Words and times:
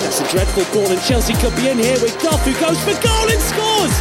That's 0.00 0.20
a 0.20 0.28
dreadful 0.28 0.64
ball, 0.74 0.90
and 0.90 1.00
Chelsea 1.02 1.34
could 1.34 1.54
be 1.54 1.68
in 1.68 1.78
here 1.78 2.00
with 2.00 2.18
Goff, 2.22 2.42
who 2.44 2.52
goes 2.58 2.80
for 2.82 2.96
goal 3.04 3.26
and 3.30 3.40
scores. 3.40 3.94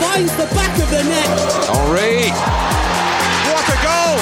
Finds 0.00 0.32
the 0.36 0.46
back 0.56 0.72
of 0.80 0.88
the 0.90 1.04
net. 1.04 1.28
Henri. 1.70 2.32
What 3.52 3.66
a 3.68 3.78
goal! 3.84 4.16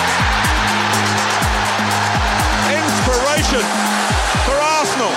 Inspiration 2.69 3.65
for 4.45 4.57
Arsenal 4.59 5.15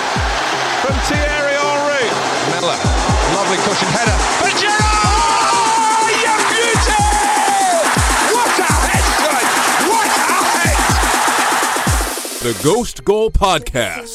from 0.80 0.94
Thierry 1.10 1.56
Henry. 1.58 2.08
Miller, 2.54 2.78
lovely 3.34 3.58
cushion 3.66 3.90
header. 3.90 4.16
For 4.40 4.52
Giroud! 4.54 5.50
Oh, 5.52 6.08
you 6.24 6.34
beauty! 6.54 7.04
What 8.32 8.54
a 8.54 8.70
head! 8.86 9.04
What 9.90 10.08
a 10.08 10.40
head! 10.62 10.78
The 12.42 12.54
Ghost 12.62 13.04
Goal 13.04 13.30
Podcast. 13.30 14.13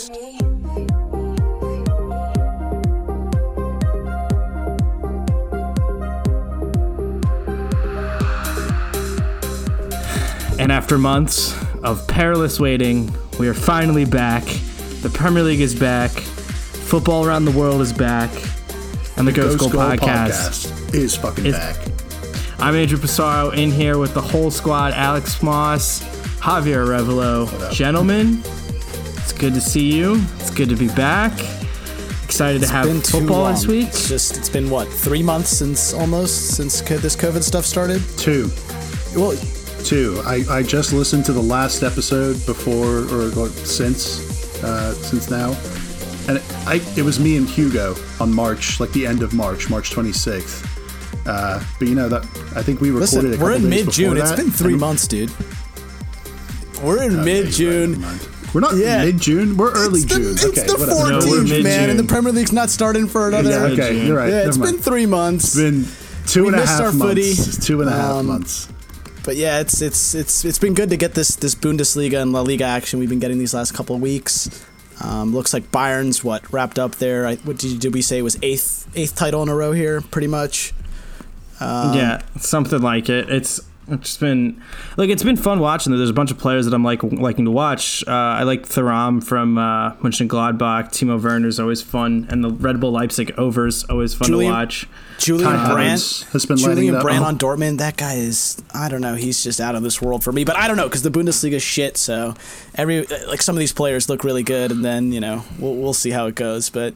And 10.70 10.76
after 10.76 11.00
months 11.00 11.60
of 11.82 12.08
perilous 12.08 12.60
waiting, 12.60 13.12
we 13.40 13.48
are 13.48 13.56
finally 13.56 14.06
back. 14.06 14.44
The 15.02 15.10
Premier 15.12 15.42
League 15.42 15.62
is 15.62 15.74
back. 15.74 16.12
Football 16.12 17.26
around 17.26 17.46
the 17.46 17.52
world 17.52 17.82
is 17.82 17.92
back. 17.92 18.30
And 19.18 19.28
the 19.28 19.32
Ghost, 19.32 19.58
Goal, 19.58 19.72
Podcast. 19.72 20.68
Podcast 20.68 20.94
is 20.94 21.16
fucking 21.16 21.48
is- 21.48 21.56
back. 21.56 21.76
I'm 22.60 22.76
Andrew 22.76 23.00
Passaro 23.00 23.52
in 23.58 23.72
here 23.72 23.98
with 23.98 24.14
the 24.14 24.22
whole 24.22 24.52
squad 24.52 24.94
Alex 24.94 25.42
Moss, 25.42 26.04
Javier 26.38 26.86
Revelo. 26.86 27.72
Gentlemen, 27.72 28.44
it's 29.16 29.34
good 29.34 29.56
to 29.56 29.62
see 29.62 29.92
you. 29.92 30.22
It's 30.38 30.52
good 30.52 30.70
to 30.70 30.76
be 30.76 30.90
back. 30.90 31.34
Excited 32.26 32.62
to 32.62 32.68
have 32.68 32.86
been 32.86 33.02
too 33.02 33.22
football 33.22 33.42
long. 33.42 33.54
this 33.54 33.66
week. 33.66 33.88
It's 33.88 34.08
just 34.08 34.38
it's 34.38 34.50
been 34.50 34.70
what 34.70 34.88
three 34.88 35.24
months 35.24 35.50
since 35.50 35.96
almost 35.96 36.50
since 36.50 36.80
co- 36.80 37.00
this 37.00 37.16
COVID 37.16 37.42
stuff 37.42 37.66
started. 37.66 38.04
Two. 38.20 38.52
Well, 39.16 39.36
Two. 39.84 40.22
I, 40.26 40.44
I 40.50 40.64
just 40.64 40.94
listened 40.94 41.26
to 41.26 41.34
the 41.34 41.42
last 41.42 41.84
episode 41.84 42.34
before 42.46 43.04
or 43.14 43.50
since 43.50 44.64
uh, 44.64 44.94
since 44.94 45.30
now, 45.32 45.52
and 46.28 46.38
it, 46.38 46.44
I 46.68 46.82
it 46.98 47.02
was 47.04 47.20
me 47.20 47.38
and 47.38 47.48
Hugo 47.50 47.96
on 48.20 48.32
March, 48.34 48.80
like 48.80 48.92
the 48.92 49.08
end 49.08 49.24
of 49.24 49.34
March, 49.34 49.70
March 49.70 49.90
26th. 49.92 50.66
Uh, 51.26 51.64
but 51.80 51.88
you 51.88 51.96
know 51.96 52.08
that 52.10 52.24
I 52.56 52.62
think 52.62 52.82
we 52.82 52.92
recorded. 52.92 53.24
listen, 53.32 53.40
we're 53.42 53.54
in 53.56 53.68
mid 53.70 53.90
June. 53.92 54.18
It's 54.18 54.32
been 54.34 54.52
three 54.52 54.76
months, 54.76 55.08
dude. 55.08 55.32
We're 56.84 57.02
in 57.04 57.16
Okay, 57.20 57.24
mid 57.26 57.48
June. 57.52 58.04
We're 58.54 58.62
not 58.62 58.76
Yeah. 58.76 59.06
mid 59.06 59.20
June. 59.20 59.58
We're 59.58 59.72
early 59.72 60.02
it's 60.02 60.14
the, 60.14 60.20
June. 60.20 60.32
It's 60.34 60.46
okay, 60.46 60.66
the 60.68 60.74
whatever. 60.74 61.10
No, 61.12 61.20
14th, 61.20 61.64
man, 61.64 61.90
and 61.90 61.98
the 62.00 62.04
Premier 62.04 62.32
League's 62.32 62.52
not 62.54 62.70
starting 62.70 63.08
for 63.08 63.28
another. 63.28 63.50
Yeah, 63.50 63.64
okay, 63.74 64.06
you're 64.06 64.18
right. 64.18 64.30
Yeah, 64.30 64.48
it's 64.48 64.58
been 64.58 64.78
three 64.78 65.06
months. 65.06 65.56
It's 65.56 65.56
been 65.56 65.86
two 66.28 66.44
We 66.44 66.48
and 66.50 66.58
a 66.58 66.66
half 66.66 66.82
our 66.82 66.92
months. 66.92 67.46
footy. 67.56 67.62
Two 67.66 67.82
and 67.82 67.90
a 67.90 67.94
half 67.94 68.12
Um, 68.12 68.26
months. 68.28 68.68
But 69.24 69.36
yeah, 69.36 69.60
it's 69.60 69.82
it's 69.82 70.16
it's 70.16 70.46
it's 70.46 70.60
been 70.60 70.74
good 70.74 70.90
to 70.90 70.98
get 70.98 71.14
this 71.14 71.36
this 71.36 71.56
Bundesliga 71.56 72.22
and 72.22 72.32
La 72.32 72.42
Liga 72.42 72.64
action 72.64 73.00
we've 73.00 73.10
been 73.10 73.20
getting 73.20 73.40
these 73.40 73.54
last 73.54 73.74
couple 73.74 73.96
of 73.96 74.02
weeks. 74.02 74.66
Um, 75.02 75.34
looks 75.34 75.54
like 75.54 75.72
Bayern's 75.72 76.24
what 76.24 76.52
wrapped 76.52 76.78
up 76.78 76.96
there. 76.96 77.26
I, 77.26 77.36
what 77.38 77.58
did, 77.58 77.80
did 77.80 77.94
we 77.94 78.02
say 78.02 78.22
was 78.22 78.38
eighth 78.42 78.88
eighth 78.96 79.16
title 79.16 79.42
in 79.44 79.50
a 79.50 79.56
row 79.56 79.72
here, 79.72 80.02
pretty 80.02 80.28
much. 80.28 80.74
Um, 81.60 81.96
yeah, 81.96 82.22
something 82.38 82.82
like 82.82 83.10
it. 83.10 83.30
It's 83.30 83.62
it's 83.92 84.18
been 84.18 84.62
like 84.98 85.10
it's 85.10 85.24
been 85.24 85.38
fun 85.38 85.60
watching. 85.60 85.96
There's 85.96 86.10
a 86.10 86.14
bunch 86.14 86.32
of 86.32 86.38
players 86.38 86.66
that 86.66 86.74
I'm 86.74 86.84
like 86.84 87.04
liking 87.04 87.46
to 87.46 87.52
watch. 87.52 88.04
Uh, 88.08 88.12
I 88.12 88.44
like 88.44 88.64
Thuram 88.64 89.24
from 89.24 89.58
uh, 89.58 89.94
Mönchengladbach. 89.96 90.90
Timo 90.90 91.22
Werner's 91.22 91.60
always 91.60 91.82
fun, 91.82 92.28
and 92.30 92.44
the 92.44 92.50
Red 92.50 92.80
Bull 92.80 92.92
Leipzig 92.92 93.34
overs 93.38 93.84
always 93.86 94.14
fun 94.14 94.28
Julian- 94.28 94.52
to 94.52 94.58
watch. 94.58 94.88
Julian 95.18 95.52
Kai 95.52 95.74
Brandt 95.74 96.26
has 96.32 96.46
been 96.46 96.58
Julian. 96.58 97.00
Brandt 97.02 97.26
on 97.26 97.38
Dortmund. 97.38 97.80
That 97.80 97.98
guy 97.98 98.16
is 98.16 98.62
I 98.74 98.88
don't 98.88 99.02
know. 99.02 99.16
He's 99.16 99.44
just 99.44 99.60
out 99.60 99.76
of 99.76 99.84
this 99.84 100.02
world 100.02 100.24
for 100.24 100.32
me. 100.32 100.46
But 100.46 100.56
I 100.56 100.68
don't 100.68 100.78
know 100.78 100.88
because 100.88 101.04
the 101.04 101.12
Bundesliga 101.12 101.62
shit. 101.62 101.98
So 101.98 102.36
every 102.76 103.06
like 103.28 103.42
some 103.42 103.56
of 103.56 103.60
these 103.60 103.74
players 103.74 104.08
look 104.08 104.24
really 104.24 104.44
good, 104.44 104.72
and 104.72 104.84
then 104.84 105.12
you 105.12 105.20
know 105.20 105.44
we'll 105.60 105.76
we'll 105.76 105.94
see 105.94 106.12
how 106.12 106.28
it 106.28 106.36
goes. 106.36 106.70
But 106.70 106.94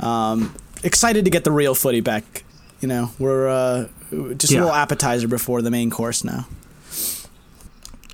um, 0.00 0.54
excited 0.82 1.24
to 1.24 1.30
get 1.30 1.44
the 1.44 1.52
real 1.52 1.74
footy 1.74 2.00
back. 2.00 2.44
You 2.80 2.88
know 2.88 3.10
we're 3.18 3.48
uh, 3.48 3.88
just 4.36 4.52
Yeah. 4.52 4.58
a 4.58 4.60
little 4.60 4.74
appetizer 4.74 5.28
before 5.28 5.62
the 5.62 5.70
main 5.70 5.90
course 5.90 6.24
now. 6.24 6.46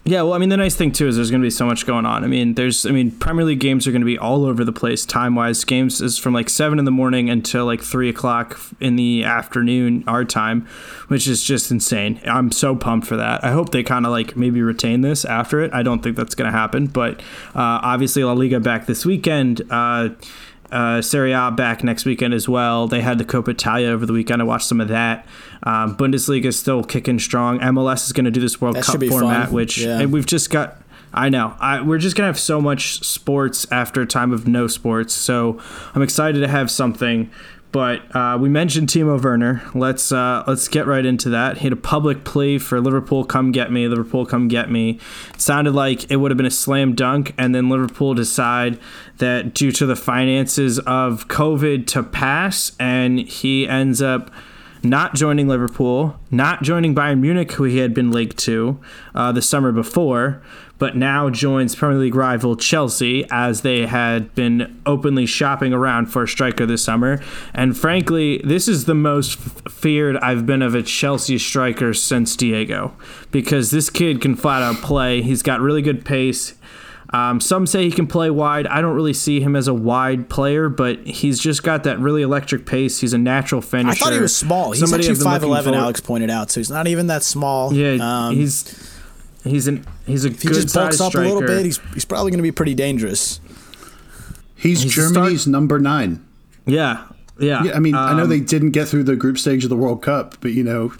Yeah, 0.08 0.22
well, 0.22 0.34
I 0.34 0.38
mean, 0.38 0.50
the 0.50 0.56
nice 0.56 0.76
thing 0.76 0.92
too 0.92 1.08
is 1.08 1.16
there's 1.16 1.32
going 1.32 1.40
to 1.42 1.46
be 1.46 1.50
so 1.50 1.66
much 1.66 1.84
going 1.84 2.06
on. 2.06 2.22
I 2.22 2.28
mean, 2.28 2.54
there's, 2.54 2.86
I 2.86 2.92
mean, 2.92 3.10
Premier 3.10 3.44
League 3.44 3.58
games 3.58 3.88
are 3.88 3.90
going 3.90 4.02
to 4.02 4.06
be 4.06 4.16
all 4.16 4.44
over 4.44 4.64
the 4.64 4.70
place 4.72 5.04
time 5.04 5.34
wise. 5.34 5.64
Games 5.64 6.00
is 6.00 6.16
from 6.16 6.32
like 6.32 6.48
seven 6.48 6.78
in 6.78 6.84
the 6.84 6.92
morning 6.92 7.28
until 7.28 7.66
like 7.66 7.82
three 7.82 8.08
o'clock 8.08 8.56
in 8.78 8.94
the 8.94 9.24
afternoon 9.24 10.04
our 10.06 10.24
time, 10.24 10.64
which 11.08 11.26
is 11.26 11.42
just 11.42 11.72
insane. 11.72 12.20
I'm 12.24 12.52
so 12.52 12.76
pumped 12.76 13.08
for 13.08 13.16
that. 13.16 13.42
I 13.42 13.50
hope 13.50 13.70
they 13.72 13.82
kind 13.82 14.06
of 14.06 14.12
like 14.12 14.36
maybe 14.36 14.62
retain 14.62 15.00
this 15.00 15.24
after 15.24 15.60
it. 15.60 15.74
I 15.74 15.82
don't 15.82 16.04
think 16.04 16.16
that's 16.16 16.36
going 16.36 16.52
to 16.52 16.56
happen, 16.56 16.86
but 16.86 17.18
uh, 17.56 17.82
obviously 17.82 18.22
La 18.22 18.32
Liga 18.34 18.60
back 18.60 18.86
this 18.86 19.04
weekend. 19.04 19.62
Uh, 19.68 20.10
uh, 20.72 21.00
Serie 21.02 21.32
A 21.32 21.50
back 21.50 21.84
next 21.84 22.04
weekend 22.04 22.34
as 22.34 22.48
well. 22.48 22.88
They 22.88 23.00
had 23.00 23.18
the 23.18 23.24
Coppa 23.24 23.48
Italia 23.48 23.88
over 23.88 24.04
the 24.06 24.12
weekend. 24.12 24.42
I 24.42 24.44
watched 24.44 24.66
some 24.66 24.80
of 24.80 24.88
that. 24.88 25.26
Um, 25.62 25.96
Bundesliga 25.96 26.46
is 26.46 26.58
still 26.58 26.82
kicking 26.84 27.18
strong. 27.18 27.58
MLS 27.60 28.06
is 28.06 28.12
going 28.12 28.24
to 28.24 28.30
do 28.30 28.40
this 28.40 28.60
World 28.60 28.76
That 28.76 28.84
Cup 28.84 29.02
format, 29.04 29.46
fun. 29.46 29.54
which 29.54 29.78
Yeah. 29.78 30.00
and 30.00 30.12
we've 30.12 30.26
just 30.26 30.50
got. 30.50 30.78
I 31.14 31.30
know. 31.30 31.54
I, 31.60 31.80
we're 31.80 31.96
just 31.98 32.14
gonna 32.14 32.26
have 32.26 32.38
so 32.38 32.60
much 32.60 33.02
sports 33.02 33.66
after 33.72 34.02
a 34.02 34.06
time 34.06 34.32
of 34.32 34.46
no 34.46 34.66
sports. 34.66 35.14
So 35.14 35.58
I'm 35.94 36.02
excited 36.02 36.40
to 36.40 36.48
have 36.48 36.70
something. 36.70 37.30
But 37.72 38.14
uh, 38.16 38.38
we 38.40 38.48
mentioned 38.48 38.88
Timo 38.88 39.22
Werner. 39.22 39.62
Let's 39.74 40.10
uh, 40.10 40.44
let's 40.46 40.68
get 40.68 40.86
right 40.86 41.04
into 41.04 41.28
that. 41.30 41.58
He 41.58 41.64
had 41.64 41.72
a 41.72 41.76
public 41.76 42.24
plea 42.24 42.58
for 42.58 42.80
Liverpool, 42.80 43.24
come 43.24 43.52
get 43.52 43.70
me. 43.70 43.86
Liverpool, 43.86 44.24
come 44.24 44.48
get 44.48 44.70
me. 44.70 44.98
It 45.34 45.40
sounded 45.40 45.74
like 45.74 46.10
it 46.10 46.16
would 46.16 46.30
have 46.30 46.38
been 46.38 46.46
a 46.46 46.50
slam 46.50 46.94
dunk, 46.94 47.34
and 47.36 47.54
then 47.54 47.68
Liverpool 47.68 48.14
decide 48.14 48.78
that 49.18 49.52
due 49.52 49.72
to 49.72 49.84
the 49.84 49.96
finances 49.96 50.78
of 50.80 51.28
COVID 51.28 51.86
to 51.88 52.02
pass, 52.02 52.72
and 52.78 53.18
he 53.18 53.68
ends 53.68 54.00
up 54.00 54.30
not 54.82 55.14
joining 55.14 55.48
Liverpool, 55.48 56.18
not 56.30 56.62
joining 56.62 56.94
Bayern 56.94 57.20
Munich, 57.20 57.52
who 57.52 57.64
he 57.64 57.78
had 57.78 57.92
been 57.92 58.10
linked 58.10 58.38
to 58.38 58.78
uh, 59.14 59.32
the 59.32 59.42
summer 59.42 59.72
before, 59.72 60.42
but 60.78 60.94
now 60.96 61.30
joins 61.30 61.74
Premier 61.74 61.98
League 61.98 62.14
rival 62.14 62.54
Chelsea 62.56 63.26
as 63.30 63.62
they 63.62 63.86
had 63.86 64.34
been 64.34 64.80
openly 64.84 65.24
shopping 65.26 65.72
around 65.72 66.06
for 66.06 66.24
a 66.24 66.28
striker 66.28 66.66
this 66.66 66.84
summer. 66.84 67.20
And 67.54 67.76
frankly, 67.76 68.42
this 68.44 68.68
is 68.68 68.84
the 68.84 68.94
most 68.94 69.38
f- 69.38 69.72
feared 69.72 70.16
I've 70.18 70.44
been 70.44 70.60
of 70.62 70.74
a 70.74 70.82
Chelsea 70.82 71.38
striker 71.38 71.94
since 71.94 72.36
Diego 72.36 72.94
because 73.30 73.70
this 73.70 73.88
kid 73.88 74.20
can 74.20 74.34
flat 74.36 74.62
out 74.62 74.76
play. 74.76 75.22
He's 75.22 75.42
got 75.42 75.60
really 75.60 75.82
good 75.82 76.04
pace. 76.04 76.54
Um, 77.10 77.40
some 77.40 77.66
say 77.68 77.84
he 77.84 77.92
can 77.92 78.08
play 78.08 78.30
wide. 78.30 78.66
I 78.66 78.80
don't 78.80 78.94
really 78.96 79.12
see 79.14 79.40
him 79.40 79.54
as 79.54 79.68
a 79.68 79.72
wide 79.74 80.28
player, 80.28 80.68
but 80.68 80.98
he's 81.06 81.38
just 81.38 81.62
got 81.62 81.84
that 81.84 82.00
really 82.00 82.20
electric 82.20 82.66
pace. 82.66 83.00
He's 83.00 83.12
a 83.12 83.18
natural 83.18 83.62
finisher. 83.62 83.90
I 83.90 83.94
thought 83.94 84.12
he 84.12 84.18
was 84.20 84.36
small. 84.36 84.72
He's 84.72 84.80
Somebody 84.80 85.08
actually 85.08 85.22
five 85.24 85.42
eleven. 85.44 85.72
Alex 85.72 86.00
pointed 86.00 86.30
out, 86.30 86.50
so 86.50 86.58
he's 86.60 86.68
not 86.68 86.88
even 86.88 87.06
that 87.06 87.22
small. 87.22 87.72
Yeah, 87.72 87.96
Um, 88.00 88.34
he's 88.34 88.64
he's 89.46 89.66
an 89.68 89.84
he's 90.06 90.24
a 90.24 90.28
if 90.28 90.42
he 90.42 90.48
just 90.48 90.74
bulks 90.74 91.00
up 91.00 91.10
striker. 91.12 91.26
a 91.28 91.32
little 91.32 91.46
bit, 91.46 91.64
he's 91.64 91.78
he's 91.94 92.04
probably 92.04 92.30
going 92.30 92.38
to 92.38 92.42
be 92.42 92.52
pretty 92.52 92.74
dangerous. 92.74 93.40
He's, 94.54 94.82
he's 94.82 94.96
a 94.98 95.02
start- 95.02 95.14
Germany's 95.14 95.46
number 95.46 95.78
nine. 95.78 96.24
yeah, 96.66 97.04
yeah. 97.38 97.62
Yeah, 97.64 97.72
I 97.74 97.78
mean, 97.78 97.94
I 97.94 98.14
know 98.16 98.22
Um, 98.24 98.28
they 98.30 98.40
didn't 98.40 98.70
get 98.70 98.88
through 98.88 99.04
the 99.04 99.16
group 99.16 99.38
stage 99.38 99.64
of 99.64 99.70
the 99.70 99.76
World 99.76 100.02
Cup, 100.02 100.36
but 100.40 100.52
you 100.52 100.64
know, 100.64 100.92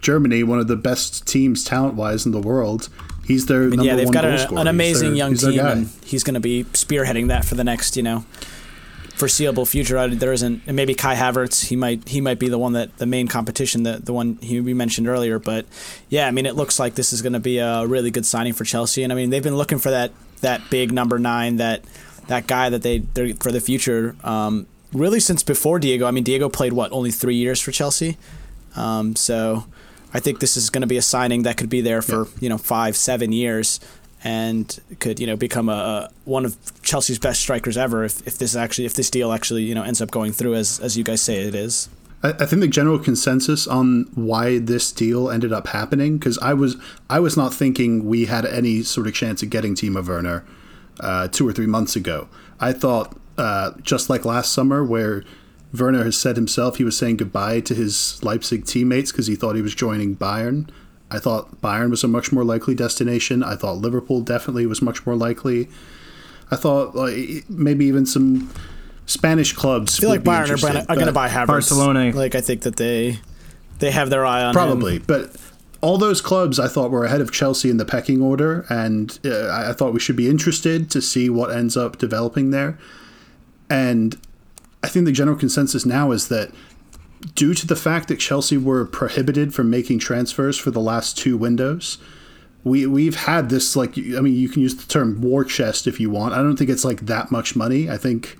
Germany, 0.00 0.42
one 0.42 0.58
of 0.58 0.68
the 0.68 0.76
best 0.76 1.26
teams 1.26 1.64
talent-wise 1.64 2.26
in 2.26 2.32
the 2.32 2.40
world, 2.40 2.88
he's 3.26 3.46
their 3.46 3.62
number 3.68 3.84
yeah, 3.84 3.96
they've 3.96 4.04
one 4.06 4.12
got 4.12 4.22
goal 4.24 4.32
a, 4.34 4.38
scorer. 4.38 4.60
an 4.60 4.66
He's 4.66 4.70
amazing 4.74 5.08
their- 5.08 5.16
young 5.16 5.30
he's 5.30 5.40
team, 5.42 5.58
and 5.60 5.90
he's 6.04 6.22
going 6.22 6.34
to 6.34 6.40
be 6.40 6.64
spearheading 6.64 7.28
that 7.28 7.44
for 7.46 7.54
the 7.54 7.64
next, 7.64 7.96
you 7.96 8.02
know, 8.02 8.24
foreseeable 9.18 9.66
future. 9.66 9.98
I- 9.98 10.06
There 10.08 10.32
isn't, 10.32 10.62
and 10.66 10.76
maybe 10.76 10.94
Kai 10.94 11.14
Havertz. 11.14 11.66
He 11.66 11.76
might 11.76 12.08
he 12.08 12.20
might 12.20 12.38
be 12.38 12.48
the 12.48 12.58
one 12.58 12.72
that 12.72 12.96
the 12.98 13.06
main 13.06 13.28
competition, 13.28 13.82
the 13.82 14.00
the 14.02 14.12
one 14.12 14.38
he, 14.40 14.60
we 14.60 14.74
mentioned 14.74 15.08
earlier. 15.08 15.38
But 15.38 15.66
yeah, 16.08 16.26
I 16.26 16.30
mean, 16.30 16.46
it 16.46 16.54
looks 16.56 16.78
like 16.78 16.94
this 16.94 17.12
is 17.12 17.20
going 17.22 17.32
to 17.34 17.40
be 17.40 17.58
a 17.58 17.86
really 17.86 18.10
good 18.10 18.24
signing 18.26 18.52
for 18.52 18.64
Chelsea, 18.64 19.02
and 19.02 19.12
I 19.12 19.16
mean, 19.16 19.30
they've 19.30 19.42
been 19.42 19.56
looking 19.56 19.78
for 19.78 19.90
that 19.90 20.12
that 20.40 20.62
big 20.70 20.92
number 20.92 21.18
nine, 21.18 21.56
that 21.56 21.82
that 22.28 22.46
guy 22.46 22.70
that 22.70 22.82
they 22.82 22.98
they're 22.98 23.34
for 23.34 23.52
the 23.52 23.60
future. 23.60 24.14
Um, 24.24 24.66
really, 24.92 25.20
since 25.20 25.42
before 25.42 25.78
Diego. 25.78 26.06
I 26.06 26.10
mean, 26.10 26.24
Diego 26.24 26.48
played 26.48 26.72
what 26.72 26.92
only 26.92 27.10
three 27.10 27.36
years 27.36 27.60
for 27.60 27.72
Chelsea, 27.72 28.16
um, 28.76 29.16
so. 29.16 29.64
I 30.14 30.20
think 30.20 30.40
this 30.40 30.56
is 30.56 30.70
going 30.70 30.80
to 30.80 30.86
be 30.86 30.96
a 30.96 31.02
signing 31.02 31.42
that 31.42 31.58
could 31.58 31.68
be 31.68 31.82
there 31.82 32.00
for 32.00 32.28
you 32.40 32.48
know 32.48 32.56
five, 32.56 32.96
seven 32.96 33.30
years, 33.30 33.78
and 34.24 34.80
could 34.98 35.20
you 35.20 35.26
know 35.26 35.36
become 35.36 35.68
a, 35.68 35.72
a 35.72 36.10
one 36.24 36.44
of 36.44 36.56
Chelsea's 36.82 37.18
best 37.18 37.40
strikers 37.40 37.76
ever 37.76 38.04
if, 38.04 38.26
if 38.26 38.38
this 38.38 38.56
actually 38.56 38.86
if 38.86 38.94
this 38.94 39.10
deal 39.10 39.32
actually 39.32 39.62
you 39.62 39.74
know 39.74 39.82
ends 39.82 40.02
up 40.02 40.10
going 40.10 40.32
through 40.32 40.54
as 40.54 40.80
as 40.80 40.96
you 40.96 41.04
guys 41.04 41.22
say 41.22 41.36
it 41.42 41.54
is. 41.54 41.88
I, 42.20 42.46
think 42.46 42.60
the 42.60 42.66
general 42.66 42.98
consensus 42.98 43.68
on 43.68 44.10
why 44.14 44.58
this 44.58 44.90
deal 44.90 45.30
ended 45.30 45.52
up 45.52 45.68
happening, 45.68 46.18
because 46.18 46.36
I 46.38 46.52
was 46.52 46.76
I 47.08 47.20
was 47.20 47.36
not 47.36 47.54
thinking 47.54 48.06
we 48.06 48.24
had 48.24 48.44
any 48.44 48.82
sort 48.82 49.06
of 49.06 49.14
chance 49.14 49.42
of 49.42 49.50
getting 49.50 49.76
Timo 49.76 50.04
Werner 50.04 50.44
uh, 50.98 51.28
two 51.28 51.46
or 51.46 51.52
three 51.52 51.66
months 51.66 51.94
ago. 51.94 52.28
I 52.58 52.72
thought 52.72 53.16
uh, 53.36 53.72
just 53.82 54.10
like 54.10 54.24
last 54.24 54.52
summer, 54.52 54.84
where 54.84 55.22
Werner 55.72 56.02
has 56.02 56.18
said 56.18 56.34
himself 56.34 56.78
he 56.78 56.84
was 56.84 56.96
saying 56.96 57.18
goodbye 57.18 57.60
to 57.60 57.74
his 57.74 58.22
Leipzig 58.24 58.66
teammates 58.66 59.12
because 59.12 59.28
he 59.28 59.36
thought 59.36 59.54
he 59.54 59.62
was 59.62 59.74
joining 59.74 60.16
Bayern. 60.16 60.68
I 61.10 61.18
thought 61.18 61.60
Bayern 61.62 61.90
was 61.90 62.04
a 62.04 62.08
much 62.08 62.32
more 62.32 62.44
likely 62.44 62.74
destination. 62.74 63.42
I 63.42 63.56
thought 63.56 63.78
Liverpool 63.78 64.20
definitely 64.20 64.66
was 64.66 64.82
much 64.82 65.06
more 65.06 65.16
likely. 65.16 65.68
I 66.50 66.56
thought 66.56 66.94
like 66.94 67.44
maybe 67.48 67.86
even 67.86 68.04
some 68.06 68.50
Spanish 69.06 69.52
clubs. 69.52 69.98
I 69.98 70.00
feel 70.00 70.10
like 70.10 70.18
would 70.20 70.24
be 70.24 70.30
Bayern 70.30 70.50
are, 70.50 70.56
gonna- 70.56 70.86
are 70.88 70.94
going 70.94 71.06
to 71.06 71.12
buy 71.12 71.28
Havertz. 71.28 71.46
Barcelona. 71.46 72.12
Like 72.12 72.34
I 72.34 72.40
think 72.40 72.62
that 72.62 72.76
they 72.76 73.18
they 73.78 73.90
have 73.90 74.10
their 74.10 74.26
eye 74.26 74.42
on 74.42 74.48
him. 74.50 74.54
Probably, 74.54 74.98
but 74.98 75.34
all 75.80 75.96
those 75.98 76.20
clubs 76.20 76.58
I 76.58 76.68
thought 76.68 76.90
were 76.90 77.04
ahead 77.04 77.20
of 77.20 77.30
Chelsea 77.32 77.70
in 77.70 77.76
the 77.76 77.84
pecking 77.84 78.20
order, 78.20 78.66
and 78.68 79.18
uh, 79.24 79.46
I 79.46 79.70
I 79.70 79.72
thought 79.72 79.92
we 79.94 80.00
should 80.00 80.16
be 80.16 80.28
interested 80.28 80.90
to 80.90 81.00
see 81.00 81.30
what 81.30 81.50
ends 81.54 81.76
up 81.76 81.98
developing 81.98 82.50
there. 82.50 82.78
And 83.70 84.18
I 84.82 84.88
think 84.88 85.04
the 85.06 85.12
general 85.12 85.36
consensus 85.36 85.84
now 85.86 86.10
is 86.12 86.28
that 86.28 86.50
due 87.34 87.54
to 87.54 87.66
the 87.66 87.76
fact 87.76 88.08
that 88.08 88.18
Chelsea 88.18 88.56
were 88.56 88.84
prohibited 88.84 89.54
from 89.54 89.70
making 89.70 89.98
transfers 89.98 90.56
for 90.56 90.70
the 90.70 90.80
last 90.80 91.16
two 91.18 91.36
windows, 91.36 91.98
we 92.64 92.86
we've 92.86 93.16
had 93.16 93.48
this 93.48 93.76
like 93.76 93.96
I 93.96 94.20
mean 94.20 94.34
you 94.34 94.48
can 94.48 94.62
use 94.62 94.76
the 94.76 94.86
term 94.86 95.20
war 95.20 95.44
chest 95.44 95.86
if 95.86 96.00
you 96.00 96.10
want. 96.10 96.34
I 96.34 96.38
don't 96.38 96.56
think 96.56 96.70
it's 96.70 96.84
like 96.84 97.06
that 97.06 97.30
much 97.30 97.56
money. 97.56 97.90
I 97.90 97.96
think 97.96 98.38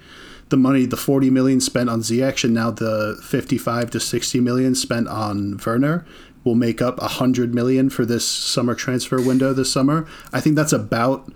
the 0.49 0.57
money 0.57 0.87
the 0.87 0.97
40 0.97 1.31
million 1.31 1.61
spent 1.61 1.91
on 1.91 2.01
Ziyech 2.01 2.45
and 2.45 2.55
now 2.55 2.71
the 2.71 3.21
55 3.25 3.91
to 3.91 4.01
60 4.01 4.41
million 4.41 4.75
spent 4.75 5.09
on 5.09 5.59
Werner 5.65 6.07
will 6.45 6.55
make 6.55 6.81
up 6.81 6.99
100 6.99 7.55
million 7.55 7.91
for 7.91 8.05
this 8.05 8.27
summer 8.27 8.75
transfer 8.75 9.21
window 9.21 9.53
this 9.53 9.73
summer. 9.73 10.07
I 10.33 10.41
think 10.41 10.57
that's 10.57 10.73
about 10.73 11.31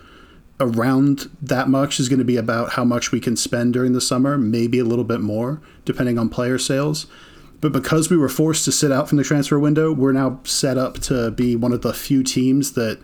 around 0.60 1.28
that 1.42 1.68
much 1.68 1.98
is 1.98 2.08
going 2.08 2.20
to 2.20 2.24
be 2.24 2.36
about 2.36 2.72
how 2.72 2.84
much 2.84 3.10
we 3.10 3.20
can 3.20 3.36
spend 3.36 3.72
during 3.72 3.92
the 3.92 4.00
summer, 4.00 4.38
maybe 4.38 4.78
a 4.78 4.84
little 4.84 5.04
bit 5.04 5.20
more 5.20 5.60
depending 5.84 6.18
on 6.18 6.28
player 6.28 6.58
sales. 6.58 7.06
But 7.62 7.72
because 7.72 8.10
we 8.10 8.16
were 8.18 8.28
forced 8.28 8.64
to 8.66 8.72
sit 8.72 8.92
out 8.92 9.08
from 9.08 9.16
the 9.18 9.24
transfer 9.24 9.58
window, 9.58 9.92
we're 9.92 10.12
now 10.12 10.40
set 10.44 10.76
up 10.76 10.98
to 11.02 11.30
be 11.30 11.56
one 11.56 11.72
of 11.72 11.80
the 11.80 11.94
few 11.94 12.22
teams 12.22 12.72
that 12.72 12.98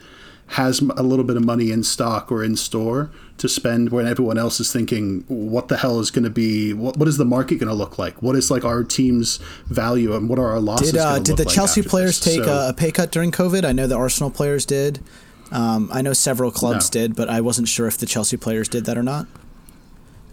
has 0.53 0.81
a 0.81 1.03
little 1.03 1.25
bit 1.27 1.37
of 1.37 1.45
money 1.45 1.71
in 1.71 1.83
stock 1.85 2.33
or 2.33 2.43
in 2.43 2.57
store 2.57 3.11
to 3.37 3.49
spend 3.49 3.91
when 3.91 4.07
everyone 4.07 4.37
else 4.39 4.59
is 4.61 4.73
thinking 4.73 5.23
what 5.29 5.69
the 5.69 5.77
hell 5.77 6.01
is 6.01 6.11
going 6.11 6.25
to 6.25 6.31
be 6.31 6.73
what, 6.73 6.97
what 6.97 7.07
is 7.07 7.19
the 7.19 7.25
market 7.25 7.57
going 7.57 7.69
to 7.69 7.75
look 7.75 7.99
like 7.99 8.23
what 8.23 8.35
is 8.35 8.51
like 8.51 8.65
our 8.65 8.83
team's 8.83 9.37
value 9.67 10.15
and 10.17 10.27
what 10.31 10.39
are 10.39 10.49
our 10.49 10.59
losses 10.59 10.93
Did 10.93 11.01
uh, 11.01 11.19
did 11.19 11.37
the 11.37 11.45
like 11.45 11.55
Chelsea 11.55 11.83
players 11.83 12.19
this? 12.19 12.35
take 12.35 12.45
So- 12.45 12.51
a, 12.53 12.71
a 12.71 12.73
pay 12.73 12.91
cut 12.91 13.13
during 13.13 13.31
COVID? 13.31 13.65
I 13.65 13.73
know 13.73 13.87
the 13.87 13.97
Arsenal 13.97 14.31
players 14.31 14.65
did. 14.65 15.01
Um, 15.53 15.91
I 15.93 16.01
know 16.01 16.15
several 16.15 16.51
clubs 16.51 16.93
No. 16.95 17.01
did, 17.03 17.15
but 17.15 17.29
I 17.29 17.43
wasn't 17.43 17.69
sure 17.69 17.87
if 17.87 17.99
the 17.99 18.07
Chelsea 18.07 18.37
players 18.39 18.69
did 18.71 18.87
that 18.87 18.97
or 18.99 19.03
not. 19.03 19.27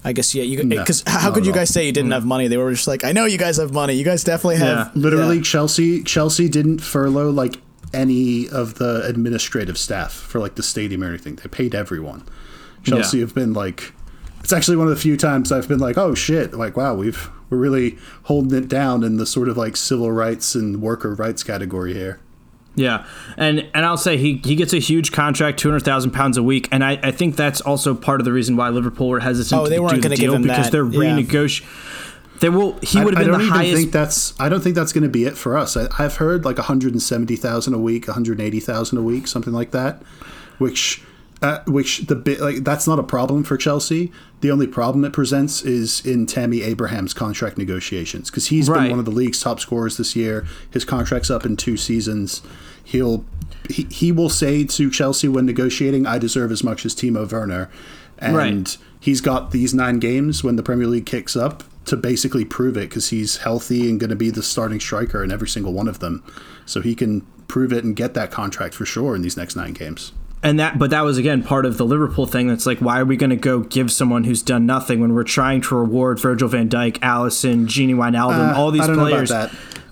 I 0.05 0.13
guess 0.13 0.35
yeah, 0.35 0.43
you 0.43 0.63
No, 0.63 0.77
because 0.77 1.03
how 1.07 1.33
could 1.33 1.45
you 1.47 1.51
guys 1.51 1.69
say 1.69 1.85
you 1.87 1.91
didn't 1.91 2.11
have 2.11 2.25
money? 2.25 2.47
They 2.47 2.57
were 2.57 2.71
just 2.71 2.87
like, 2.87 3.03
I 3.03 3.11
know 3.11 3.25
you 3.25 3.39
guys 3.39 3.57
have 3.57 3.73
money. 3.73 3.93
You 3.93 4.05
guys 4.05 4.23
definitely 4.23 4.57
have. 4.57 4.91
Yeah. 4.95 5.01
Literally, 5.01 5.37
Yeah. 5.37 5.41
Chelsea 5.43 6.03
Chelsea 6.03 6.47
didn't 6.47 6.79
furlough 6.79 7.31
like 7.31 7.55
any 7.91 8.47
of 8.49 8.75
the 8.75 9.01
administrative 9.05 9.77
staff 9.77 10.11
for 10.13 10.39
like 10.39 10.55
the 10.55 10.63
stadium 10.63 11.03
or 11.03 11.07
anything. 11.09 11.35
They 11.37 11.49
paid 11.49 11.73
everyone. 11.73 12.23
Chelsea 12.83 13.17
Yeah. 13.17 13.23
have 13.25 13.33
been 13.33 13.53
like, 13.53 13.93
it's 14.41 14.53
actually 14.53 14.77
one 14.77 14.87
of 14.87 14.93
the 14.93 15.01
few 15.01 15.17
times 15.17 15.51
I've 15.51 15.67
been 15.67 15.79
like, 15.79 15.97
oh 15.97 16.13
shit, 16.13 16.53
like 16.53 16.77
wow, 16.77 16.93
we've 16.93 17.29
we're 17.49 17.57
really 17.57 17.97
holding 18.23 18.55
it 18.57 18.67
down 18.67 19.03
in 19.03 19.17
the 19.17 19.25
sort 19.25 19.49
of 19.49 19.57
like 19.57 19.75
civil 19.75 20.11
rights 20.11 20.53
and 20.55 20.81
worker 20.81 21.15
rights 21.15 21.41
category 21.43 21.93
here. 21.93 22.19
Yeah, 22.75 23.05
and 23.37 23.65
and 23.73 23.85
I'll 23.85 23.95
say 23.97 24.17
he 24.17 24.41
he 24.43 24.55
gets 24.55 24.73
a 24.73 24.79
huge 24.79 25.11
contract, 25.13 25.59
two 25.59 25.69
hundred 25.69 25.83
thousand 25.85 26.11
pounds 26.11 26.35
a 26.37 26.43
week, 26.43 26.67
and 26.71 26.83
I, 26.83 26.99
I 27.01 27.11
think 27.11 27.35
that's 27.37 27.61
also 27.61 27.95
part 27.95 28.19
of 28.19 28.25
the 28.25 28.33
reason 28.33 28.57
why 28.57 28.67
Liverpool 28.69 29.07
were 29.07 29.21
hesitant 29.21 29.61
Oh, 29.61 29.67
they 29.67 29.77
to 29.77 29.81
weren't 29.81 29.95
do 29.95 30.01
the 30.01 30.03
gonna 30.09 30.15
give 30.17 30.23
deal 30.25 30.35
him 30.35 30.41
because 30.41 30.65
that, 30.65 30.71
they're 30.71 30.85
yeah. 30.85 31.15
renegotiating. 31.17 32.39
They 32.41 32.49
will. 32.49 32.77
He 32.81 32.99
I- 32.99 33.05
would 33.05 33.13
have 33.13 33.21
I 33.21 33.23
been 33.23 33.31
don't 33.31 33.39
the 33.39 33.45
even 33.45 33.57
highest. 33.57 33.77
think 33.77 33.91
that's. 33.93 34.37
I 34.41 34.49
don't 34.49 34.59
think 34.61 34.75
that's 34.75 34.91
going 34.91 35.03
to 35.05 35.09
be 35.09 35.23
it 35.23 35.37
for 35.37 35.57
us. 35.57 35.77
I, 35.77 35.87
I've 35.97 36.17
heard 36.17 36.43
like 36.43 36.57
one 36.57 36.65
hundred 36.65 36.91
and 36.91 37.01
seventy 37.01 37.37
thousand 37.37 37.73
a 37.75 37.79
week, 37.79 38.07
one 38.09 38.13
hundred 38.13 38.41
eighty 38.41 38.59
thousand 38.59 38.97
a 38.97 39.01
week, 39.01 39.27
something 39.27 39.53
like 39.53 39.71
that. 39.71 40.01
Which, 40.57 41.01
uh, 41.41 41.59
which 41.67 41.99
the 42.07 42.15
bit 42.15 42.39
like 42.39 42.63
that's 42.63 42.87
not 42.87 42.97
a 42.99 43.03
problem 43.03 43.43
for 43.43 43.57
Chelsea. 43.57 44.11
The 44.41 44.51
only 44.51 44.67
problem 44.67 45.03
it 45.05 45.13
presents 45.13 45.63
is 45.63 46.05
in 46.05 46.25
Tammy 46.27 46.61
Abraham's 46.61 47.13
contract 47.13 47.57
negotiations 47.57 48.29
because 48.29 48.47
he's 48.47 48.69
Right. 48.69 48.83
been 48.83 48.91
one 48.91 48.99
of 48.99 49.05
the 49.05 49.11
league's 49.11 49.39
top 49.39 49.59
scorers 49.59 49.97
this 49.97 50.15
year. 50.15 50.45
His 50.71 50.85
contract's 50.85 51.29
up 51.31 51.45
in 51.45 51.57
two 51.57 51.77
seasons. 51.77 52.41
He'll 52.83 53.25
he, 53.69 53.87
he 53.89 54.11
will 54.11 54.29
say 54.29 54.63
to 54.63 54.89
Chelsea 54.91 55.27
when 55.27 55.45
negotiating, 55.45 56.05
"I 56.05 56.17
deserve 56.19 56.51
as 56.51 56.63
much 56.63 56.85
as 56.85 56.93
Timo 56.93 57.29
Werner," 57.31 57.69
and 58.19 58.35
Right. 58.35 58.77
he's 58.99 59.21
got 59.21 59.51
these 59.51 59.73
nine 59.73 59.99
games 59.99 60.43
when 60.43 60.55
the 60.55 60.63
Premier 60.63 60.87
League 60.87 61.05
kicks 61.07 61.35
up 61.35 61.63
to 61.85 61.95
basically 61.97 62.45
prove 62.45 62.77
it 62.77 62.89
because 62.89 63.09
he's 63.09 63.37
healthy 63.37 63.89
and 63.89 63.99
going 63.99 64.09
to 64.09 64.15
be 64.15 64.29
the 64.29 64.41
starting 64.43 64.79
striker 64.79 65.23
in 65.23 65.31
every 65.31 65.47
single 65.47 65.73
one 65.73 65.87
of 65.87 65.99
them. 65.99 66.23
So 66.65 66.81
he 66.81 66.95
can 66.95 67.21
prove 67.47 67.71
it 67.73 67.83
and 67.83 67.95
get 67.95 68.13
that 68.15 68.31
contract 68.31 68.73
for 68.73 68.85
sure 68.85 69.15
in 69.15 69.21
these 69.21 69.37
next 69.37 69.55
nine 69.55 69.73
games. 69.73 70.11
And 70.45 70.59
that 70.59 70.77
but 70.77 70.91
that 70.91 71.01
was 71.01 71.17
again 71.17 71.41
part 71.41 71.65
of 71.65 71.77
the 71.77 71.85
Liverpool 71.85 72.27
thing 72.27 72.47
that's 72.47 72.67
like 72.67 72.77
why 72.79 72.99
are 72.99 73.05
we 73.05 73.17
going 73.17 73.31
to 73.31 73.35
go 73.35 73.61
give 73.61 73.91
someone 73.91 74.25
who's 74.25 74.43
done 74.43 74.65
nothing 74.67 74.99
when 75.01 75.13
we're 75.15 75.23
trying 75.23 75.59
to 75.61 75.75
reward 75.75 76.19
Virgil 76.19 76.47
van 76.47 76.69
Dijk, 76.69 76.99
Alisson, 76.99 77.65
Gini 77.65 77.95
Wijnaldum, 77.95 78.53
Uh, 78.53 78.55
all 78.55 78.69
these 78.69 78.83
I 78.83 78.87
don't 78.87 78.97
know 78.97 79.07
about 79.07 79.27
players 79.27 79.31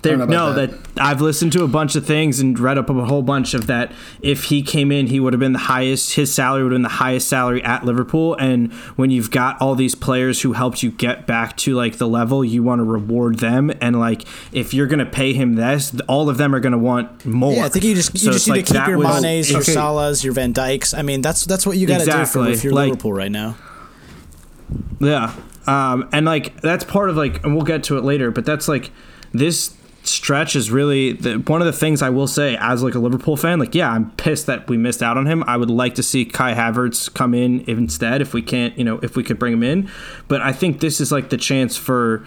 that. 0.04 0.10
I 0.10 0.12
They're- 0.12 0.18
don't 0.20 0.30
know 0.30 0.46
no, 0.54 0.64
about 0.64 0.84
that. 0.96 1.02
I've 1.04 1.22
listened 1.22 1.52
to 1.54 1.64
a 1.64 1.68
bunch 1.68 1.96
of 1.96 2.06
things 2.06 2.40
and 2.40 2.58
read 2.60 2.78
up 2.78 2.90
a 2.90 3.06
whole 3.06 3.24
bunch 3.24 3.54
of 3.54 3.66
that. 3.68 3.92
If 4.22 4.46
he 4.46 4.62
came 4.62 4.92
in, 4.92 5.08
he 5.08 5.20
would 5.20 5.34
have 5.34 5.40
been 5.40 5.54
the 5.54 5.60
highest. 5.60 6.14
His 6.14 6.32
salary 6.32 6.64
would 6.64 6.72
have 6.72 6.76
been 6.76 6.84
the 6.84 6.90
highest 6.90 7.28
salary 7.28 7.64
at 7.64 7.84
Liverpool. 7.84 8.36
And 8.36 8.72
when 8.96 9.10
you've 9.10 9.32
got 9.32 9.60
all 9.62 9.74
these 9.76 9.96
players 9.96 10.42
who 10.42 10.54
helped 10.54 10.84
you 10.84 10.92
get 10.92 11.26
back 11.26 11.58
to 11.58 11.74
like 11.74 11.98
the 11.98 12.08
level, 12.08 12.46
you 12.46 12.62
want 12.62 12.80
to 12.80 12.84
reward 12.84 13.40
them. 13.40 13.72
And 13.82 14.00
like 14.00 14.24
if 14.52 14.74
you're 14.74 14.88
gonna 14.88 15.06
pay 15.06 15.34
him 15.34 15.56
this, 15.56 15.96
all 16.08 16.30
of 16.30 16.38
them 16.38 16.54
are 16.54 16.60
gonna 16.60 16.78
want 16.78 17.26
more. 17.26 17.54
Yeah, 17.54 17.66
I 17.66 17.70
think 17.70 17.86
you 17.86 17.96
just 17.96 18.14
you 18.14 18.20
So 18.20 18.32
just 18.32 18.48
need 18.48 18.54
like 18.58 18.66
to 18.68 18.74
keep 18.74 18.88
your 18.88 18.98
was- 19.00 19.22
Manes, 19.24 19.50
your 19.52 19.62
Okay. 19.62 19.74
Salahs, 19.74 20.24
your 20.24 20.34
Van 20.34 20.54
Dijks. 20.54 20.98
I 20.98 21.02
mean, 21.02 21.22
that's 21.22 21.46
that's 21.46 21.66
what 21.66 21.78
you 21.78 21.88
got 21.88 22.00
to 22.00 22.06
do 22.06 22.12
Exactly. 22.12 22.46
for 22.46 22.50
if 22.52 22.64
you're 22.64 22.74
Like- 22.74 22.90
Liverpool 22.92 23.14
right 23.14 23.32
now. 23.32 23.56
Yeah. 25.00 25.34
Um, 25.66 26.10
and 26.12 26.26
like 26.26 26.60
that's 26.62 26.84
part 26.84 27.10
of 27.10 27.18
like, 27.18 27.44
and 27.44 27.56
we'll 27.56 27.66
get 27.66 27.84
to 27.86 27.98
it 27.98 28.04
later, 28.04 28.32
but 28.32 28.46
that's 28.46 28.68
like 28.68 28.92
this 29.34 29.74
stretch 30.04 30.56
is 30.56 30.70
really 30.70 31.14
the, 31.14 31.36
one 31.36 31.62
of 31.62 31.66
the 31.66 31.74
things 31.74 32.02
I 32.02 32.10
will 32.10 32.28
say 32.28 32.58
as 32.60 32.84
like 32.84 32.96
a 32.96 33.00
Liverpool 33.00 33.38
fan. 33.38 33.60
Like, 33.60 33.74
yeah, 33.74 33.92
I'm 33.92 34.12
pissed 34.12 34.46
that 34.48 34.70
we 34.70 34.78
missed 34.78 35.02
out 35.02 35.18
on 35.18 35.26
him. 35.26 35.44
I 35.48 35.58
would 35.58 35.70
like 35.70 35.96
to 35.96 36.04
see 36.04 36.26
Kai 36.26 36.54
Havertz 36.54 37.14
come 37.14 37.34
in 37.34 37.62
instead 37.62 38.22
if 38.22 38.34
we 38.34 38.42
can't, 38.42 38.78
you 38.78 38.84
know, 38.84 39.00
if 39.02 39.16
we 39.16 39.24
could 39.24 39.40
bring 39.40 39.54
him 39.54 39.64
in. 39.64 39.90
But 40.28 40.42
I 40.42 40.52
think 40.52 40.80
this 40.80 41.00
is 41.00 41.12
like 41.12 41.30
the 41.30 41.38
chance 41.38 41.78
for 41.78 42.26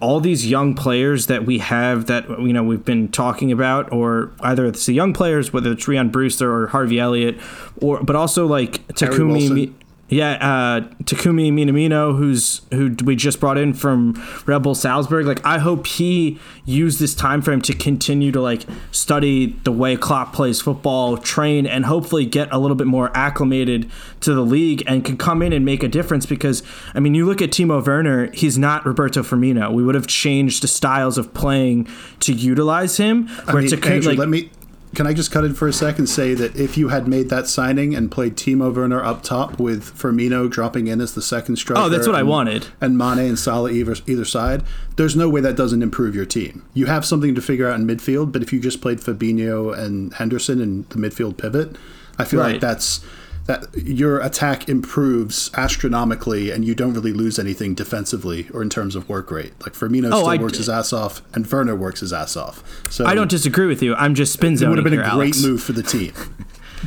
all 0.00 0.20
these 0.20 0.48
young 0.48 0.74
players 0.74 1.26
that 1.26 1.44
we 1.44 1.58
have 1.58 2.06
that 2.06 2.28
you 2.28 2.52
know 2.52 2.62
we've 2.62 2.84
been 2.84 3.08
talking 3.08 3.50
about, 3.50 3.92
or 3.92 4.30
either 4.40 4.66
it's 4.66 4.86
the 4.86 4.92
young 4.92 5.12
players, 5.12 5.52
whether 5.52 5.72
it's 5.72 5.86
Rhian 5.86 6.12
Brewster 6.12 6.52
or 6.52 6.68
Harvey 6.68 7.00
Elliott, 7.00 7.38
or 7.80 8.02
but 8.02 8.16
also 8.16 8.46
like 8.46 8.86
Takumi. 8.88 9.74
Yeah, 10.10 10.32
uh, 10.32 10.80
Takumi 11.04 11.52
Minamino, 11.52 12.18
who's 12.18 12.62
who 12.72 12.96
we 13.04 13.14
just 13.14 13.38
brought 13.38 13.56
in 13.56 13.72
from 13.74 14.20
Red 14.44 14.64
Bull 14.64 14.74
Salzburg. 14.74 15.24
Like, 15.24 15.44
I 15.46 15.58
hope 15.58 15.86
he 15.86 16.38
used 16.64 16.98
this 16.98 17.14
time 17.14 17.40
frame 17.42 17.60
to 17.62 17.72
continue 17.72 18.32
to 18.32 18.40
like 18.40 18.62
study 18.90 19.56
the 19.62 19.70
way 19.70 19.96
Klopp 19.96 20.32
plays 20.32 20.60
football, 20.60 21.16
train, 21.16 21.64
and 21.64 21.84
hopefully 21.84 22.26
get 22.26 22.52
a 22.52 22.58
little 22.58 22.74
bit 22.74 22.88
more 22.88 23.16
acclimated 23.16 23.88
to 24.20 24.34
the 24.34 24.42
league 24.42 24.82
and 24.88 25.04
can 25.04 25.16
come 25.16 25.42
in 25.42 25.52
and 25.52 25.64
make 25.64 25.84
a 25.84 25.88
difference. 25.88 26.26
Because 26.26 26.64
I 26.92 26.98
mean, 26.98 27.14
you 27.14 27.24
look 27.24 27.40
at 27.40 27.50
Timo 27.50 27.84
Werner; 27.86 28.32
he's 28.32 28.58
not 28.58 28.84
Roberto 28.84 29.22
Firmino. 29.22 29.72
We 29.72 29.84
would 29.84 29.94
have 29.94 30.08
changed 30.08 30.64
the 30.64 30.68
styles 30.68 31.18
of 31.18 31.32
playing 31.34 31.86
to 32.20 32.32
utilize 32.32 32.96
him. 32.96 33.28
I 33.46 33.54
mean, 33.54 33.68
to 33.68 33.76
Andrew, 33.76 34.10
like, 34.10 34.18
let 34.18 34.28
me. 34.28 34.50
Can 34.94 35.06
I 35.06 35.12
just 35.14 35.30
cut 35.30 35.44
in 35.44 35.54
for 35.54 35.68
a 35.68 35.72
second 35.72 36.00
and 36.00 36.08
say 36.08 36.34
that 36.34 36.56
if 36.56 36.76
you 36.76 36.88
had 36.88 37.06
made 37.06 37.28
that 37.30 37.46
signing 37.46 37.94
and 37.94 38.10
played 38.10 38.34
Timo 38.36 38.74
Werner 38.74 39.02
up 39.04 39.22
top 39.22 39.60
with 39.60 39.84
Firmino 39.96 40.50
dropping 40.50 40.88
in 40.88 41.00
as 41.00 41.14
the 41.14 41.22
second 41.22 41.56
striker, 41.56 41.80
Oh, 41.82 41.88
that's 41.88 42.08
what 42.08 42.16
I 42.16 42.24
wanted. 42.24 42.66
and 42.80 42.98
Mane 42.98 43.20
and 43.20 43.38
Salah 43.38 43.70
either, 43.70 43.94
either 44.08 44.24
side, 44.24 44.64
there's 44.96 45.14
no 45.14 45.28
way 45.28 45.40
that 45.42 45.54
doesn't 45.56 45.82
improve 45.82 46.16
your 46.16 46.24
team. 46.26 46.64
You 46.74 46.86
have 46.86 47.04
something 47.04 47.36
to 47.36 47.40
figure 47.40 47.68
out 47.68 47.78
in 47.78 47.86
midfield, 47.86 48.32
but 48.32 48.42
if 48.42 48.52
you 48.52 48.58
just 48.58 48.80
played 48.80 48.98
Fabinho 49.00 49.76
and 49.78 50.12
Henderson 50.14 50.60
in 50.60 50.86
the 50.88 50.96
midfield 50.96 51.36
pivot, 51.36 51.76
I 52.18 52.24
feel 52.24 52.40
Right. 52.40 52.52
like 52.52 52.60
that's 52.60 53.00
that 53.46 53.66
your 53.76 54.20
attack 54.20 54.68
improves 54.68 55.50
astronomically, 55.56 56.50
and 56.50 56.64
you 56.64 56.74
don't 56.74 56.94
really 56.94 57.12
lose 57.12 57.38
anything 57.38 57.74
defensively 57.74 58.48
or 58.52 58.62
in 58.62 58.68
terms 58.70 58.94
of 58.94 59.08
work 59.08 59.30
rate. 59.30 59.52
Like 59.62 59.72
Firmino 59.72 60.06
Oh, 60.12 60.18
still 60.18 60.26
I- 60.28 60.36
works 60.36 60.58
his 60.58 60.68
ass 60.68 60.92
off, 60.92 61.22
and 61.34 61.46
Werner 61.50 61.74
works 61.74 62.00
his 62.00 62.12
ass 62.12 62.36
off. 62.36 62.62
So 62.90 63.04
I 63.06 63.14
don't 63.14 63.30
disagree 63.30 63.66
with 63.66 63.82
you. 63.82 63.94
I'm 63.94 64.14
just 64.14 64.32
spin 64.32 64.54
it 64.54 64.58
zoning 64.58 64.70
would 64.70 64.78
have 64.78 64.84
been 64.84 64.92
here, 64.92 65.02
a 65.02 65.04
great 65.16 65.34
Alex. 65.34 65.42
move 65.42 65.62
for 65.62 65.72
the 65.72 65.82
team. 65.82 66.12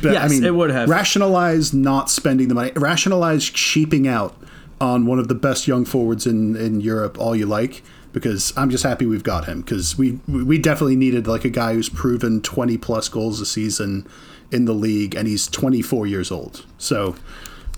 But 0.02 0.12
Yes, 0.12 0.32
it 0.40 0.52
would 0.52 0.70
have. 0.70 0.88
Rationalize 0.88 1.72
not 1.72 2.10
spending 2.10 2.48
the 2.48 2.54
money. 2.56 2.72
Rationalize 2.74 3.44
cheaping 3.44 4.08
out 4.08 4.36
on 4.80 5.06
one 5.06 5.20
of 5.20 5.28
the 5.28 5.36
best 5.36 5.68
young 5.68 5.84
forwards 5.84 6.26
in, 6.26 6.56
in 6.56 6.80
Europe 6.80 7.16
all 7.16 7.36
you 7.36 7.46
like 7.46 7.80
because 8.12 8.52
I'm 8.56 8.70
just 8.70 8.82
happy 8.82 9.06
we've 9.06 9.22
got 9.22 9.44
him 9.44 9.60
because 9.60 9.96
we 9.96 10.18
we 10.26 10.58
definitely 10.58 10.96
needed 10.96 11.28
like 11.28 11.44
a 11.44 11.48
guy 11.48 11.74
who's 11.74 11.88
proven 11.88 12.40
20 12.42 12.76
plus 12.78 13.08
goals 13.08 13.40
a 13.40 13.46
season 13.46 14.04
in 14.50 14.64
the 14.64 14.72
league 14.72 15.14
and 15.14 15.26
he's 15.28 15.46
24 15.46 16.06
years 16.06 16.30
old. 16.30 16.64
So 16.78 17.16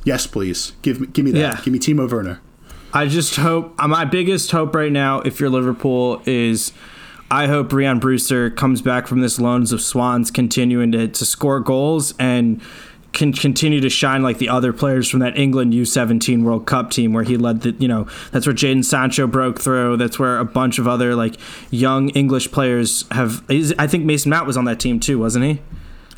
yes, 0.05 0.27
please 0.27 0.73
give 0.83 1.01
me 1.01 1.07
give 1.09 1.25
me 1.25 1.31
that. 1.33 1.39
Yeah. 1.39 1.61
Give 1.63 1.73
me 1.73 1.79
Timo 1.79 2.11
Werner. 2.11 2.41
I 2.93 3.07
just 3.07 3.37
hope 3.37 3.75
uh, 3.79 3.89
my 3.89 4.05
biggest 4.05 4.51
hope 4.53 4.75
right 4.75 4.93
now, 4.93 5.21
if 5.21 5.39
you're 5.41 5.51
Liverpool, 5.51 6.23
is 6.25 6.73
I 7.31 7.47
hope 7.47 7.69
Rhian 7.71 8.01
Brewster 8.01 8.51
comes 8.51 8.81
back 8.81 9.07
from 9.07 9.21
this 9.21 9.39
loans 9.39 9.73
of 9.73 9.81
Swans, 9.81 10.31
continuing 10.31 10.93
to, 10.93 11.09
to 11.09 11.25
score 11.25 11.61
goals 11.61 12.15
and 12.19 12.63
can 13.13 13.33
continue 13.33 13.81
to 13.81 13.89
shine 13.89 14.23
like 14.23 14.39
the 14.39 14.49
other 14.49 14.73
players 14.73 15.09
from 15.09 15.21
that 15.21 15.37
England 15.39 15.73
U17 15.73 16.43
World 16.43 16.67
Cup 16.67 16.91
team 16.91 17.13
where 17.15 17.25
he 17.25 17.37
led 17.37 17.63
the, 17.63 17.73
you 17.73 17.89
know, 17.89 18.07
that's 18.31 18.47
where 18.47 18.55
Jadon 18.55 18.85
Sancho 18.85 19.27
broke 19.27 19.61
through. 19.61 19.97
That's 19.97 20.19
where 20.19 20.39
a 20.39 20.45
bunch 20.45 20.79
of 20.79 20.87
other 20.87 21.17
like 21.17 21.37
young 21.71 22.11
English 22.11 22.53
players 22.53 23.07
have. 23.11 23.43
I 23.51 23.87
think 23.87 24.05
Mason 24.05 24.31
Mount 24.31 24.47
was 24.47 24.57
on 24.57 24.67
that 24.67 24.79
team 24.79 25.01
too, 25.01 25.19
wasn't 25.19 25.47
he? 25.47 25.63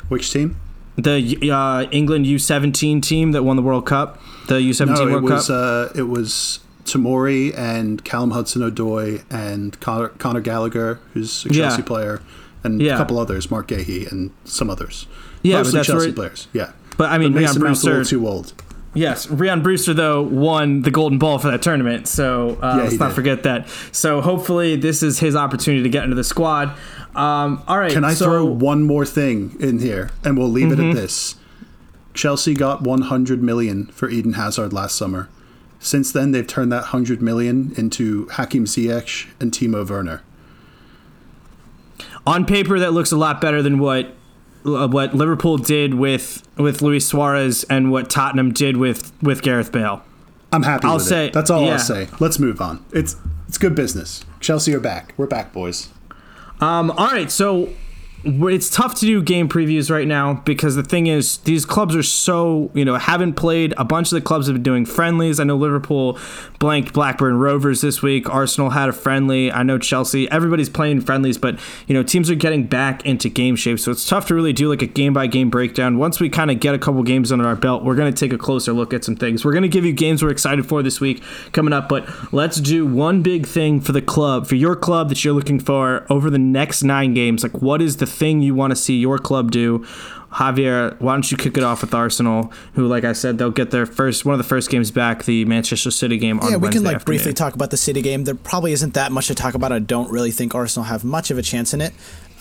Which 0.09 0.31
team? 0.31 0.57
The 0.97 1.49
uh, 1.51 1.83
England 1.91 2.25
U17 2.25 3.01
team 3.01 3.31
that 3.31 3.43
won 3.43 3.55
the 3.55 3.61
World 3.61 3.85
Cup. 3.85 4.19
The 4.47 4.55
U17 4.55 4.87
No, 4.87 5.05
World 5.05 5.11
it 5.11 5.21
was 5.33 5.47
Cup. 5.47 5.55
uh, 5.95 5.99
it 5.99 6.03
was 6.09 6.59
Tomori 6.83 7.57
and 7.57 8.03
Callum 8.03 8.31
Hudson-Odoi 8.31 9.23
and 9.29 9.79
Conor, 9.79 10.09
Conor 10.09 10.41
Gallagher, 10.41 10.99
who's 11.13 11.45
a 11.45 11.49
Yeah. 11.53 11.67
Chelsea 11.69 11.83
player, 11.83 12.21
and 12.63 12.81
Yeah. 12.81 12.95
a 12.95 12.97
couple 12.97 13.17
others, 13.19 13.49
Marc 13.49 13.67
Guéhi 13.69 14.11
and 14.11 14.31
some 14.43 14.69
others. 14.69 15.05
Yeah, 15.41 15.57
but 15.57 15.59
Mostly 15.59 15.77
that's 15.77 15.87
Chelsea 15.87 16.11
players. 16.11 16.47
Yeah, 16.51 16.71
But 16.97 17.11
I 17.11 17.17
mean, 17.17 17.31
Ryan 17.33 17.45
Mason 17.45 17.63
Mount's 17.63 17.83
a 17.83 17.85
little 17.85 18.03
too 18.05 18.27
old. 18.27 18.53
Yes, 18.95 19.27
Rhian 19.27 19.61
Brewster 19.61 19.93
though 19.93 20.21
won 20.23 20.81
the 20.81 20.89
Golden 20.91 21.19
Ball 21.19 21.37
for 21.37 21.51
that 21.51 21.61
tournament, 21.61 22.07
so 22.07 22.57
uh, 22.61 22.75
Yeah, 22.77 22.83
let's 22.83 22.99
not 22.99 23.09
did. 23.09 23.15
forget 23.15 23.43
that. 23.43 23.67
So 23.91 24.19
hopefully 24.21 24.75
this 24.75 25.03
is 25.03 25.19
his 25.19 25.35
opportunity 25.35 25.83
to 25.83 25.89
get 25.89 26.03
into 26.05 26.15
the 26.15 26.23
squad. 26.23 26.69
Um, 27.15 27.61
all 27.67 27.77
right, 27.77 27.91
Can 27.91 28.03
I 28.03 28.13
so, 28.13 28.25
throw 28.25 28.45
one 28.45 28.83
more 28.83 29.05
thing 29.05 29.55
in 29.59 29.79
here, 29.79 30.09
and 30.23 30.37
we'll 30.37 30.49
leave 30.49 30.69
Mm-hmm. 30.69 30.81
it 30.81 30.89
at 30.89 30.95
this? 30.95 31.35
Chelsea 32.15 32.53
got 32.55 32.81
100 32.81 33.43
million 33.43 33.85
for 33.87 34.09
Eden 34.09 34.33
Hazard 34.33 34.73
last 34.73 34.95
summer. 34.97 35.29
Since 35.79 36.11
then, 36.11 36.31
they've 36.31 36.45
turned 36.47 36.71
that 36.71 36.81
100 36.91 37.21
million 37.21 37.71
into 37.77 38.27
Hakim 38.29 38.65
Ziyech 38.65 39.27
and 39.39 39.51
Timo 39.51 39.87
Werner. 39.87 40.21
on 42.25 42.45
paper 42.45 42.79
that 42.79 42.91
looks 42.93 43.11
a 43.11 43.17
lot 43.17 43.39
better 43.39 43.61
than 43.61 43.79
what 43.79 44.13
what 44.63 45.13
Liverpool 45.13 45.57
did 45.57 45.93
with 45.95 46.47
with 46.57 46.81
Luis 46.81 47.05
Suarez 47.07 47.63
and 47.65 47.91
what 47.91 48.09
Tottenham 48.09 48.51
did 48.51 48.77
with 48.77 49.11
with 49.21 49.41
Gareth 49.41 49.71
Bale. 49.71 50.03
I'm 50.51 50.63
happy 50.63 50.87
I'll 50.87 50.95
with 50.95 51.03
say- 51.03 51.27
it. 51.27 51.33
That's 51.33 51.49
all 51.49 51.63
yeah. 51.65 51.73
I'll 51.73 51.79
say. 51.79 52.07
Let's 52.19 52.39
move 52.39 52.59
on. 52.61 52.83
It's 52.91 53.15
it's 53.47 53.57
good 53.57 53.75
business. 53.75 54.23
Chelsea 54.39 54.73
are 54.75 54.79
back. 54.79 55.13
We're 55.17 55.27
back, 55.27 55.51
boys. 55.53 55.89
Um, 56.61 56.91
all 56.91 57.07
right, 57.07 57.31
so 57.31 57.69
it's 58.23 58.69
tough 58.69 58.95
to 58.95 59.05
do 59.05 59.21
game 59.21 59.47
previews 59.47 59.89
right 59.89 60.07
now 60.07 60.33
because 60.33 60.75
the 60.75 60.83
thing 60.83 61.07
is 61.07 61.37
these 61.39 61.65
clubs 61.65 61.95
are 61.95 62.03
so 62.03 62.69
you 62.73 62.83
know 62.83 62.95
haven't 62.95 63.33
played 63.33 63.73
a 63.77 63.85
bunch 63.85 64.11
of 64.11 64.15
the 64.15 64.21
clubs 64.21 64.47
have 64.47 64.55
been 64.55 64.63
doing 64.63 64.85
friendlies. 64.85 65.39
I 65.39 65.45
know 65.45 65.55
liverpool 65.55 66.19
blanked 66.59 66.91
blackburn 66.91 67.37
rovers 67.37 67.79
this 67.79 68.01
week. 68.01 68.29
Arsenal 68.29 68.71
had 68.71 68.89
a 68.89 68.93
friendly. 68.93 69.51
I 69.51 69.63
know 69.63 69.77
chelsea 69.77 70.29
everybody's 70.31 70.69
playing 70.69 71.01
friendlies 71.01 71.37
but 71.37 71.59
you 71.87 71.93
know 71.93 72.03
teams 72.03 72.29
are 72.29 72.35
getting 72.35 72.65
back 72.65 73.05
into 73.05 73.29
game 73.29 73.55
shape. 73.55 73.79
So 73.79 73.91
it's 73.91 74.07
tough 74.07 74.27
to 74.27 74.35
really 74.35 74.53
do 74.53 74.69
like 74.69 74.81
a 74.81 74.87
game 74.87 75.13
by 75.13 75.27
game 75.27 75.49
breakdown. 75.49 75.97
Once 75.97 76.19
we 76.19 76.29
kind 76.29 76.51
of 76.51 76.59
get 76.59 76.75
a 76.75 76.79
couple 76.79 77.01
games 77.03 77.31
under 77.31 77.47
our 77.47 77.55
belt 77.55 77.85
we're 77.85 77.95
going 77.95 78.13
to 78.13 78.19
take 78.19 78.33
a 78.33 78.37
closer 78.37 78.73
look 78.73 78.93
at 78.93 79.05
some 79.05 79.15
things. 79.15 79.45
We're 79.45 79.53
going 79.53 79.63
to 79.63 79.69
give 79.69 79.85
you 79.85 79.93
games 79.93 80.21
we're 80.21 80.29
excited 80.29 80.65
for 80.65 80.83
this 80.83 80.99
week 80.99 81.23
coming 81.53 81.71
up 81.71 81.87
but 81.87 82.33
let's 82.33 82.59
do 82.59 82.85
one 82.85 83.21
big 83.21 83.45
thing 83.45 83.79
for 83.79 83.93
the 83.93 84.01
club 84.01 84.45
for 84.45 84.55
your 84.55 84.75
club 84.75 85.07
that 85.07 85.23
you're 85.23 85.33
looking 85.33 85.59
for 85.59 86.05
over 86.09 86.29
the 86.29 86.37
next 86.37 86.83
nine 86.83 87.13
games. 87.13 87.43
Like 87.43 87.61
what 87.61 87.81
is 87.81 87.97
the 87.97 88.08
thing 88.09 88.41
you 88.41 88.55
want 88.55 88.71
to 88.71 88.75
see 88.75 88.97
your 88.97 89.17
club 89.17 89.51
do 89.51 89.85
Javier, 90.31 90.99
why 91.01 91.13
don't 91.13 91.31
you 91.31 91.37
kick 91.37 91.57
it 91.57 91.63
off 91.63 91.81
with 91.81 91.93
Arsenal, 91.93 92.53
who, 92.73 92.87
like 92.87 93.03
I 93.03 93.13
said, 93.13 93.39
they'll 93.39 93.49
get 93.49 93.71
their 93.71 93.87
first 93.87 94.25
one 94.25 94.33
of 94.33 94.37
the 94.37 94.43
first 94.43 94.69
games 94.69 94.91
back, 94.91 95.25
the 95.25 95.43
Manchester 95.45 95.89
City 95.89 96.17
game 96.17 96.39
on 96.39 96.51
yeah, 96.51 96.57
we 96.57 96.63
Wednesday 96.63 96.77
can 96.77 96.85
like 96.85 96.95
afternoon. 96.97 97.17
briefly 97.17 97.33
talk 97.33 97.55
about 97.55 97.71
the 97.71 97.77
City 97.77 98.01
game. 98.01 98.25
There 98.25 98.35
probably 98.35 98.71
isn't 98.73 98.93
that 98.93 99.11
much 99.11 99.27
to 99.27 99.35
talk 99.35 99.55
about. 99.55 99.71
I 99.71 99.79
don't 99.79 100.11
really 100.11 100.31
think 100.31 100.53
Arsenal 100.53 100.85
have 100.85 101.03
much 101.03 101.31
of 101.31 101.39
a 101.39 101.41
chance 101.41 101.73
in 101.73 101.81
it. 101.81 101.93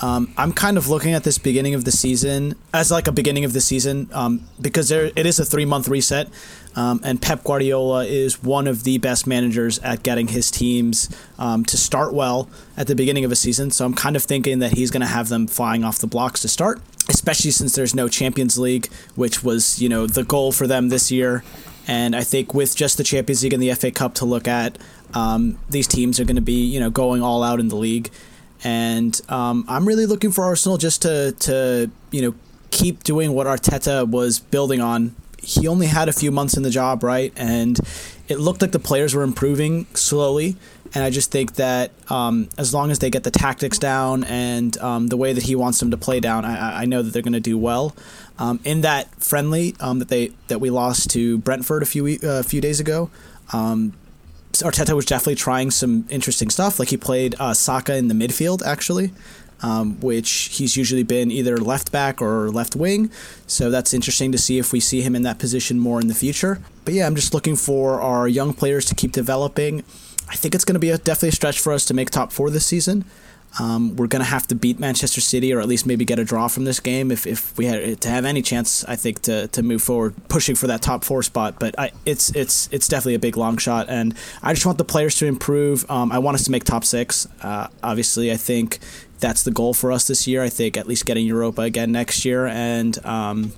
Um, 0.02 0.32
I'm 0.36 0.52
kind 0.52 0.76
of 0.76 0.88
looking 0.88 1.14
at 1.14 1.24
this 1.24 1.38
beginning 1.38 1.74
of 1.74 1.84
the 1.84 1.90
season 1.90 2.54
as 2.72 2.90
like 2.90 3.08
a 3.08 3.12
beginning 3.12 3.44
of 3.44 3.52
the 3.52 3.60
season 3.60 4.08
um, 4.12 4.46
because 4.60 4.90
there 4.90 5.06
it 5.16 5.26
is 5.26 5.40
a 5.40 5.44
three 5.44 5.64
month 5.64 5.88
reset, 5.88 6.28
um, 6.76 7.00
and 7.04 7.20
Pep 7.20 7.44
Guardiola 7.44 8.04
is 8.04 8.42
one 8.42 8.66
of 8.66 8.84
the 8.84 8.98
best 8.98 9.26
managers 9.26 9.78
at 9.80 10.02
getting 10.02 10.28
his 10.28 10.50
teams 10.50 11.08
um, 11.38 11.64
to 11.66 11.76
start 11.76 12.12
well 12.12 12.48
at 12.76 12.86
the 12.86 12.94
beginning 12.94 13.24
of 13.24 13.32
a 13.32 13.36
season. 13.36 13.70
So 13.70 13.84
I'm 13.84 13.94
kind 13.94 14.16
of 14.16 14.22
thinking 14.22 14.60
that 14.60 14.72
he's 14.72 14.90
going 14.90 15.00
to 15.00 15.06
have 15.06 15.28
them 15.28 15.46
flying 15.46 15.84
off 15.84 15.98
the 15.98 16.06
blocks 16.06 16.42
to 16.42 16.48
start, 16.48 16.80
especially 17.08 17.50
since 17.50 17.74
there's 17.74 17.94
no 17.94 18.08
Champions 18.08 18.58
League, 18.58 18.88
which 19.14 19.42
was 19.42 19.80
you 19.80 19.88
know 19.88 20.06
the 20.06 20.24
goal 20.24 20.52
for 20.52 20.66
them 20.66 20.88
this 20.88 21.10
year. 21.10 21.42
And 21.88 22.14
I 22.14 22.22
think 22.22 22.52
with 22.52 22.76
just 22.76 22.98
the 22.98 23.04
Champions 23.04 23.42
League 23.42 23.54
and 23.54 23.62
the 23.62 23.72
FA 23.72 23.90
Cup 23.90 24.14
to 24.16 24.26
look 24.26 24.46
at, 24.46 24.76
um, 25.14 25.58
these 25.70 25.86
teams 25.86 26.20
are 26.20 26.24
going 26.24 26.36
to 26.36 26.42
be, 26.42 26.66
you 26.66 26.78
know, 26.78 26.90
going 26.90 27.22
all 27.22 27.42
out 27.42 27.60
in 27.60 27.68
the 27.68 27.76
league. 27.76 28.10
And 28.62 29.18
um, 29.30 29.64
I'm 29.68 29.88
really 29.88 30.04
looking 30.04 30.30
for 30.30 30.44
Arsenal 30.44 30.76
just 30.76 31.02
to, 31.02 31.32
to, 31.32 31.90
you 32.10 32.22
know, 32.22 32.34
keep 32.70 33.04
doing 33.04 33.32
what 33.32 33.46
Arteta 33.46 34.06
was 34.06 34.38
building 34.38 34.82
on. 34.82 35.16
He 35.42 35.66
only 35.68 35.86
had 35.86 36.08
a 36.08 36.12
few 36.12 36.30
months 36.30 36.56
in 36.56 36.62
the 36.62 36.70
job, 36.70 37.02
right? 37.02 37.32
And 37.36 37.78
it 38.28 38.38
looked 38.38 38.60
like 38.60 38.72
the 38.72 38.78
players 38.78 39.14
were 39.14 39.22
improving 39.22 39.86
slowly. 39.94 40.56
And 40.94 41.04
I 41.04 41.10
just 41.10 41.30
think 41.30 41.54
that 41.54 41.90
um, 42.10 42.48
as 42.56 42.72
long 42.72 42.90
as 42.90 42.98
they 42.98 43.10
get 43.10 43.24
the 43.24 43.30
tactics 43.30 43.78
down 43.78 44.24
and 44.24 44.76
um, 44.78 45.08
the 45.08 45.16
way 45.16 45.32
that 45.32 45.44
he 45.44 45.54
wants 45.54 45.80
them 45.80 45.90
to 45.90 45.96
play 45.96 46.18
down, 46.20 46.44
I, 46.44 46.82
I 46.82 46.84
know 46.86 47.02
that 47.02 47.12
they're 47.12 47.22
going 47.22 47.32
to 47.34 47.40
do 47.40 47.58
well. 47.58 47.94
Um, 48.38 48.60
in 48.64 48.82
that 48.82 49.14
friendly 49.22 49.74
um, 49.80 49.98
that 49.98 50.08
they 50.08 50.32
that 50.46 50.60
we 50.60 50.70
lost 50.70 51.10
to 51.10 51.38
Brentford 51.38 51.82
a 51.82 51.86
few 51.86 52.18
uh, 52.22 52.42
few 52.42 52.60
days 52.60 52.80
ago, 52.80 53.10
um, 53.52 53.92
Arteta 54.52 54.94
was 54.94 55.04
definitely 55.04 55.34
trying 55.34 55.70
some 55.70 56.06
interesting 56.08 56.48
stuff. 56.50 56.78
Like 56.78 56.88
he 56.88 56.96
played 56.96 57.34
uh, 57.38 57.54
Saka 57.54 57.96
in 57.96 58.08
the 58.08 58.14
midfield 58.14 58.64
actually, 58.64 59.12
um, 59.62 59.98
which 60.00 60.30
he's 60.52 60.76
usually 60.76 61.02
been 61.02 61.30
either 61.30 61.56
left 61.58 61.90
back 61.92 62.22
or 62.22 62.50
left 62.50 62.76
wing. 62.76 63.10
So 63.46 63.70
that's 63.70 63.92
interesting 63.92 64.32
to 64.32 64.38
see 64.38 64.58
if 64.58 64.72
we 64.72 64.80
see 64.80 65.02
him 65.02 65.16
in 65.16 65.22
that 65.22 65.38
position 65.38 65.78
more 65.78 66.00
in 66.00 66.08
the 66.08 66.14
future. 66.14 66.60
But 66.84 66.94
yeah, 66.94 67.06
I'm 67.06 67.16
just 67.16 67.34
looking 67.34 67.56
for 67.56 68.00
our 68.00 68.28
young 68.28 68.52
players 68.52 68.84
to 68.86 68.94
keep 68.94 69.12
developing. 69.12 69.84
I 70.28 70.36
think 70.36 70.54
it's 70.54 70.64
going 70.64 70.74
to 70.74 70.80
be 70.80 70.90
a, 70.90 70.98
definitely 70.98 71.30
a 71.30 71.32
stretch 71.32 71.60
for 71.60 71.72
us 71.72 71.84
to 71.86 71.94
make 71.94 72.10
top 72.10 72.32
four 72.32 72.50
this 72.50 72.66
season. 72.66 73.04
Um, 73.58 73.96
we're 73.96 74.08
going 74.08 74.20
to 74.20 74.28
have 74.28 74.46
to 74.48 74.54
beat 74.54 74.78
Manchester 74.78 75.20
City 75.20 75.52
or 75.52 75.60
at 75.60 75.66
least 75.66 75.86
maybe 75.86 76.04
get 76.04 76.18
a 76.18 76.24
draw 76.24 76.48
from 76.48 76.64
this 76.64 76.80
game 76.80 77.10
if, 77.10 77.26
if 77.26 77.56
we 77.56 77.64
had 77.64 78.00
to 78.02 78.08
have 78.08 78.24
any 78.24 78.42
chance, 78.42 78.84
I 78.84 78.94
think, 78.94 79.22
to, 79.22 79.48
to 79.48 79.62
move 79.62 79.82
forward, 79.82 80.14
pushing 80.28 80.54
for 80.54 80.66
that 80.66 80.82
top 80.82 81.02
four 81.02 81.22
spot. 81.22 81.56
But 81.58 81.76
I, 81.78 81.90
it's 82.04 82.30
it's 82.36 82.68
it's 82.70 82.88
definitely 82.88 83.14
a 83.14 83.18
big 83.18 83.36
long 83.36 83.56
shot, 83.56 83.88
and 83.88 84.14
I 84.42 84.52
just 84.52 84.66
want 84.66 84.78
the 84.78 84.84
players 84.84 85.16
to 85.16 85.26
improve. 85.26 85.90
Um, 85.90 86.12
I 86.12 86.18
want 86.18 86.34
us 86.34 86.44
to 86.44 86.50
make 86.50 86.64
top 86.64 86.84
six. 86.84 87.26
Uh, 87.42 87.68
obviously, 87.82 88.30
I 88.30 88.36
think 88.36 88.80
that's 89.20 89.42
the 89.42 89.50
goal 89.50 89.74
for 89.74 89.92
us 89.92 90.06
this 90.06 90.26
year. 90.26 90.42
I 90.42 90.48
think 90.48 90.76
at 90.76 90.86
least 90.86 91.06
getting 91.06 91.26
Europa 91.26 91.62
again 91.62 91.92
next 91.92 92.24
year, 92.24 92.46
and 92.46 93.04
um, 93.04 93.52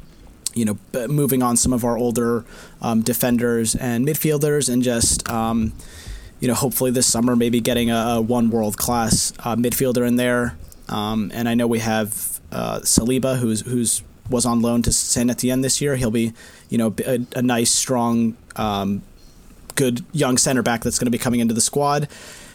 you 0.55 0.65
know, 0.65 0.79
moving 1.09 1.43
on 1.43 1.57
some 1.57 1.73
of 1.73 1.85
our 1.85 1.97
older 1.97 2.45
um, 2.81 3.03
defenders 3.03 3.75
and 3.75 4.07
midfielders, 4.07 4.73
and 4.73 4.83
just 4.83 5.29
um, 5.29 5.73
you 6.41 6.49
know, 6.49 6.55
hopefully 6.55 6.91
this 6.91 7.07
summer 7.07 7.37
maybe 7.37 7.61
getting 7.61 7.91
a, 7.91 7.97
a 7.97 8.21
one 8.21 8.51
world 8.51 8.77
class 8.77 9.33
uh, 9.41 9.57
midfielder 9.57 10.07
in 10.07 10.17
there. 10.17 10.57
Um, 10.89 11.31
and 11.35 11.49
I 11.49 11.55
know 11.55 11.67
we 11.67 11.79
have 11.79 12.41
uh, 12.51 12.81
Saliba, 12.81 13.39
who's 13.39 13.61
who's 13.61 14.03
was 14.31 14.47
on 14.47 14.63
loan 14.63 14.83
to 14.83 14.93
Saint 14.93 15.31
Etienne 15.31 15.61
this 15.61 15.81
year. 15.81 15.97
He'll 15.97 16.11
be, 16.11 16.33
you 16.69 16.79
know, 16.79 16.95
a, 17.05 17.21
a 17.37 17.43
nice, 17.43 17.71
strong, 17.71 18.37
um, 18.57 19.03
good 19.75 20.05
young 20.13 20.39
center 20.39 20.63
back 20.63 20.83
that's 20.83 20.99
going 20.99 21.07
to 21.07 21.11
be 21.11 21.19
coming 21.19 21.41
into 21.41 21.53
the 21.53 21.61
squad. 21.61 22.09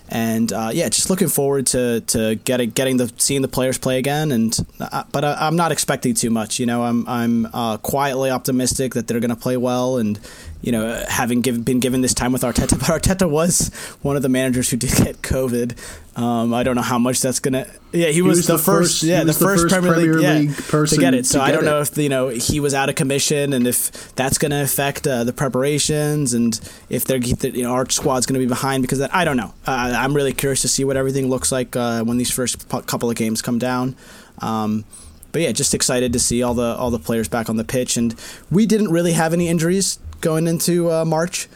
And 0.07 0.53
uh, 0.53 0.69
yeah, 0.71 0.87
just 0.89 1.09
looking 1.09 1.29
forward 1.29 1.65
to, 1.67 2.01
to 2.01 2.35
getting 2.35 2.69
getting 2.69 2.97
the 2.97 3.11
seeing 3.17 3.41
the 3.41 3.47
players 3.47 3.77
play 3.77 3.97
again. 3.97 4.31
And 4.31 4.55
uh, 4.79 5.03
but 5.11 5.23
I, 5.23 5.33
I'm 5.39 5.55
not 5.55 5.71
expecting 5.71 6.13
too 6.13 6.29
much. 6.29 6.59
You 6.59 6.67
know, 6.67 6.83
I'm 6.83 7.07
I'm 7.07 7.47
uh, 7.53 7.77
quietly 7.77 8.29
optimistic 8.29 8.93
that 8.93 9.07
they're 9.07 9.19
going 9.19 9.29
to 9.29 9.35
play 9.35 9.57
well. 9.57 9.97
And 9.97 10.19
you 10.61 10.71
know, 10.71 11.03
having 11.09 11.41
been 11.41 11.79
given 11.79 12.01
this 12.01 12.13
time 12.13 12.31
with 12.31 12.43
Arteta, 12.43 12.79
but 12.79 13.01
Arteta 13.01 13.29
was 13.29 13.69
one 14.01 14.15
of 14.15 14.21
the 14.21 14.29
managers 14.29 14.69
who 14.69 14.77
did 14.77 14.91
get 14.91 15.21
COVID. 15.21 15.75
Um, 16.15 16.53
I 16.53 16.63
don't 16.63 16.75
know 16.75 16.81
how 16.81 16.97
much 16.97 17.19
that's 17.19 17.39
gonna. 17.39 17.67
Yeah, 17.91 18.07
he, 18.07 18.21
was, 18.21 18.37
was 18.37 18.47
the, 18.47 18.57
first. 18.57 18.65
first- 18.65 19.03
yeah, 19.03 19.25
the 19.25 19.33
first, 19.33 19.63
first 19.63 19.73
Premier, 19.73 19.93
Premier 19.93 20.13
League, 20.15 20.49
yeah, 20.49 20.55
person 20.69 20.97
to 20.97 21.01
get 21.01 21.13
it. 21.13 21.25
So 21.25 21.41
I 21.41 21.51
don't 21.51 21.65
know 21.65 21.79
it. 21.79 21.91
if 21.91 21.97
you 21.97 22.07
know 22.07 22.29
he 22.29 22.61
was 22.61 22.73
out 22.73 22.87
of 22.87 22.95
commission 22.95 23.51
and 23.51 23.67
if 23.67 24.15
that's 24.15 24.37
going 24.37 24.51
to 24.51 24.61
affect 24.61 25.05
uh, 25.05 25.25
the 25.25 25.33
preparations 25.33 26.33
and 26.33 26.57
if 26.89 27.03
they're 27.03 27.17
you 27.17 27.63
know 27.63 27.73
our 27.73 27.89
squad's 27.89 28.25
going 28.25 28.35
to 28.35 28.39
be 28.39 28.47
behind 28.47 28.83
because 28.83 28.99
that. 28.99 29.13
I 29.13 29.25
don't 29.25 29.35
know. 29.35 29.53
Uh, 29.67 29.93
I'm 29.97 30.15
really 30.15 30.33
curious 30.33 30.61
to 30.61 30.69
see 30.69 30.85
what 30.85 30.95
everything 30.95 31.29
looks 31.29 31.51
like 31.51 31.75
uh, 31.75 32.03
when 32.03 32.17
these 32.17 32.31
first 32.31 32.69
couple 32.69 33.09
of 33.09 33.15
games 33.17 33.41
come 33.41 33.59
down. 33.59 33.97
Um, 34.39 34.85
but 35.33 35.41
yeah, 35.41 35.51
just 35.51 35.73
excited 35.73 36.13
to 36.13 36.19
see 36.19 36.43
all 36.43 36.53
the 36.53 36.77
all 36.77 36.91
the 36.91 36.99
players 36.99 37.27
back 37.27 37.49
on 37.49 37.57
the 37.57 37.65
pitch, 37.65 37.97
and 37.97 38.15
we 38.49 38.65
didn't 38.65 38.89
really 38.89 39.11
have 39.11 39.33
any 39.33 39.49
injuries 39.49 39.99
going 40.21 40.47
into 40.47 40.89
uh, 40.89 41.03
March, 41.03 41.49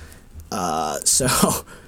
uh, 0.51 0.99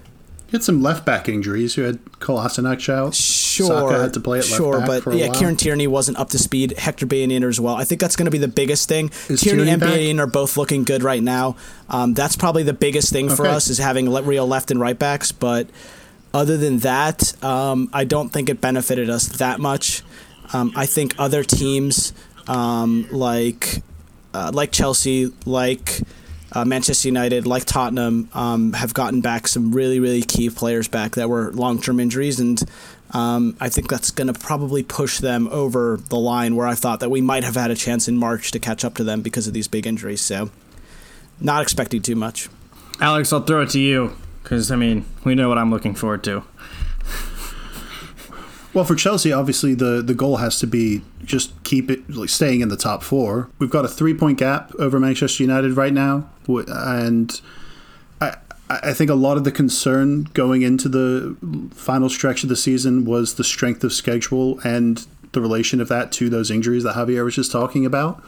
so 0.51 0.57
had 0.57 0.63
some 0.63 0.81
left 0.81 1.05
back 1.05 1.29
injuries. 1.29 1.77
You 1.77 1.83
had 1.83 2.03
Kolasinac 2.19 2.89
out. 2.89 3.15
Sure, 3.15 3.67
Saka 3.67 4.01
had 4.01 4.13
to 4.15 4.19
play 4.19 4.39
at 4.39 4.45
left 4.45 4.55
sure, 4.55 4.79
back 4.79 5.03
but 5.05 5.15
yeah, 5.15 5.27
while. 5.27 5.35
Kieran 5.35 5.55
Tierney 5.55 5.87
wasn't 5.87 6.17
up 6.17 6.29
to 6.29 6.37
speed. 6.37 6.77
Hector 6.77 7.05
Bellerín 7.05 7.47
as 7.47 7.59
well. 7.59 7.75
I 7.75 7.83
think 7.83 8.01
that's 8.01 8.15
going 8.15 8.25
to 8.25 8.31
be 8.31 8.37
the 8.37 8.47
biggest 8.47 8.89
thing. 8.89 9.11
Is 9.29 9.41
Tierney, 9.41 9.63
Tierney 9.63 9.71
and 9.71 9.79
back? 9.81 9.89
Bellerín 9.91 10.19
are 10.19 10.27
both 10.27 10.57
looking 10.57 10.83
good 10.83 11.03
right 11.03 11.23
now. 11.23 11.55
Um, 11.89 12.13
that's 12.13 12.35
probably 12.35 12.63
the 12.63 12.73
biggest 12.73 13.11
thing 13.11 13.29
for 13.29 13.45
us 13.45 13.69
is 13.69 13.77
having 13.77 14.11
real 14.11 14.47
left 14.47 14.71
and 14.71 14.79
right 14.79 14.97
backs. 14.97 15.31
But 15.31 15.69
other 16.33 16.57
than 16.57 16.79
that, 16.79 17.41
um, 17.43 17.89
I 17.93 18.03
don't 18.03 18.29
think 18.29 18.49
it 18.49 18.61
benefited 18.61 19.09
us 19.09 19.27
that 19.37 19.59
much. 19.59 20.03
Um, 20.53 20.73
I 20.75 20.85
think 20.85 21.15
other 21.17 21.43
teams 21.43 22.13
um, 22.47 23.07
like 23.11 23.81
uh, 24.33 24.51
like 24.53 24.71
Chelsea, 24.71 25.31
like 25.45 26.01
uh, 26.51 26.65
Manchester 26.65 27.07
United, 27.07 27.47
like 27.47 27.65
Tottenham, 27.65 28.29
um, 28.33 28.73
have 28.73 28.93
gotten 28.93 29.21
back 29.21 29.47
some 29.47 29.71
really, 29.71 29.99
really 29.99 30.21
key 30.21 30.49
players 30.49 30.87
back 30.87 31.15
that 31.15 31.29
were 31.29 31.51
long 31.51 31.81
term 31.81 31.99
injuries. 31.99 32.39
And 32.39 32.61
um, 33.11 33.55
I 33.59 33.69
think 33.69 33.89
that's 33.89 34.11
going 34.11 34.27
to 34.27 34.33
probably 34.33 34.83
push 34.83 35.19
them 35.19 35.47
over 35.49 35.99
the 36.09 36.17
line 36.17 36.55
where 36.55 36.67
I 36.67 36.75
thought 36.75 36.99
that 36.99 37.09
we 37.09 37.21
might 37.21 37.43
have 37.43 37.55
had 37.55 37.71
a 37.71 37.75
chance 37.75 38.07
in 38.07 38.17
March 38.17 38.51
to 38.51 38.59
catch 38.59 38.83
up 38.83 38.95
to 38.95 39.03
them 39.03 39.21
because 39.21 39.47
of 39.47 39.53
these 39.53 39.67
big 39.67 39.87
injuries. 39.87 40.21
So, 40.21 40.49
not 41.39 41.61
expecting 41.61 42.01
too 42.01 42.15
much. 42.15 42.49
Alex, 42.99 43.33
I'll 43.33 43.41
throw 43.41 43.61
it 43.61 43.69
to 43.71 43.79
you 43.79 44.15
because 44.43 44.71
I 44.71 44.75
mean 44.75 45.05
we 45.23 45.35
know 45.35 45.49
what 45.49 45.57
I'm 45.57 45.71
looking 45.71 45.95
forward 45.95 46.23
to. 46.25 46.43
Well, 48.73 48.85
for 48.85 48.95
Chelsea, 48.95 49.33
obviously 49.33 49.73
the 49.73 50.01
the 50.01 50.13
goal 50.13 50.37
has 50.37 50.57
to 50.59 50.67
be 50.67 51.01
just 51.23 51.61
keep 51.63 51.91
it 51.91 52.09
like 52.09 52.29
staying 52.29 52.61
in 52.61 52.69
the 52.69 52.77
top 52.77 53.03
four. 53.03 53.49
We've 53.59 53.69
got 53.69 53.83
a 53.83 53.89
three 53.89 54.13
point 54.13 54.37
gap 54.37 54.73
over 54.79 54.99
Manchester 54.99 55.43
United 55.43 55.73
right 55.73 55.93
now, 55.93 56.29
and 56.47 57.41
I 58.21 58.37
I 58.69 58.93
think 58.93 59.09
a 59.09 59.15
lot 59.15 59.35
of 59.35 59.43
the 59.43 59.51
concern 59.51 60.23
going 60.33 60.61
into 60.61 60.87
the 60.87 61.35
final 61.73 62.09
stretch 62.09 62.43
of 62.43 62.49
the 62.49 62.55
season 62.55 63.03
was 63.03 63.35
the 63.35 63.43
strength 63.43 63.83
of 63.83 63.91
schedule 63.91 64.59
and 64.61 65.05
the 65.33 65.41
relation 65.41 65.81
of 65.81 65.89
that 65.89 66.11
to 66.13 66.29
those 66.29 66.49
injuries 66.49 66.83
that 66.83 66.95
Javier 66.95 67.25
was 67.25 67.35
just 67.35 67.51
talking 67.51 67.85
about. 67.85 68.23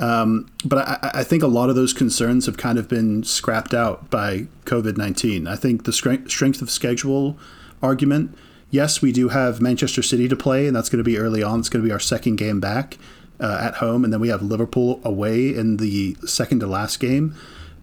Um, 0.00 0.48
but 0.64 0.88
I, 0.88 1.10
I 1.20 1.24
think 1.24 1.42
a 1.42 1.48
lot 1.48 1.70
of 1.70 1.76
those 1.76 1.92
concerns 1.92 2.46
have 2.46 2.56
kind 2.56 2.78
of 2.78 2.88
been 2.88 3.24
scrapped 3.24 3.74
out 3.74 4.10
by 4.10 4.46
COVID 4.64 4.96
19. 4.96 5.46
I 5.46 5.56
think 5.56 5.84
the 5.84 5.92
strength, 5.92 6.30
strength 6.30 6.62
of 6.62 6.70
schedule 6.70 7.38
argument, 7.82 8.36
yes, 8.70 9.02
we 9.02 9.12
do 9.12 9.28
have 9.28 9.60
Manchester 9.60 10.02
City 10.02 10.28
to 10.28 10.36
play, 10.36 10.66
and 10.66 10.76
that's 10.76 10.88
going 10.88 10.98
to 10.98 11.04
be 11.04 11.18
early 11.18 11.42
on. 11.42 11.60
It's 11.60 11.68
going 11.68 11.82
to 11.82 11.88
be 11.88 11.92
our 11.92 12.00
second 12.00 12.36
game 12.36 12.60
back 12.60 12.98
uh, 13.40 13.58
at 13.60 13.74
home, 13.74 14.04
and 14.04 14.12
then 14.12 14.20
we 14.20 14.28
have 14.28 14.42
Liverpool 14.42 15.00
away 15.04 15.54
in 15.54 15.76
the 15.78 16.16
second 16.26 16.60
to 16.60 16.66
last 16.66 17.00
game. 17.00 17.34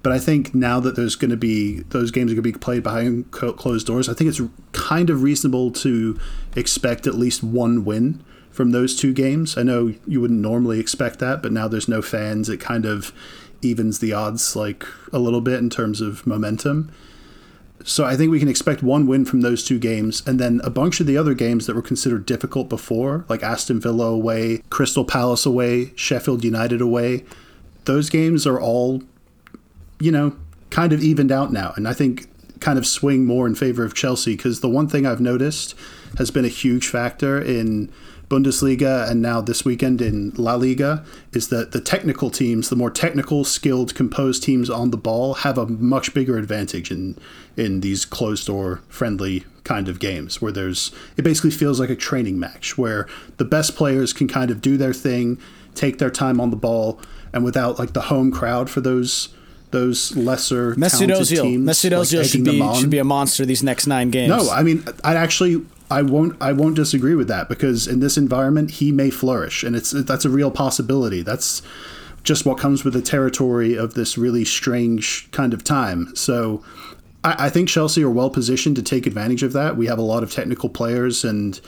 But 0.03 0.11
I 0.11 0.19
think 0.19 0.53
now 0.53 0.79
that 0.81 0.95
there's 0.95 1.15
going 1.15 1.31
to 1.31 1.37
be 1.37 1.79
those 1.79 2.11
games 2.11 2.31
are 2.31 2.35
going 2.35 2.43
to 2.43 2.51
be 2.51 2.57
played 2.57 2.83
behind 2.83 3.31
closed 3.31 3.87
doors, 3.87 4.07
I 4.07 4.13
think 4.13 4.29
it's 4.29 4.41
kind 4.71 5.09
of 5.09 5.23
reasonable 5.23 5.71
to 5.71 6.19
expect 6.55 7.07
at 7.07 7.15
least 7.15 7.41
one 7.41 7.83
win 7.85 8.23
from 8.51 8.69
those 8.71 8.95
two 8.95 9.13
games. 9.13 9.57
I 9.57 9.63
know 9.63 9.95
you 10.05 10.21
wouldn't 10.21 10.39
normally 10.39 10.79
expect 10.79 11.17
that, 11.19 11.41
but 11.41 11.51
now 11.51 11.67
there's 11.67 11.87
no 11.87 12.03
fans. 12.03 12.49
It 12.49 12.59
kind 12.59 12.85
of 12.85 13.11
evens 13.63 13.97
the 13.97 14.13
odds 14.13 14.55
like 14.55 14.85
a 15.11 15.17
little 15.17 15.41
bit 15.41 15.57
in 15.57 15.71
terms 15.71 16.01
of 16.01 16.27
momentum. 16.27 16.91
So 17.87 18.03
I 18.03 18.17
think 18.17 18.31
we 18.31 18.39
can 18.39 18.49
expect 18.49 18.81
one 18.81 19.05
win 19.05 19.25
from 19.25 19.41
those 19.41 19.63
two 19.63 19.77
games, 19.77 20.23
and 20.25 20.39
then 20.39 20.59
a 20.63 20.71
bunch 20.71 20.99
of 20.99 21.05
the 21.05 21.17
other 21.17 21.35
games 21.35 21.67
that 21.67 21.75
were 21.75 21.83
considered 21.83 22.25
difficult 22.25 22.67
before, 22.67 23.25
like 23.29 23.43
Aston 23.43 23.79
Villa 23.79 24.07
away, 24.07 24.63
Crystal 24.71 25.05
Palace 25.05 25.45
away, 25.45 25.93
Sheffield 25.95 26.43
United 26.43 26.81
away. 26.81 27.23
Those 27.85 28.09
games 28.09 28.47
are 28.47 28.59
all, 28.59 29.03
you 29.99 30.11
know, 30.11 30.35
kind 30.71 30.93
of 30.93 31.03
evened 31.03 31.31
out 31.31 31.53
now, 31.53 31.73
and 31.75 31.87
I 31.87 31.93
think 31.93 32.27
kind 32.59 32.79
of 32.79 32.87
swing 32.87 33.23
more 33.25 33.45
in 33.45 33.53
favor 33.53 33.85
of 33.85 33.93
Chelsea 33.93 34.35
because 34.35 34.61
the 34.61 34.69
one 34.69 34.87
thing 34.87 35.05
I've 35.05 35.21
noticed 35.21 35.75
has 36.17 36.31
been 36.31 36.43
a 36.45 36.49
huge 36.49 36.87
factor 36.87 37.39
in 37.39 37.91
Bundesliga 38.29 39.09
and 39.09 39.21
now 39.21 39.41
this 39.41 39.63
weekend 39.63 40.01
in 40.01 40.31
La 40.37 40.55
Liga 40.55 41.03
is 41.33 41.49
that 41.49 41.71
the 41.71 41.81
technical 41.81 42.29
teams, 42.29 42.69
the 42.69 42.75
more 42.75 42.89
technical, 42.89 43.43
skilled, 43.43 43.93
composed 43.93 44.43
teams 44.43 44.69
on 44.69 44.91
the 44.91 44.97
ball 44.97 45.35
have 45.35 45.57
a 45.57 45.65
much 45.67 46.13
bigger 46.13 46.37
advantage 46.37 46.91
in 46.91 47.17
in 47.55 47.81
these 47.81 48.05
closed 48.05 48.47
door 48.47 48.81
friendly 48.89 49.45
kind 49.63 49.87
of 49.87 49.99
games 49.99 50.41
where 50.41 50.51
there's 50.51 50.91
it 51.17 51.23
basically 51.23 51.51
feels 51.51 51.79
like 51.79 51.89
a 51.89 51.95
training 51.95 52.39
match 52.39 52.77
where 52.77 53.07
the 53.37 53.45
best 53.45 53.75
players 53.75 54.13
can 54.13 54.27
kind 54.27 54.51
of 54.51 54.61
do 54.61 54.77
their 54.77 54.93
thing, 54.93 55.39
take 55.73 55.97
their 55.97 56.11
time 56.11 56.39
on 56.39 56.49
the 56.49 56.55
ball 56.55 56.99
and 57.33 57.43
without 57.43 57.77
like 57.79 57.93
the 57.93 58.01
home 58.01 58.31
crowd 58.31 58.69
for 58.69 58.81
those 58.81 59.29
those 59.71 60.15
lesser 60.15 60.73
Mesut 60.75 61.09
Ozil, 61.09 61.41
teams 61.41 61.67
Mesut 61.67 61.97
like, 61.97 62.27
should 62.27 62.43
be 62.43 62.75
should 62.75 62.89
be 62.89 62.97
a 62.97 63.03
monster 63.03 63.45
these 63.45 63.61
next 63.63 63.87
nine 63.87 64.09
games. 64.09 64.29
No, 64.29 64.49
I 64.49 64.63
mean, 64.63 64.83
I 65.03 65.15
actually, 65.15 65.65
I 65.89 66.01
won't, 66.01 66.35
I 66.41 66.51
won't 66.51 66.75
disagree 66.75 67.15
with 67.15 67.27
that 67.27 67.47
because 67.47 67.87
in 67.87 67.99
this 67.99 68.17
environment, 68.17 68.71
he 68.71 68.91
may 68.91 69.09
flourish, 69.09 69.63
and 69.63 69.75
it's 69.75 69.91
that's 69.91 70.25
a 70.25 70.29
real 70.29 70.51
possibility. 70.51 71.21
That's 71.21 71.61
just 72.23 72.45
what 72.45 72.57
comes 72.57 72.83
with 72.83 72.93
the 72.93 73.01
territory 73.01 73.75
of 73.75 73.93
this 73.93 74.17
really 74.17 74.45
strange 74.45 75.29
kind 75.31 75.53
of 75.53 75.63
time. 75.63 76.15
So, 76.15 76.63
I, 77.23 77.45
I 77.45 77.49
think 77.49 77.69
Chelsea 77.69 78.03
are 78.03 78.09
well 78.09 78.31
positioned 78.31 78.75
to 78.77 78.81
take 78.81 79.05
advantage 79.05 79.43
of 79.43 79.53
that. 79.53 79.77
We 79.77 79.85
have 79.85 79.99
a 79.99 80.03
lot 80.03 80.23
of 80.23 80.31
technical 80.31 80.69
players, 80.69 81.23
and 81.23 81.59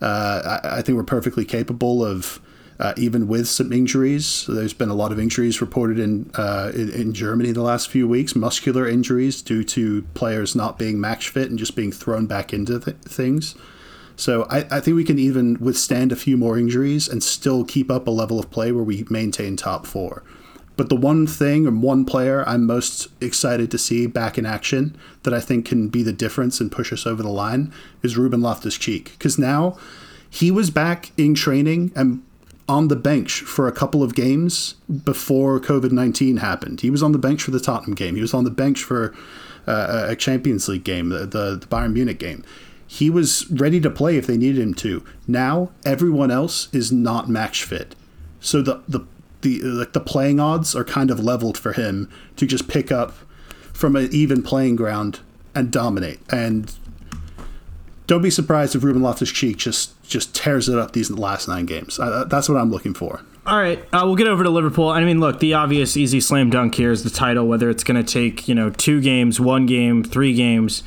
uh, 0.00 0.60
I, 0.64 0.78
I 0.78 0.82
think 0.82 0.96
we're 0.96 1.04
perfectly 1.04 1.44
capable 1.44 2.04
of. 2.04 2.40
Uh, 2.78 2.94
even 2.96 3.26
with 3.26 3.48
some 3.48 3.72
injuries, 3.72 4.46
there's 4.48 4.72
been 4.72 4.88
a 4.88 4.94
lot 4.94 5.10
of 5.10 5.18
injuries 5.18 5.60
reported 5.60 5.98
in, 5.98 6.30
uh, 6.34 6.70
in 6.74 6.90
in 6.90 7.12
Germany 7.12 7.50
the 7.50 7.62
last 7.62 7.90
few 7.90 8.06
weeks. 8.06 8.36
Muscular 8.36 8.86
injuries 8.86 9.42
due 9.42 9.64
to 9.64 10.02
players 10.14 10.54
not 10.54 10.78
being 10.78 11.00
match 11.00 11.28
fit 11.28 11.50
and 11.50 11.58
just 11.58 11.74
being 11.74 11.90
thrown 11.90 12.26
back 12.26 12.52
into 12.52 12.78
th- 12.78 12.96
things. 12.98 13.56
So 14.14 14.46
I, 14.50 14.66
I 14.70 14.80
think 14.80 14.96
we 14.96 15.04
can 15.04 15.18
even 15.18 15.58
withstand 15.60 16.12
a 16.12 16.16
few 16.16 16.36
more 16.36 16.58
injuries 16.58 17.08
and 17.08 17.22
still 17.22 17.64
keep 17.64 17.90
up 17.90 18.06
a 18.06 18.12
level 18.12 18.38
of 18.38 18.50
play 18.50 18.72
where 18.72 18.84
we 18.84 19.04
maintain 19.10 19.56
top 19.56 19.86
four. 19.86 20.22
But 20.76 20.88
the 20.88 20.96
one 20.96 21.26
thing 21.26 21.66
and 21.66 21.82
one 21.82 22.04
player 22.04 22.48
I'm 22.48 22.64
most 22.64 23.08
excited 23.20 23.70
to 23.72 23.78
see 23.78 24.06
back 24.06 24.38
in 24.38 24.46
action 24.46 24.96
that 25.24 25.34
I 25.34 25.40
think 25.40 25.66
can 25.66 25.88
be 25.88 26.04
the 26.04 26.12
difference 26.12 26.60
and 26.60 26.70
push 26.70 26.92
us 26.92 27.06
over 27.06 27.22
the 27.22 27.28
line 27.28 27.72
is 28.02 28.16
Ruben 28.16 28.40
Loftus 28.40 28.78
Cheek. 28.78 29.12
Because 29.18 29.38
now 29.38 29.76
he 30.30 30.52
was 30.52 30.70
back 30.70 31.10
in 31.16 31.34
training 31.34 31.90
and 31.96 32.22
on 32.68 32.88
the 32.88 32.96
bench 32.96 33.40
for 33.40 33.66
a 33.66 33.72
couple 33.72 34.02
of 34.02 34.14
games 34.14 34.74
before 35.04 35.58
COVID 35.58 35.90
19 35.90 36.38
happened. 36.38 36.82
He 36.82 36.90
was 36.90 37.02
on 37.02 37.12
the 37.12 37.18
bench 37.18 37.42
for 37.42 37.50
the 37.50 37.60
Tottenham 37.60 37.94
game, 37.94 38.14
he 38.14 38.20
was 38.20 38.34
on 38.34 38.44
the 38.44 38.50
bench 38.50 38.82
for 38.84 39.14
uh, 39.66 40.06
a 40.08 40.16
Champions 40.16 40.68
League 40.68 40.84
game, 40.84 41.10
the, 41.10 41.20
the, 41.20 41.56
the 41.56 41.66
Bayern 41.66 41.92
Munich 41.92 42.18
game. 42.18 42.44
He 42.86 43.10
was 43.10 43.50
ready 43.50 43.80
to 43.80 43.90
play 43.90 44.16
if 44.16 44.26
they 44.26 44.38
needed 44.38 44.62
him 44.62 44.74
to. 44.74 45.04
Now 45.26 45.70
everyone 45.84 46.30
else 46.30 46.72
is 46.72 46.90
not 46.90 47.28
match 47.28 47.64
fit, 47.64 47.94
so 48.40 48.62
the 48.62 48.82
the 48.88 49.00
the 49.42 49.60
like 49.60 49.92
the 49.92 50.00
playing 50.00 50.40
odds 50.40 50.74
are 50.74 50.84
kind 50.84 51.10
of 51.10 51.20
leveled 51.20 51.58
for 51.58 51.72
him 51.72 52.10
to 52.36 52.46
just 52.46 52.68
pick 52.68 52.90
up 52.90 53.12
from 53.72 53.94
an 53.94 54.08
even 54.10 54.42
playing 54.42 54.76
ground 54.76 55.20
and 55.54 55.70
dominate. 55.70 56.20
And 56.30 56.74
don't 58.06 58.22
be 58.22 58.30
surprised 58.30 58.74
if 58.74 58.82
Ruben 58.82 59.02
Loftus 59.02 59.30
Cheek 59.30 59.58
just 59.58 59.92
just 60.08 60.34
tears 60.34 60.68
it 60.68 60.78
up 60.78 60.92
these 60.92 61.10
last 61.10 61.48
nine 61.48 61.66
games. 61.66 61.98
Uh, 61.98 62.24
that's 62.24 62.48
what 62.48 62.58
I'm 62.58 62.70
looking 62.70 62.94
for. 62.94 63.20
All 63.46 63.58
right, 63.58 63.78
uh, 63.94 64.02
we'll 64.04 64.16
get 64.16 64.26
over 64.26 64.44
to 64.44 64.50
Liverpool. 64.50 64.88
I 64.88 65.02
mean, 65.04 65.20
look, 65.20 65.40
the 65.40 65.54
obvious 65.54 65.96
easy 65.96 66.20
slam 66.20 66.50
dunk 66.50 66.74
here 66.74 66.90
is 66.90 67.02
the 67.02 67.10
title. 67.10 67.46
Whether 67.46 67.70
it's 67.70 67.82
going 67.82 68.04
to 68.04 68.12
take 68.12 68.46
you 68.46 68.54
know 68.54 68.70
two 68.70 69.00
games, 69.00 69.40
one 69.40 69.64
game, 69.64 70.04
three 70.04 70.34
games, 70.34 70.82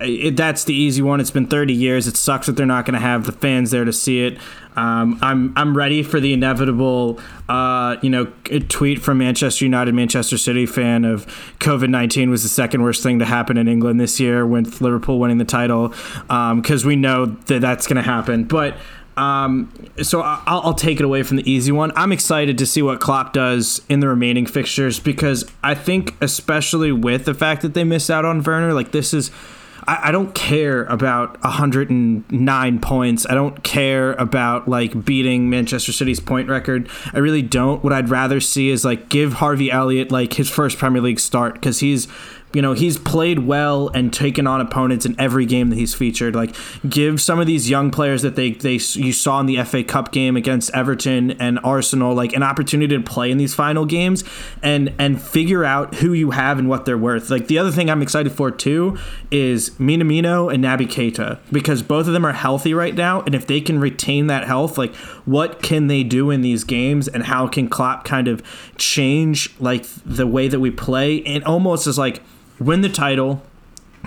it, 0.00 0.36
that's 0.36 0.64
the 0.64 0.74
easy 0.74 1.02
one. 1.02 1.20
It's 1.20 1.30
been 1.30 1.46
30 1.46 1.72
years. 1.72 2.06
It 2.06 2.16
sucks 2.16 2.46
that 2.46 2.56
they're 2.56 2.66
not 2.66 2.84
going 2.84 2.94
to 2.94 3.00
have 3.00 3.24
the 3.24 3.32
fans 3.32 3.70
there 3.70 3.84
to 3.84 3.92
see 3.92 4.24
it. 4.24 4.38
Um, 4.76 5.18
I'm 5.22 5.52
I'm 5.56 5.76
ready 5.76 6.02
for 6.02 6.20
the 6.20 6.32
inevitable, 6.32 7.20
uh, 7.48 7.96
you 8.02 8.10
know, 8.10 8.26
tweet 8.68 9.00
from 9.00 9.18
Manchester 9.18 9.64
United, 9.64 9.94
Manchester 9.94 10.36
City 10.36 10.66
fan 10.66 11.04
of 11.04 11.26
COVID 11.60 11.90
19 11.90 12.30
was 12.30 12.42
the 12.42 12.48
second 12.48 12.82
worst 12.82 13.02
thing 13.02 13.18
to 13.20 13.24
happen 13.24 13.56
in 13.56 13.68
England 13.68 14.00
this 14.00 14.18
year 14.18 14.46
with 14.46 14.80
Liverpool 14.80 15.18
winning 15.18 15.38
the 15.38 15.44
title, 15.44 15.94
because 16.28 16.84
we 16.84 16.96
know 16.96 17.26
that 17.26 17.60
that's 17.60 17.86
going 17.86 17.96
to 17.96 18.02
happen. 18.02 18.44
But 18.44 18.76
um, 19.16 19.72
so 20.02 20.22
I'll, 20.22 20.60
I'll 20.60 20.74
take 20.74 20.98
it 20.98 21.04
away 21.04 21.22
from 21.22 21.36
the 21.36 21.48
easy 21.50 21.70
one. 21.72 21.92
I'm 21.94 22.10
excited 22.10 22.58
to 22.58 22.66
see 22.66 22.82
what 22.82 23.00
Klopp 23.00 23.32
does 23.32 23.80
in 23.88 24.00
the 24.00 24.08
remaining 24.08 24.46
fixtures 24.46 24.98
because 24.98 25.48
I 25.62 25.74
think, 25.74 26.16
especially 26.20 26.90
with 26.90 27.24
the 27.24 27.34
fact 27.34 27.62
that 27.62 27.74
they 27.74 27.84
missed 27.84 28.10
out 28.10 28.24
on 28.24 28.42
Werner, 28.42 28.72
like 28.72 28.92
this 28.92 29.14
is. 29.14 29.30
I, 29.86 30.08
I 30.08 30.12
don't 30.12 30.34
care 30.34 30.84
about 30.84 31.42
109 31.42 32.78
points. 32.80 33.26
I 33.28 33.34
don't 33.34 33.62
care 33.62 34.12
about 34.14 34.68
like 34.68 35.04
beating 35.04 35.50
Manchester 35.50 35.92
City's 35.92 36.20
point 36.20 36.48
record. 36.48 36.88
I 37.12 37.18
really 37.18 37.42
don't. 37.42 37.82
What 37.82 37.92
I'd 37.92 38.08
rather 38.08 38.40
see 38.40 38.70
is 38.70 38.84
like 38.84 39.08
give 39.08 39.34
Harvey 39.34 39.70
Elliott 39.70 40.10
like 40.10 40.34
his 40.34 40.50
first 40.50 40.78
Premier 40.78 41.02
League 41.02 41.20
start 41.20 41.54
because 41.54 41.80
he's 41.80 42.08
you 42.54 42.62
know, 42.62 42.72
he's 42.72 42.96
played 42.96 43.40
well 43.40 43.88
and 43.88 44.12
taken 44.12 44.46
on 44.46 44.60
opponents 44.60 45.04
in 45.04 45.18
every 45.20 45.44
game 45.44 45.70
that 45.70 45.76
he's 45.76 45.92
featured. 45.92 46.34
Like, 46.34 46.54
give 46.88 47.20
some 47.20 47.40
of 47.40 47.46
these 47.46 47.68
young 47.68 47.90
players 47.90 48.22
that 48.22 48.36
they, 48.36 48.52
they 48.52 48.74
you 48.74 49.12
saw 49.12 49.40
in 49.40 49.46
the 49.46 49.62
FA 49.64 49.82
Cup 49.82 50.12
game 50.12 50.36
against 50.36 50.70
Everton 50.72 51.32
and 51.32 51.58
Arsenal, 51.64 52.14
like 52.14 52.32
an 52.32 52.42
opportunity 52.42 52.96
to 52.96 53.02
play 53.02 53.30
in 53.30 53.38
these 53.38 53.54
final 53.54 53.84
games 53.84 54.24
and 54.62 54.94
and 54.98 55.20
figure 55.20 55.64
out 55.64 55.96
who 55.96 56.12
you 56.12 56.30
have 56.30 56.58
and 56.58 56.68
what 56.68 56.84
they're 56.84 56.96
worth. 56.98 57.28
Like 57.28 57.48
the 57.48 57.58
other 57.58 57.72
thing 57.72 57.90
I'm 57.90 58.02
excited 58.02 58.32
for 58.32 58.50
too 58.50 58.96
is 59.30 59.70
Minamino 59.70 60.52
and 60.52 60.62
Naby 60.62 60.86
Keita 60.86 61.40
because 61.50 61.82
both 61.82 62.06
of 62.06 62.12
them 62.12 62.24
are 62.24 62.32
healthy 62.32 62.72
right 62.72 62.94
now, 62.94 63.22
and 63.22 63.34
if 63.34 63.46
they 63.46 63.60
can 63.60 63.80
retain 63.80 64.28
that 64.28 64.46
health, 64.46 64.78
like 64.78 64.94
what 65.24 65.60
can 65.62 65.88
they 65.88 66.04
do 66.04 66.30
in 66.30 66.42
these 66.42 66.62
games 66.62 67.08
and 67.08 67.24
how 67.24 67.48
can 67.48 67.68
Klopp 67.68 68.04
kind 68.04 68.28
of 68.28 68.42
change 68.76 69.54
like 69.58 69.84
the 70.06 70.26
way 70.26 70.46
that 70.46 70.60
we 70.60 70.70
play 70.70 71.22
and 71.24 71.42
almost 71.44 71.86
as 71.86 71.98
like 71.98 72.22
win 72.58 72.80
the 72.80 72.88
title 72.88 73.42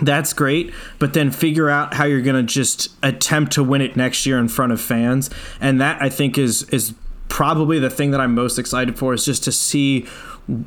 that's 0.02 0.32
great 0.32 0.72
but 0.98 1.12
then 1.12 1.30
figure 1.30 1.68
out 1.68 1.94
how 1.94 2.04
you're 2.04 2.22
going 2.22 2.36
to 2.36 2.52
just 2.52 2.88
attempt 3.02 3.52
to 3.52 3.64
win 3.64 3.80
it 3.80 3.96
next 3.96 4.24
year 4.26 4.38
in 4.38 4.48
front 4.48 4.72
of 4.72 4.80
fans 4.80 5.28
and 5.60 5.80
that 5.80 6.00
i 6.00 6.08
think 6.08 6.38
is 6.38 6.62
is 6.70 6.94
probably 7.28 7.78
the 7.78 7.90
thing 7.90 8.10
that 8.12 8.20
i'm 8.20 8.34
most 8.34 8.58
excited 8.58 8.96
for 8.98 9.12
is 9.12 9.24
just 9.24 9.42
to 9.44 9.50
see 9.52 10.06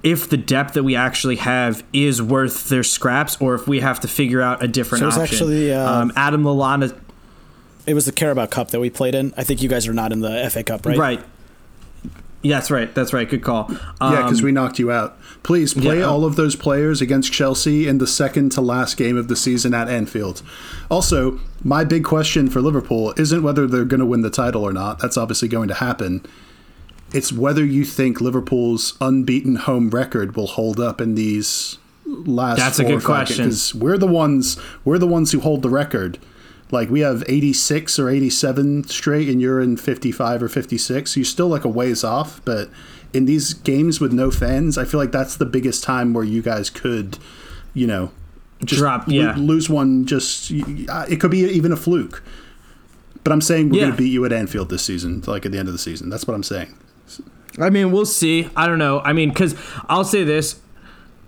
if 0.04 0.30
the 0.30 0.38
depth 0.38 0.74
that 0.74 0.84
we 0.84 0.96
actually 0.96 1.38
have 1.38 1.84
is 1.92 2.22
worth 2.22 2.70
their 2.70 2.84
scraps 2.84 3.40
or 3.42 3.56
if 3.56 3.68
we 3.68 3.80
have 3.80 4.00
to 4.00 4.08
figure 4.08 4.42
out 4.42 4.62
a 4.62 4.68
different 4.68 5.02
So 5.02 5.08
it's 5.08 5.18
option. 5.18 5.36
actually, 5.36 5.74
uh, 5.74 5.92
um, 6.02 6.12
adam 6.16 6.44
lallana 6.44 6.96
It 7.88 7.96
was 7.96 8.06
the 8.06 8.12
Carabao 8.12 8.46
Cup 8.46 8.70
that 8.72 8.80
we 8.80 8.92
played 8.92 9.16
in. 9.16 9.34
I 9.38 9.44
think 9.44 9.64
you 9.64 9.70
guys 9.70 9.88
are 9.88 9.94
not 9.94 10.12
in 10.12 10.20
the 10.20 10.48
FA 10.52 10.64
Cup, 10.64 10.86
right? 10.86 10.98
right 10.98 11.24
yeah, 12.44 12.56
that's 12.58 12.70
right 12.72 12.94
that's 12.94 13.14
right 13.14 13.28
good 13.30 13.44
call 13.44 13.72
um, 14.00 14.14
Yeah, 14.14 14.24
because 14.24 14.42
we 14.42 14.52
knocked 14.52 14.80
you 14.80 14.92
out. 14.92 15.18
Please 15.44 15.74
play 15.74 16.00
yeah. 16.00 16.06
all 16.06 16.24
of 16.24 16.36
those 16.36 16.56
players 16.56 17.02
against 17.02 17.34
Chelsea 17.34 17.88
in 17.88 17.98
the 17.98 18.06
second 18.06 18.52
to 18.52 18.62
last 18.62 18.96
game 18.96 19.18
of 19.18 19.28
the 19.28 19.36
season 19.36 19.74
at 19.74 19.90
Anfield. 19.90 20.44
Also, 20.90 21.40
my 21.64 21.84
big 21.84 22.04
question 22.04 22.48
for 22.48 22.62
Liverpool 22.62 23.14
isn't 23.18 23.42
whether 23.42 23.66
they're 23.66 23.86
going 23.86 24.00
to 24.00 24.06
win 24.06 24.22
the 24.22 24.30
title 24.30 24.64
or 24.64 24.72
not. 24.72 25.00
That's 25.00 25.18
obviously 25.18 25.48
going 25.48 25.68
to 25.70 25.74
happen. 25.74 26.24
It's 27.12 27.34
whether 27.34 27.66
you 27.66 27.86
think 27.86 28.22
Liverpool's 28.22 28.96
unbeaten 29.02 29.56
home 29.56 29.90
record 29.90 30.36
will 30.36 30.48
hold 30.48 30.80
up 30.80 31.02
in 31.02 31.16
these 31.16 31.80
last. 32.06 32.58
That's 32.58 32.80
a 32.80 32.86
good 32.86 33.04
question. 33.04 33.46
Because 33.46 33.74
we're 33.74 33.98
the 33.98 34.08
ones. 34.08 34.58
We're 34.86 35.00
the 35.00 35.08
ones 35.08 35.32
who 35.32 35.40
hold 35.40 35.64
the 35.64 35.70
record. 35.70 36.20
Like 36.70 36.90
we 36.90 37.02
have 37.02 37.24
86 37.28 38.00
or 38.00 38.10
87 38.10 38.86
straight, 38.86 39.28
and 39.28 39.42
you're 39.42 39.60
in 39.60 39.76
55 39.76 40.44
or 40.44 40.48
56. 40.48 41.18
You're 41.18 41.26
still 41.26 41.48
like 41.48 41.66
a 41.66 41.70
ways 41.70 42.04
off, 42.04 42.42
but 42.46 42.70
in 43.14 43.26
these 43.26 43.54
games 43.54 44.00
with 44.00 44.14
no 44.14 44.32
fans, 44.32 44.78
I 44.78 44.86
feel 44.86 45.00
like 45.00 45.12
that's 45.12 45.36
the 45.36 45.46
biggest 45.46 45.84
time 45.84 46.14
where 46.14 46.24
you 46.24 46.42
guys 46.42 46.70
could, 46.70 47.18
you 47.74 47.88
know, 47.88 48.12
just 48.64 48.80
Drop, 48.80 49.08
lo- 49.08 49.14
yeah. 49.14 49.36
lose 49.38 49.70
one. 49.70 50.06
Just 50.06 50.52
uh, 50.90 51.06
it 51.10 51.20
could 51.20 51.32
be 51.32 51.40
even 51.40 51.72
a 51.72 51.76
fluke. 51.78 52.24
But 53.24 53.34
I'm 53.34 53.42
saying 53.42 53.70
we're 53.70 53.78
Yeah. 53.78 53.82
going 53.86 53.92
to 53.94 53.98
beat 53.98 54.12
you 54.12 54.26
at 54.26 54.32
Anfield 54.34 54.70
this 54.70 54.84
season, 54.84 55.24
like 55.28 55.46
at 55.46 55.52
the 55.52 55.58
end 55.60 55.68
of 55.68 55.74
the 55.74 55.80
season. 55.80 56.10
That's 56.10 56.26
what 56.28 56.34
I'm 56.34 56.44
saying. 56.44 56.74
I 57.60 57.70
mean, 57.70 57.92
we'll 57.92 58.06
see. 58.06 58.50
I 58.56 58.66
don't 58.66 58.78
know. 58.80 59.02
I 59.02 59.14
mean, 59.14 59.30
because 59.30 59.56
I'll 59.90 60.06
say 60.06 60.24
this: 60.24 60.60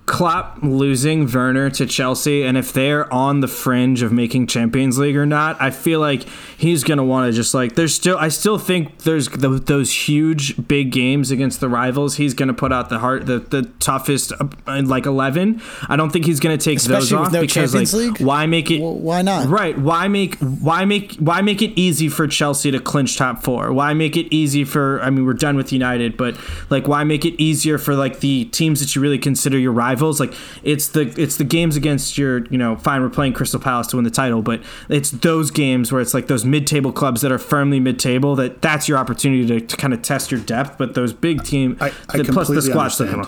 Klopp 0.06 0.60
losing 0.64 1.32
Werner 1.32 1.70
to 1.72 1.86
Chelsea, 1.86 2.44
and 2.44 2.58
if 2.58 2.74
they're 2.74 3.12
on 3.14 3.40
the 3.42 3.48
fringe 3.48 4.02
of 4.02 4.12
making 4.12 4.48
Champions 4.48 4.98
League 4.98 5.16
or 5.18 5.26
not, 5.26 5.62
I 5.62 5.70
feel 5.72 6.00
like 6.00 6.24
he's 6.64 6.84
gonna 6.84 7.04
want 7.04 7.32
to 7.32 7.36
just 7.36 7.54
like. 7.54 7.76
There's 7.76 7.94
still, 7.94 8.18
I 8.18 8.30
still 8.30 8.58
think 8.58 9.00
there's 9.00 9.30
the, 9.30 9.50
those 9.50 9.92
huge 9.92 10.68
big 10.68 10.92
games 10.92 11.30
against 11.30 11.60
the 11.60 11.70
rivals. 11.70 12.16
He's 12.16 12.34
gonna 12.34 12.54
put 12.54 12.72
out 12.72 12.90
the 12.90 13.00
heart, 13.00 13.26
the 13.26 13.40
the 13.40 13.64
toughest, 13.80 14.32
uh, 14.32 14.82
like 14.84 15.06
eleven. 15.06 15.62
I 15.88 15.96
don't 15.96 16.10
think 16.10 16.26
he's 16.26 16.40
gonna 16.40 16.58
take 16.58 16.80
those 16.82 17.04
Especially 17.04 17.18
with 17.18 17.28
off 17.28 17.34
no 17.34 17.42
because 17.42 17.72
Champions 17.72 17.94
like, 17.94 18.20
League? 18.20 18.26
why 18.26 18.46
make 18.46 18.72
it? 18.72 18.82
Well, 18.82 18.96
why 18.96 19.22
not? 19.22 19.48
Right. 19.48 19.78
Why 19.78 20.08
make 20.08 20.36
why 20.38 20.86
make 20.86 21.16
why 21.16 21.42
make 21.42 21.62
it 21.62 21.78
easy 21.80 22.10
for 22.10 22.28
Chelsea 22.28 22.72
to 22.72 22.80
clinch 22.80 23.18
top 23.18 23.44
four? 23.44 23.72
Why 23.74 23.94
make 23.94 24.18
it 24.18 24.34
easy 24.34 24.64
for 24.64 25.02
I 25.02 25.10
mean 25.10 25.26
we're 25.26 25.34
done 25.34 25.58
with 25.58 25.72
United, 25.72 26.18
but 26.18 26.38
like 26.70 26.88
why 26.88 27.04
make 27.04 27.26
it 27.26 27.40
easier 27.42 27.78
for 27.78 27.94
like 27.94 28.22
the 28.22 28.46
teams 28.46 28.80
that 28.80 28.96
you 28.96 29.02
really 29.02 29.20
consider 29.20 29.60
your 29.60 29.74
rivals? 29.74 30.20
Like 30.20 30.34
it's 30.64 30.88
the 30.88 31.14
it's 31.22 31.36
the 31.38 31.44
games 31.44 31.76
against 31.76 32.18
your, 32.18 32.46
you 32.46 32.58
know, 32.58 32.78
fine 32.78 33.02
we're 33.02 33.10
playing 33.10 33.34
Crystal 33.34 33.60
Palace 33.60 33.88
to 33.88 33.98
win 33.98 34.06
the 34.06 34.12
title, 34.12 34.42
but 34.42 34.62
it's 34.90 35.12
those 35.12 35.52
games 35.52 35.92
where 35.92 36.02
it's 36.02 36.14
like 36.14 36.28
those 36.28 36.46
mid 36.54 36.68
table 36.68 36.92
clubs 36.92 37.22
that 37.22 37.32
are 37.32 37.40
firmly 37.40 37.80
mid 37.80 37.98
table 38.00 38.36
that 38.36 38.62
that's 38.62 38.88
your 38.88 38.98
opportunity 38.98 39.46
to, 39.48 39.60
to 39.60 39.76
kind 39.78 39.94
of 39.94 40.02
test 40.02 40.32
your 40.32 40.40
depth. 40.40 40.78
But 40.78 40.94
those 40.94 41.12
big 41.14 41.44
team 41.44 41.78
I, 41.82 41.88
I 42.10 42.18
the- 42.18 42.26
plus 42.32 42.48
the 42.48 42.56
understand. 42.80 43.28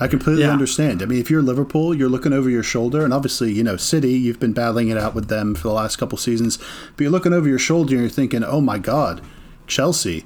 I 0.00 0.08
completely 0.08 0.42
Yeah. 0.42 0.50
understand. 0.50 1.02
I 1.02 1.04
mean, 1.06 1.20
if 1.20 1.30
you're 1.30 1.40
Liverpool, 1.42 1.94
you're 1.94 2.08
looking 2.08 2.32
over 2.32 2.50
your 2.50 2.64
shoulder, 2.64 3.04
and 3.04 3.12
obviously, 3.14 3.52
you 3.52 3.62
know, 3.62 3.76
City, 3.76 4.12
you've 4.14 4.40
been 4.40 4.52
battling 4.52 4.88
it 4.88 4.98
out 4.98 5.14
with 5.14 5.28
them 5.28 5.54
for 5.54 5.68
the 5.68 5.74
last 5.74 5.96
couple 5.96 6.18
seasons, 6.18 6.58
but 6.96 7.02
you're 7.02 7.12
looking 7.12 7.32
over 7.32 7.48
your 7.48 7.60
shoulder 7.60 7.92
and 7.94 8.00
you're 8.00 8.10
thinking, 8.10 8.42
oh 8.42 8.60
my 8.60 8.78
God, 8.78 9.20
Chelsea. 9.68 10.24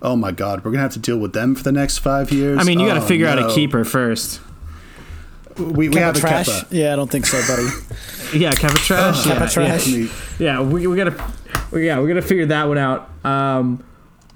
Oh 0.00 0.16
my 0.16 0.32
God, 0.32 0.64
we're 0.64 0.70
gonna 0.70 0.80
have 0.84 0.94
to 0.94 0.98
deal 0.98 1.18
with 1.18 1.34
them 1.34 1.54
for 1.54 1.62
the 1.62 1.72
next 1.72 1.98
five 1.98 2.32
years. 2.32 2.58
I 2.58 2.64
mean, 2.64 2.80
you 2.80 2.86
got 2.86 2.94
to 2.94 3.00
Oh, 3.02 3.06
figure 3.06 3.26
out 3.26 3.38
a 3.38 3.52
keeper 3.54 3.84
first. 3.84 4.40
We, 5.60 5.88
we 5.88 5.96
Kepa 5.96 6.00
have 6.00 6.16
a 6.16 6.20
trash? 6.20 6.48
Kepa. 6.48 6.66
Yeah, 6.70 6.92
I 6.92 6.96
don't 6.96 7.10
think 7.10 7.26
so, 7.26 7.40
buddy. 7.46 7.68
Yeah, 8.32 8.52
Kepa 8.52 8.76
trash. 8.76 9.26
yeah, 9.26 9.34
Kepa 9.34 9.40
yeah. 9.40 9.48
trash. 9.48 9.88
I 9.88 9.90
mean, 9.90 10.10
yeah, 10.38 10.60
we, 10.60 10.86
we 10.86 10.96
gotta, 10.96 11.32
we, 11.72 11.86
yeah, 11.86 11.98
we 12.00 12.06
gotta 12.06 12.22
figure 12.22 12.46
that 12.46 12.68
one 12.68 12.78
out. 12.78 13.10
Um, 13.24 13.84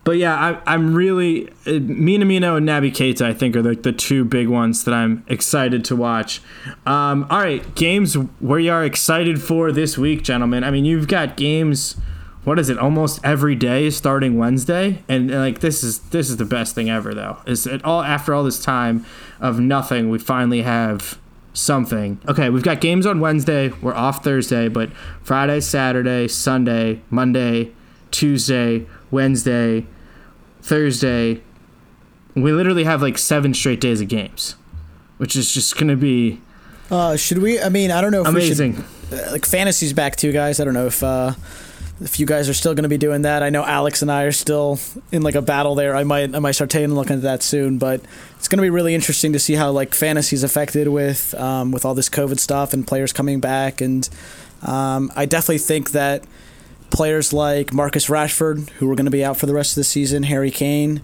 but 0.02 0.18
yeah, 0.18 0.34
I, 0.34 0.74
I'm 0.74 0.94
really 0.94 1.48
uh, 1.48 1.80
Minamino 1.80 2.56
and 2.56 2.68
Naby 2.68 2.90
Keita. 2.90 3.22
I 3.22 3.32
think 3.32 3.54
are 3.56 3.62
the, 3.62 3.74
the 3.74 3.92
two 3.92 4.24
big 4.24 4.48
ones 4.48 4.84
that 4.84 4.92
I'm 4.92 5.24
excited 5.28 5.84
to 5.86 5.96
watch. 5.96 6.40
Um, 6.86 7.26
all 7.30 7.38
right, 7.38 7.74
games 7.74 8.14
where 8.14 8.58
you 8.58 8.72
are 8.72 8.84
excited 8.84 9.40
for 9.40 9.72
this 9.72 9.96
week, 9.96 10.22
gentlemen. 10.22 10.64
I 10.64 10.70
mean, 10.70 10.84
you've 10.84 11.08
got 11.08 11.36
games. 11.36 11.96
What 12.44 12.58
is 12.58 12.68
it? 12.68 12.78
Almost 12.78 13.20
every 13.24 13.54
day 13.54 13.88
starting 13.90 14.36
Wednesday, 14.36 15.02
and, 15.08 15.30
and, 15.30 15.40
like 15.40 15.60
this 15.60 15.82
is 15.82 15.98
this 16.10 16.28
is 16.28 16.36
the 16.36 16.44
best 16.44 16.74
thing 16.74 16.90
ever. 16.90 17.14
Though 17.14 17.38
is 17.46 17.66
it 17.66 17.82
all 17.84 18.02
after 18.02 18.34
all 18.34 18.44
this 18.44 18.62
time 18.62 19.04
of 19.40 19.58
nothing, 19.58 20.10
we 20.10 20.18
finally 20.18 20.62
have 20.62 21.18
something. 21.54 22.20
Okay, 22.28 22.50
we've 22.50 22.62
got 22.62 22.80
games 22.80 23.06
on 23.06 23.18
Wednesday. 23.20 23.70
We're 23.80 23.94
off 23.94 24.22
Thursday, 24.22 24.68
but 24.68 24.90
Friday, 25.22 25.60
Saturday, 25.60 26.28
Sunday, 26.28 27.00
Monday, 27.10 27.72
Tuesday, 28.10 28.86
Wednesday, 29.10 29.86
Thursday. 30.60 31.40
We 32.34 32.52
literally 32.52 32.84
have 32.84 33.00
like 33.00 33.16
seven 33.16 33.54
straight 33.54 33.80
days 33.80 34.00
of 34.00 34.08
games, 34.08 34.56
which 35.18 35.34
is 35.36 35.54
just 35.54 35.76
going 35.76 35.88
to 35.88 35.96
be 35.96 36.40
Uh, 36.90 37.16
should 37.16 37.38
we? 37.38 37.60
I 37.60 37.68
mean, 37.70 37.90
I 37.90 38.00
don't 38.02 38.12
know 38.12 38.22
if 38.22 38.28
amazing. 38.28 38.84
we 39.10 39.16
should. 39.16 39.28
Uh, 39.28 39.32
like 39.32 39.46
fantasy's 39.46 39.92
back 39.92 40.16
too, 40.16 40.32
guys. 40.32 40.60
I 40.60 40.64
don't 40.64 40.74
know 40.74 40.86
if 40.86 41.02
uh, 41.02 41.32
if 42.00 42.18
you 42.18 42.26
guys 42.26 42.48
are 42.48 42.54
still 42.54 42.74
going 42.74 42.82
to 42.82 42.88
be 42.88 42.98
doing 42.98 43.22
that. 43.22 43.42
I 43.42 43.50
know 43.50 43.64
Alex 43.64 44.02
and 44.02 44.10
I 44.10 44.24
are 44.24 44.32
still 44.32 44.78
in 45.12 45.22
like 45.22 45.34
a 45.34 45.42
battle 45.42 45.74
there. 45.74 45.94
I 45.94 46.04
might 46.04 46.34
I 46.34 46.38
might 46.38 46.52
start 46.52 46.70
taking 46.70 46.90
a 46.90 46.94
look 46.94 47.10
into 47.10 47.22
that 47.22 47.42
soon, 47.42 47.78
but 47.78 48.00
it's 48.36 48.48
going 48.48 48.58
to 48.58 48.62
be 48.62 48.70
really 48.70 48.94
interesting 48.94 49.32
to 49.32 49.38
see 49.38 49.54
how 49.54 49.70
like 49.70 49.94
fantasy's 49.94 50.42
affected 50.42 50.88
with 50.88 51.34
um, 51.34 51.70
with 51.70 51.84
all 51.84 51.94
this 51.94 52.08
COVID 52.08 52.38
stuff 52.38 52.72
and 52.72 52.86
players 52.86 53.12
coming 53.12 53.40
back. 53.40 53.80
And 53.80 54.08
um, 54.62 55.12
I 55.14 55.26
definitely 55.26 55.58
think 55.58 55.92
that 55.92 56.24
players 56.90 57.32
like 57.32 57.72
Marcus 57.72 58.06
Rashford, 58.06 58.70
who 58.70 58.90
are 58.90 58.94
going 58.94 59.06
to 59.06 59.10
be 59.10 59.24
out 59.24 59.36
for 59.36 59.46
the 59.46 59.54
rest 59.54 59.72
of 59.72 59.76
the 59.76 59.84
season, 59.84 60.24
Harry 60.24 60.50
Kane, 60.50 61.00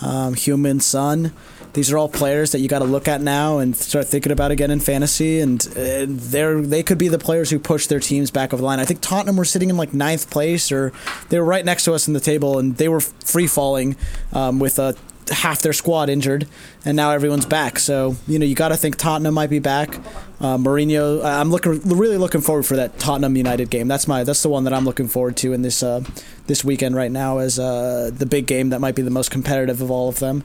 um, 0.00 0.34
Heung-min 0.34 0.80
Son. 0.80 1.32
These 1.74 1.90
are 1.90 1.96
all 1.96 2.08
players 2.08 2.52
that 2.52 2.60
you 2.60 2.68
got 2.68 2.80
to 2.80 2.84
look 2.84 3.08
at 3.08 3.20
now 3.22 3.58
and 3.58 3.74
start 3.74 4.06
thinking 4.06 4.30
about 4.30 4.50
again 4.50 4.70
in 4.70 4.80
fantasy, 4.80 5.40
and 5.40 5.60
they're 5.60 6.60
they 6.60 6.82
could 6.82 6.98
be 6.98 7.08
the 7.08 7.18
players 7.18 7.50
who 7.50 7.58
push 7.58 7.86
their 7.86 8.00
teams 8.00 8.30
back 8.30 8.52
over 8.52 8.60
the 8.60 8.66
line. 8.66 8.78
I 8.78 8.84
think 8.84 9.00
Tottenham 9.00 9.36
were 9.36 9.44
sitting 9.44 9.70
in 9.70 9.76
like 9.76 9.94
ninth 9.94 10.30
place, 10.30 10.70
or 10.70 10.92
they 11.30 11.38
were 11.38 11.46
right 11.46 11.64
next 11.64 11.84
to 11.84 11.94
us 11.94 12.06
in 12.06 12.14
the 12.14 12.20
table, 12.20 12.58
and 12.58 12.76
they 12.76 12.88
were 12.88 13.00
free 13.00 13.46
falling 13.46 13.96
um, 14.34 14.58
with 14.58 14.78
uh, 14.78 14.92
half 15.30 15.62
their 15.62 15.72
squad 15.72 16.10
injured, 16.10 16.46
and 16.84 16.94
now 16.94 17.10
everyone's 17.10 17.46
back. 17.46 17.78
So 17.78 18.16
you 18.26 18.38
know 18.38 18.44
you 18.44 18.54
got 18.54 18.68
to 18.68 18.76
think 18.76 18.96
Tottenham 18.96 19.32
might 19.32 19.50
be 19.50 19.58
back. 19.58 19.96
Uh, 20.40 20.58
Mourinho, 20.58 21.24
I'm 21.24 21.50
looking 21.50 21.80
really 21.80 22.18
looking 22.18 22.42
forward 22.42 22.64
for 22.64 22.76
that 22.76 22.98
Tottenham 22.98 23.36
United 23.36 23.70
game. 23.70 23.88
That's 23.88 24.06
my 24.06 24.24
that's 24.24 24.42
the 24.42 24.50
one 24.50 24.64
that 24.64 24.74
I'm 24.74 24.84
looking 24.84 25.08
forward 25.08 25.36
to 25.38 25.52
in 25.52 25.62
this 25.62 25.82
uh, 25.82 26.04
this 26.48 26.64
weekend 26.64 26.96
right 26.96 27.10
now 27.10 27.38
as 27.38 27.58
uh, 27.58 28.10
the 28.12 28.26
big 28.26 28.46
game 28.46 28.70
that 28.70 28.80
might 28.80 28.94
be 28.94 29.02
the 29.02 29.10
most 29.10 29.30
competitive 29.30 29.80
of 29.80 29.90
all 29.90 30.10
of 30.10 30.18
them. 30.18 30.44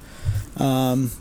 Um, 0.60 1.12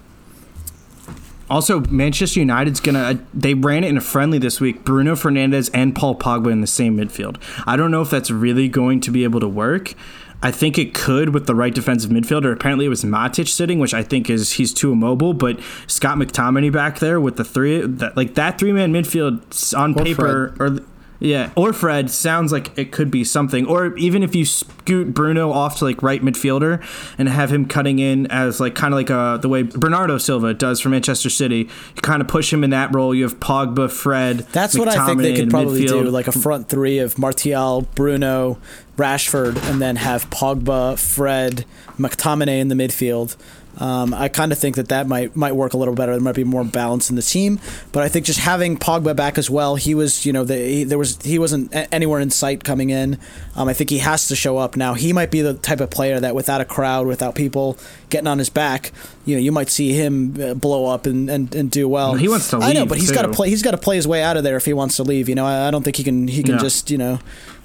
Also, 1.49 1.81
Manchester 1.83 2.41
United's 2.41 2.81
gonna. 2.81 3.21
They 3.33 3.55
ran 3.55 3.85
it 3.85 3.89
in 3.89 3.97
a 3.97 4.01
friendly 4.01 4.39
this 4.39 4.61
week. 4.61 4.85
Bruno 4.85 5.15
Fernandes 5.15 5.71
and 5.73 5.95
Paul 5.95 6.17
Pogba 6.17 6.51
in 6.51 6.61
the 6.61 6.67
same 6.67 6.97
midfield. 6.97 7.41
I 7.67 7.77
don't 7.77 7.93
know 7.93 8.03
if 8.03 8.11
that's 8.11 8.31
really 8.31 8.69
going 8.69 9.01
to 9.03 9.11
be 9.13 9.23
able 9.23 9.39
to 9.41 9.49
work. 9.49 9.95
I 10.43 10.51
think 10.51 10.77
it 10.77 10.93
could 10.93 11.33
with 11.33 11.47
the 11.47 11.55
right 11.55 11.75
defensive 11.75 12.11
midfielder. 12.11 12.53
Apparently, 12.53 12.85
it 12.87 12.89
was 12.89 13.05
Matic 13.05 13.49
sitting, 13.49 13.79
which 13.79 13.95
I 13.95 14.03
think 14.03 14.29
is 14.29 14.53
he's 14.53 14.75
too 14.75 14.93
immobile. 14.93 15.35
But 15.35 15.61
Scott 15.87 16.19
McTominay 16.19 16.73
back 16.73 16.99
there 16.99 17.21
with 17.21 17.37
the 17.37 17.45
three, 17.45 17.81
that 17.81 18.17
like 18.17 18.35
that 18.35 18.59
three 18.59 18.73
man 18.73 18.93
midfield 18.93 19.75
on 19.79 19.93
Or 19.93 20.03
paper, 20.05 20.55
or 20.59 20.79
Yeah, 21.19 21.51
or 21.57 21.73
Fred 21.73 22.11
sounds 22.11 22.53
like 22.53 22.77
it 22.77 22.93
could 22.93 23.11
be 23.11 23.25
something. 23.25 23.67
Or 23.67 23.97
even 23.97 24.23
if 24.23 24.35
you 24.35 24.45
scoot 24.45 25.15
Bruno 25.15 25.51
off 25.51 25.79
to 25.79 25.85
like 25.85 26.03
right 26.03 26.23
midfielder 26.23 26.85
and 27.17 27.29
have 27.29 27.51
him 27.51 27.67
cutting 27.67 27.99
in 27.99 28.27
as 28.27 28.61
like 28.61 28.75
kind 28.75 28.93
of 28.93 28.99
like 28.99 29.11
uh, 29.11 29.39
the 29.39 29.49
way 29.49 29.63
Bernardo 29.63 30.19
Silva 30.19 30.53
does 30.53 30.81
for 30.81 30.91
Manchester 30.91 31.31
City, 31.31 31.69
you 31.95 32.03
kind 32.03 32.21
of 32.21 32.29
push 32.29 32.53
him 32.53 32.63
in 32.63 32.71
that 32.71 32.95
role. 32.95 33.15
You 33.15 33.23
have 33.23 33.41
Pogba, 33.41 33.91
Fred. 33.91 34.41
That's 34.53 34.79
what 34.79 34.89
I 34.89 35.07
think 35.07 35.23
they 35.23 35.35
could 35.35 35.51
probably 35.51 35.83
midfield. 35.83 36.05
do, 36.05 36.11
like 36.11 36.29
a 36.29 36.33
front 36.33 36.69
three 36.69 36.99
of 36.99 37.19
Martial, 37.19 37.83
Bruno, 37.95 38.59
Rashford, 38.97 39.57
and 39.71 39.81
then 39.81 39.97
have 39.97 40.29
Pogba, 40.31 40.99
Fred, 40.99 41.65
McTominay 41.99 42.61
in 42.61 42.69
the 42.69 42.75
midfield. 42.75 43.37
Um, 43.79 44.15
I 44.15 44.29
kind 44.29 44.53
of 44.53 44.59
think 44.59 44.77
that 44.77 44.89
that 44.89 45.07
might 45.07 45.37
might 45.37 45.53
work 45.55 45.75
a 45.75 45.77
little 45.77 45.95
better. 45.95 46.13
There 46.13 46.21
might 46.21 46.35
be 46.35 46.45
more 46.45 46.65
balance 46.65 47.11
in 47.11 47.17
the 47.17 47.23
team, 47.23 47.61
but 47.93 48.03
I 48.03 48.09
think 48.09 48.25
just 48.25 48.39
having 48.41 48.79
Pogba 48.79 49.15
back 49.15 49.37
as 49.37 49.51
well. 49.51 49.77
He 49.77 49.95
was, 49.95 50.25
you 50.25 50.33
know, 50.33 50.45
the, 50.45 50.57
he, 50.57 50.85
there 50.85 50.97
was 50.99 51.21
he 51.23 51.39
wasn't 51.39 51.71
anywhere 51.93 52.21
in 52.21 52.31
sight 52.31 52.65
coming 52.65 52.89
in. 52.91 53.19
Um, 53.55 53.69
I 53.69 53.75
think 53.75 53.91
he 53.91 53.99
has 53.99 54.29
to 54.29 54.37
show 54.37 54.57
up 54.57 54.77
now. 54.77 54.95
He 54.95 55.13
might 55.13 55.31
be 55.31 55.43
the 55.43 55.55
type 55.55 55.81
of 55.81 55.91
player 55.91 56.19
that 56.21 56.35
without 56.35 56.61
a 56.61 56.65
crowd, 56.65 57.07
without 57.07 57.35
people 57.35 57.77
getting 58.09 58.29
on 58.29 58.39
his 58.39 58.49
back, 58.49 58.93
you 59.27 59.35
know, 59.37 59.41
you 59.43 59.53
might 59.53 59.69
see 59.69 59.93
him 59.93 60.41
uh, 60.41 60.55
blow 60.55 60.87
up 60.87 61.05
and, 61.07 61.29
and, 61.29 61.55
and 61.55 61.71
do 61.71 61.89
well. 61.89 62.15
He 62.15 62.29
wants 62.29 62.49
to 62.51 62.59
Leave, 62.59 62.69
I 62.71 62.73
know, 62.73 62.87
but 62.87 62.99
he's 62.99 63.11
got 63.11 63.23
to 63.23 63.33
play. 63.33 63.51
He's 63.51 63.63
got 63.63 63.73
to 63.73 63.79
play 63.79 63.97
his 63.97 64.07
way 64.09 64.23
out 64.23 64.37
of 64.37 64.45
there 64.45 64.57
if 64.57 64.65
he 64.65 64.73
wants 64.73 64.97
to 64.97 65.03
leave. 65.03 65.29
You 65.29 65.35
know, 65.35 65.45
I, 65.45 65.69
I 65.69 65.71
don't 65.71 65.83
think 65.83 65.97
he 65.97 66.05
can. 66.05 66.29
He 66.29 66.43
can 66.43 66.55
Yeah. 66.55 66.61
just 66.61 66.91
you 66.91 66.97
know 66.99 67.19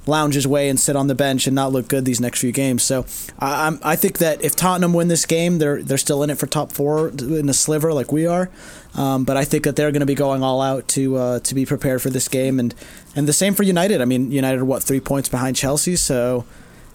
lounge 0.08 0.34
his 0.34 0.48
way 0.48 0.70
and 0.70 0.80
sit 0.80 0.96
on 0.96 1.08
the 1.08 1.16
bench 1.16 1.48
and 1.48 1.56
not 1.56 1.72
look 1.72 1.88
good 1.88 2.06
these 2.06 2.20
next 2.20 2.40
few 2.40 2.52
games. 2.52 2.84
So 2.84 3.06
I, 3.40 3.68
I'm, 3.68 3.80
I 3.84 3.96
think 3.96 4.18
that 4.18 4.44
if 4.44 4.56
Tottenham 4.56 4.94
win 4.94 5.08
this 5.08 5.26
game, 5.26 5.60
they're 5.60 5.82
they're 5.82 5.98
still 5.98 6.24
in 6.24 6.30
it 6.30 6.38
for 6.38 6.48
top 6.48 6.72
four 6.72 7.10
in 7.10 7.50
a 7.50 7.54
sliver 7.54 7.94
like 7.94 8.12
we 8.12 8.26
are. 8.26 8.50
Um, 8.96 9.24
but 9.24 9.38
I 9.38 9.46
think 9.46 9.64
that 9.64 9.76
they're 9.76 9.92
going 9.92 10.02
to 10.02 10.06
be 10.06 10.16
going 10.16 10.44
all 10.44 10.62
out 10.62 10.88
to 10.90 11.16
uh, 11.16 11.40
to 11.40 11.56
be 11.56 11.66
prepared 11.66 12.02
for 12.02 12.10
this 12.10 12.28
game, 12.28 12.60
and 12.60 12.74
and 13.16 13.28
the 13.28 13.34
same 13.34 13.54
for 13.54 13.64
United. 13.64 14.02
I 14.02 14.06
mean, 14.06 14.32
United 14.32 14.62
are 14.62 14.66
what 14.66 14.84
three 14.84 15.00
points 15.00 15.30
behind 15.30 15.56
Chelsea, 15.56 15.96
so. 15.96 16.46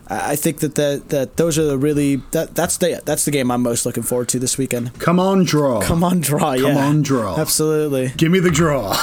I 0.09 0.33
I 0.33 0.37
think 0.37 0.61
that, 0.61 0.77
that 0.77 1.09
that 1.09 1.37
those 1.37 1.59
are 1.59 1.65
the 1.65 1.77
really 1.77 2.17
that 2.31 2.55
that's 2.55 2.77
the 2.77 3.03
that's 3.05 3.25
the 3.25 3.33
game 3.33 3.51
I'm 3.51 3.63
most 3.63 3.85
looking 3.85 4.05
forward 4.05 4.29
to 4.29 4.39
this 4.39 4.57
weekend. 4.57 4.97
Come 5.01 5.19
on, 5.19 5.43
draw. 5.43 5.81
Come 5.81 6.05
on, 6.05 6.21
draw, 6.21 6.53
yeah, 6.53 6.63
Come 6.63 6.77
on, 6.77 7.03
draw. 7.03 7.37
absolutely. 7.41 8.13
Give 8.17 8.31
me 8.31 8.39
the 8.39 8.53
draw. 8.53 8.97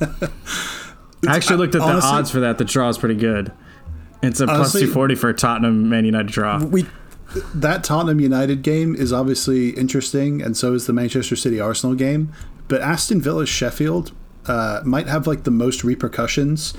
I 1.26 1.34
actually 1.36 1.56
looked 1.56 1.74
at 1.74 1.80
the 1.80 2.00
odds 2.02 2.30
for 2.30 2.40
that. 2.40 2.58
The 2.58 2.64
draw 2.64 2.88
is 2.88 2.98
pretty 2.98 3.16
good. 3.16 3.52
It's 4.22 4.40
a 4.40 4.44
Honestly- 4.48 4.80
240 4.82 5.14
for 5.14 5.28
a 5.30 5.34
Tottenham 5.34 5.88
Man 5.88 6.04
United 6.04 6.30
draw. 6.30 6.62
We 6.64 6.86
that 7.54 7.84
Tottenham 7.84 8.20
United 8.20 8.62
game 8.62 8.94
is 8.94 9.12
obviously 9.12 9.70
interesting, 9.70 10.40
and 10.40 10.56
so 10.56 10.72
is 10.72 10.86
the 10.86 10.92
Manchester 10.94 11.36
City 11.36 11.60
Arsenal 11.60 11.94
game. 11.94 12.32
But 12.68 12.80
Aston 12.80 13.20
Villa 13.20 13.46
Sheffield 13.46 14.12
uh, 14.46 14.80
might 14.84 15.06
have 15.08 15.26
like 15.26 15.44
the 15.44 15.50
most 15.50 15.84
repercussions, 15.84 16.72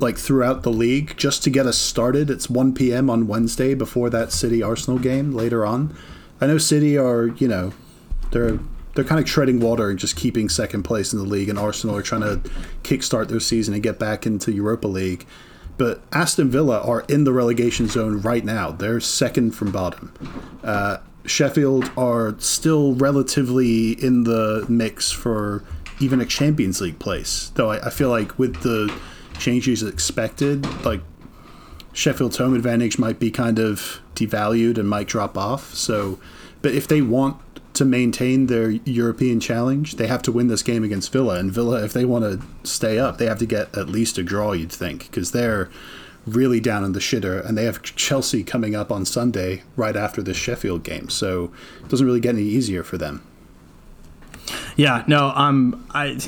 like 0.00 0.18
throughout 0.18 0.64
the 0.64 0.72
league. 0.72 1.16
Just 1.16 1.44
to 1.44 1.50
get 1.50 1.66
us 1.66 1.78
started, 1.78 2.30
it's 2.30 2.50
1 2.50 2.74
p.m. 2.74 3.08
on 3.08 3.28
Wednesday 3.28 3.74
before 3.74 4.10
that 4.10 4.32
City 4.32 4.62
Arsenal 4.62 4.98
game 4.98 5.32
later 5.32 5.64
on. 5.64 5.96
I 6.40 6.46
know 6.48 6.58
City 6.58 6.98
are, 6.98 7.28
you 7.28 7.46
know, 7.48 7.72
they're 8.32 8.58
they're 8.96 9.04
kind 9.04 9.20
of 9.20 9.26
treading 9.26 9.60
water 9.60 9.90
and 9.90 9.98
just 9.98 10.16
keeping 10.16 10.48
second 10.48 10.82
place 10.82 11.12
in 11.12 11.18
the 11.18 11.24
league, 11.24 11.50
and 11.50 11.58
Arsenal 11.58 11.94
are 11.94 12.02
trying 12.02 12.22
to 12.22 12.40
kickstart 12.82 13.28
their 13.28 13.40
season 13.40 13.74
and 13.74 13.82
get 13.82 13.98
back 13.98 14.26
into 14.26 14.50
Europa 14.50 14.88
League. 14.88 15.26
But 15.76 16.02
Aston 16.12 16.50
Villa 16.50 16.80
are 16.80 17.02
in 17.02 17.24
the 17.24 17.32
relegation 17.32 17.88
zone 17.88 18.22
right 18.22 18.42
now. 18.42 18.70
They're 18.70 18.98
second 19.00 19.50
from 19.50 19.70
bottom. 19.70 20.14
Uh, 20.64 20.98
Sheffield 21.26 21.90
are 21.98 22.34
still 22.38 22.94
relatively 22.94 23.92
in 23.92 24.24
the 24.24 24.64
mix 24.66 25.12
for 25.12 25.62
even 26.00 26.20
a 26.22 26.24
Champions 26.24 26.80
League 26.80 26.98
place. 26.98 27.50
Though 27.54 27.72
I, 27.72 27.86
I 27.86 27.90
feel 27.90 28.08
like 28.08 28.38
with 28.38 28.62
the 28.62 28.98
changes 29.38 29.82
expected, 29.82 30.64
like 30.86 31.02
Sheffield's 31.92 32.38
home 32.38 32.54
advantage 32.54 32.98
might 32.98 33.18
be 33.18 33.30
kind 33.30 33.58
of 33.58 34.00
devalued 34.14 34.78
and 34.78 34.88
might 34.88 35.08
drop 35.08 35.36
off. 35.36 35.74
So, 35.74 36.18
but 36.62 36.72
if 36.72 36.88
they 36.88 37.02
want 37.02 37.36
to 37.76 37.84
maintain 37.84 38.46
their 38.46 38.70
European 38.70 39.40
challenge, 39.40 39.96
they 39.96 40.06
have 40.06 40.22
to 40.22 40.32
win 40.32 40.48
this 40.48 40.62
game 40.62 40.82
against 40.82 41.12
Villa. 41.12 41.38
And 41.38 41.52
Villa, 41.52 41.84
if 41.84 41.92
they 41.92 42.04
want 42.04 42.24
to 42.24 42.68
stay 42.68 42.98
up, 42.98 43.18
they 43.18 43.26
have 43.26 43.38
to 43.38 43.46
get 43.46 43.76
at 43.76 43.88
least 43.88 44.18
a 44.18 44.22
draw, 44.22 44.52
you'd 44.52 44.72
think, 44.72 45.10
because 45.10 45.32
they're 45.32 45.70
really 46.26 46.58
down 46.58 46.84
in 46.84 46.92
the 46.92 47.00
shitter. 47.00 47.44
And 47.46 47.56
they 47.56 47.64
have 47.64 47.82
Chelsea 47.82 48.42
coming 48.42 48.74
up 48.74 48.90
on 48.90 49.04
Sunday 49.04 49.62
right 49.76 49.96
after 49.96 50.22
this 50.22 50.36
Sheffield 50.36 50.82
game. 50.82 51.08
So 51.08 51.52
it 51.82 51.88
doesn't 51.88 52.06
really 52.06 52.20
get 52.20 52.34
any 52.34 52.42
easier 52.42 52.82
for 52.82 52.98
them. 52.98 53.22
Yeah, 54.76 55.04
no, 55.06 55.28
um, 55.34 55.86
I, 55.94 56.18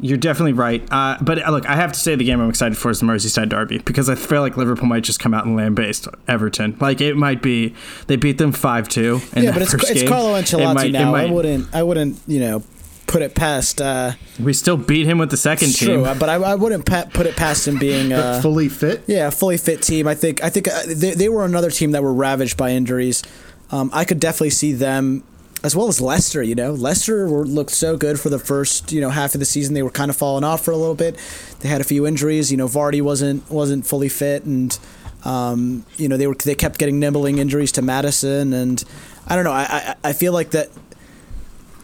you're 0.00 0.18
definitely 0.18 0.52
right. 0.52 0.86
Uh, 0.90 1.16
but 1.20 1.44
uh, 1.46 1.50
look, 1.50 1.66
I 1.66 1.74
have 1.76 1.92
to 1.92 1.98
say 1.98 2.14
the 2.14 2.24
game 2.24 2.40
I'm 2.40 2.48
excited 2.50 2.76
for 2.76 2.90
is 2.90 3.00
the 3.00 3.06
Merseyside 3.06 3.48
derby 3.48 3.78
because 3.78 4.08
I 4.10 4.14
feel 4.14 4.40
like 4.42 4.56
Liverpool 4.56 4.86
might 4.86 5.02
just 5.04 5.20
come 5.20 5.32
out 5.34 5.46
and 5.46 5.56
land 5.56 5.76
based 5.76 6.08
Everton. 6.28 6.76
Like 6.80 7.00
it 7.00 7.16
might 7.16 7.42
be 7.42 7.74
they 8.06 8.16
beat 8.16 8.38
them 8.38 8.52
five 8.52 8.88
two. 8.88 9.20
yeah, 9.36 9.52
but 9.52 9.62
it's 9.62 9.74
it's 9.74 10.08
Carlo 10.08 10.34
Ancelotti 10.40 10.92
now. 10.92 11.14
I 11.14 11.30
wouldn't 11.30 11.74
I 11.74 11.82
wouldn't 11.82 12.18
you 12.26 12.40
know 12.40 12.62
put 13.06 13.22
it 13.22 13.34
past. 13.36 13.80
Uh, 13.80 14.12
We 14.40 14.52
still 14.52 14.76
beat 14.76 15.06
him 15.06 15.18
with 15.18 15.30
the 15.30 15.36
second 15.36 15.68
it's 15.68 15.78
team. 15.78 15.88
true, 15.88 16.04
uh, 16.04 16.14
but 16.18 16.28
I, 16.28 16.34
I 16.34 16.54
wouldn't 16.56 16.84
pa- 16.86 17.06
put 17.14 17.26
it 17.26 17.36
past 17.36 17.66
him 17.68 17.78
being. 17.78 18.12
Uh, 18.12 18.40
Fully 18.42 18.68
fit? 18.68 19.04
Yeah, 19.06 19.28
a 19.28 19.30
fully 19.30 19.56
fit 19.58 19.80
team. 19.82 20.08
I 20.08 20.14
think. 20.16 20.42
I 20.42 20.50
think 20.50 20.66
uh, 20.68 20.82
they, 20.88 21.12
they 21.12 21.28
were 21.28 21.44
another 21.44 21.70
team 21.70 21.92
that 21.92 22.02
were 22.02 22.12
ravaged 22.12 22.56
by 22.56 22.70
injuries. 22.70 23.22
Um, 23.70 23.90
I 23.92 24.04
could 24.04 24.18
definitely 24.20 24.50
see 24.50 24.72
them, 24.72 25.22
as 25.66 25.74
well 25.74 25.88
as 25.88 26.00
Leicester. 26.00 26.42
You 26.42 26.54
know, 26.54 26.72
Leicester 26.72 27.28
were, 27.28 27.44
looked 27.44 27.72
so 27.72 27.96
good 27.96 28.20
for 28.20 28.30
the 28.30 28.38
first 28.38 28.92
you 28.92 29.00
know 29.00 29.10
half 29.10 29.34
of 29.34 29.40
the 29.40 29.44
season. 29.44 29.74
They 29.74 29.82
were 29.82 29.90
kind 29.90 30.10
of 30.10 30.16
falling 30.16 30.44
off 30.44 30.64
for 30.64 30.70
a 30.70 30.76
little 30.76 30.94
bit. 30.94 31.16
They 31.60 31.68
had 31.68 31.80
a 31.80 31.84
few 31.84 32.06
injuries. 32.06 32.50
You 32.50 32.56
know, 32.56 32.68
Vardy 32.68 33.02
wasn't 33.02 33.50
wasn't 33.50 33.84
fully 33.84 34.08
fit, 34.08 34.44
and 34.44 34.78
um, 35.24 35.84
you 35.96 36.08
know 36.08 36.16
they 36.16 36.28
were 36.28 36.36
they 36.36 36.54
kept 36.54 36.78
getting 36.78 37.00
nibbling 37.00 37.38
injuries 37.38 37.72
to 37.72 37.82
Maddison, 37.82 38.52
and 38.52 38.82
I 39.26 39.34
don't 39.34 39.44
know. 39.44 39.52
I 39.52 39.66
I, 39.68 40.10
I 40.10 40.12
feel 40.12 40.32
like 40.32 40.52
that. 40.52 40.70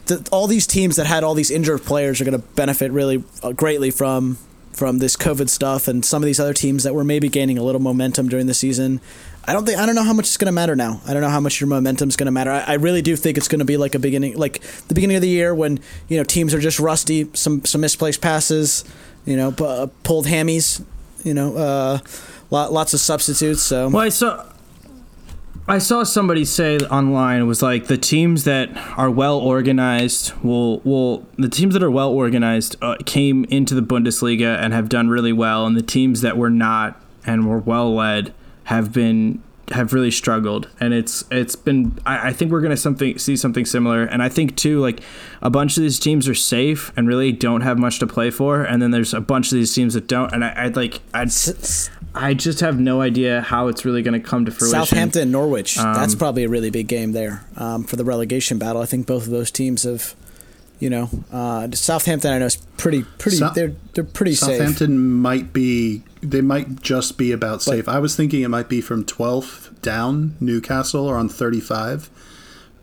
The, 0.06 0.28
all 0.32 0.48
these 0.48 0.66
teams 0.66 0.96
that 0.96 1.06
had 1.06 1.22
all 1.22 1.34
these 1.34 1.50
injured 1.50 1.82
players 1.82 2.20
are 2.20 2.24
going 2.24 2.40
to 2.40 2.46
benefit 2.56 2.90
really 2.90 3.22
uh, 3.42 3.52
greatly 3.52 3.92
from 3.92 4.36
from 4.72 4.98
this 4.98 5.16
COVID 5.16 5.48
stuff, 5.48 5.88
and 5.88 6.04
some 6.04 6.22
of 6.22 6.26
these 6.26 6.40
other 6.40 6.54
teams 6.54 6.84
that 6.84 6.94
were 6.94 7.04
maybe 7.04 7.28
gaining 7.28 7.58
a 7.58 7.62
little 7.62 7.80
momentum 7.80 8.28
during 8.28 8.46
the 8.46 8.54
season. 8.54 9.00
I 9.44 9.52
don't 9.52 9.66
think 9.66 9.78
I 9.78 9.86
don't 9.86 9.94
know 9.94 10.04
how 10.04 10.12
much 10.12 10.26
it's 10.26 10.36
going 10.36 10.46
to 10.46 10.52
matter 10.52 10.76
now. 10.76 11.00
I 11.06 11.12
don't 11.12 11.22
know 11.22 11.28
how 11.28 11.40
much 11.40 11.60
your 11.60 11.68
momentum 11.68 12.08
is 12.08 12.16
going 12.16 12.26
to 12.26 12.32
matter. 12.32 12.50
I, 12.50 12.60
I 12.60 12.72
really 12.74 13.02
do 13.02 13.16
think 13.16 13.36
it's 13.36 13.48
going 13.48 13.58
to 13.58 13.64
be 13.64 13.76
like 13.76 13.94
a 13.94 13.98
beginning, 13.98 14.36
like 14.36 14.60
the 14.88 14.94
beginning 14.94 15.16
of 15.16 15.22
the 15.22 15.28
year 15.28 15.54
when 15.54 15.80
you 16.08 16.16
know 16.16 16.24
teams 16.24 16.54
are 16.54 16.60
just 16.60 16.78
rusty, 16.78 17.28
some 17.34 17.64
some 17.64 17.80
misplaced 17.80 18.20
passes, 18.20 18.84
you 19.24 19.36
know, 19.36 19.48
uh, 19.58 19.88
pulled 20.04 20.26
hammies, 20.26 20.84
you 21.24 21.34
know, 21.34 21.56
uh, 21.56 21.98
lot, 22.50 22.72
lots 22.72 22.94
of 22.94 23.00
substitutes. 23.00 23.62
So 23.62 23.88
Well, 23.88 24.02
I 24.02 24.10
saw. 24.10 24.46
I 25.68 25.78
saw 25.78 26.02
somebody 26.02 26.44
say 26.44 26.78
online 26.78 27.40
it 27.40 27.44
was 27.44 27.62
like 27.62 27.86
the 27.86 27.96
teams 27.96 28.42
that 28.44 28.76
are 28.98 29.08
well 29.08 29.38
organized 29.38 30.32
will 30.42 30.80
will 30.80 31.24
the 31.38 31.48
teams 31.48 31.74
that 31.74 31.84
are 31.84 31.90
well 31.90 32.10
organized 32.10 32.74
uh, 32.82 32.96
came 33.06 33.44
into 33.44 33.76
the 33.76 33.80
Bundesliga 33.80 34.58
and 34.58 34.72
have 34.72 34.88
done 34.88 35.08
really 35.08 35.32
well, 35.32 35.64
and 35.64 35.76
the 35.76 35.82
teams 35.82 36.20
that 36.22 36.36
were 36.36 36.50
not 36.50 37.00
and 37.24 37.48
were 37.48 37.58
well 37.58 37.94
led 37.94 38.34
have 38.64 38.92
been 38.92 39.42
have 39.70 39.94
really 39.94 40.10
struggled 40.10 40.68
and 40.80 40.92
it's 40.92 41.24
it's 41.30 41.56
been 41.56 41.98
I, 42.04 42.28
I 42.28 42.32
think 42.32 42.50
we're 42.52 42.60
gonna 42.60 42.76
something 42.76 43.16
see 43.16 43.36
something 43.36 43.64
similar 43.64 44.02
and 44.02 44.22
I 44.22 44.28
think 44.28 44.56
too 44.56 44.80
like 44.80 45.00
a 45.40 45.48
bunch 45.48 45.78
of 45.78 45.82
these 45.82 45.98
teams 45.98 46.28
are 46.28 46.34
safe 46.34 46.92
and 46.94 47.08
really 47.08 47.32
don't 47.32 47.62
have 47.62 47.78
much 47.78 47.98
to 48.00 48.06
play 48.06 48.30
for 48.30 48.64
and 48.64 48.82
then 48.82 48.90
there's 48.90 49.14
a 49.14 49.20
bunch 49.20 49.50
of 49.50 49.56
these 49.56 49.72
teams 49.72 49.94
that 49.94 50.08
don't 50.08 50.32
and 50.34 50.44
I, 50.44 50.64
I'd 50.64 50.76
like 50.76 51.00
I'd 51.14 51.30
I 52.14 52.34
just 52.34 52.60
have 52.60 52.78
no 52.78 53.00
idea 53.00 53.40
how 53.40 53.68
it's 53.68 53.86
really 53.86 54.02
going 54.02 54.20
to 54.20 54.28
come 54.28 54.44
to 54.44 54.50
fruition. 54.50 54.78
Southampton, 54.84 55.30
Norwich. 55.30 55.76
that's 55.76 56.12
Um, 56.12 56.18
probably 56.18 56.44
a 56.44 56.48
really 56.48 56.68
big 56.68 56.86
game 56.86 57.12
there 57.12 57.42
um, 57.56 57.84
for 57.84 57.96
the 57.96 58.04
relegation 58.04 58.58
battle. 58.58 58.82
I 58.82 58.84
think 58.84 59.06
both 59.06 59.24
of 59.24 59.30
those 59.30 59.50
teams 59.50 59.84
have, 59.84 60.14
you 60.82 60.90
know, 60.90 61.08
uh, 61.30 61.68
Southampton. 61.70 62.32
I 62.32 62.38
know 62.38 62.46
is 62.46 62.56
pretty 62.76 63.04
pretty. 63.04 63.36
Sou- 63.36 63.50
they're 63.54 63.72
they're 63.94 64.02
pretty 64.02 64.34
safe. 64.34 64.58
Southampton 64.58 65.12
might 65.12 65.52
be 65.52 66.02
they 66.20 66.40
might 66.40 66.82
just 66.82 67.16
be 67.16 67.30
about 67.30 67.62
safe. 67.62 67.88
I 67.88 68.00
was 68.00 68.16
thinking 68.16 68.42
it 68.42 68.48
might 68.48 68.68
be 68.68 68.80
from 68.80 69.04
12th 69.04 69.80
down. 69.80 70.36
Newcastle 70.40 71.06
or 71.06 71.16
on 71.16 71.28
35. 71.28 72.10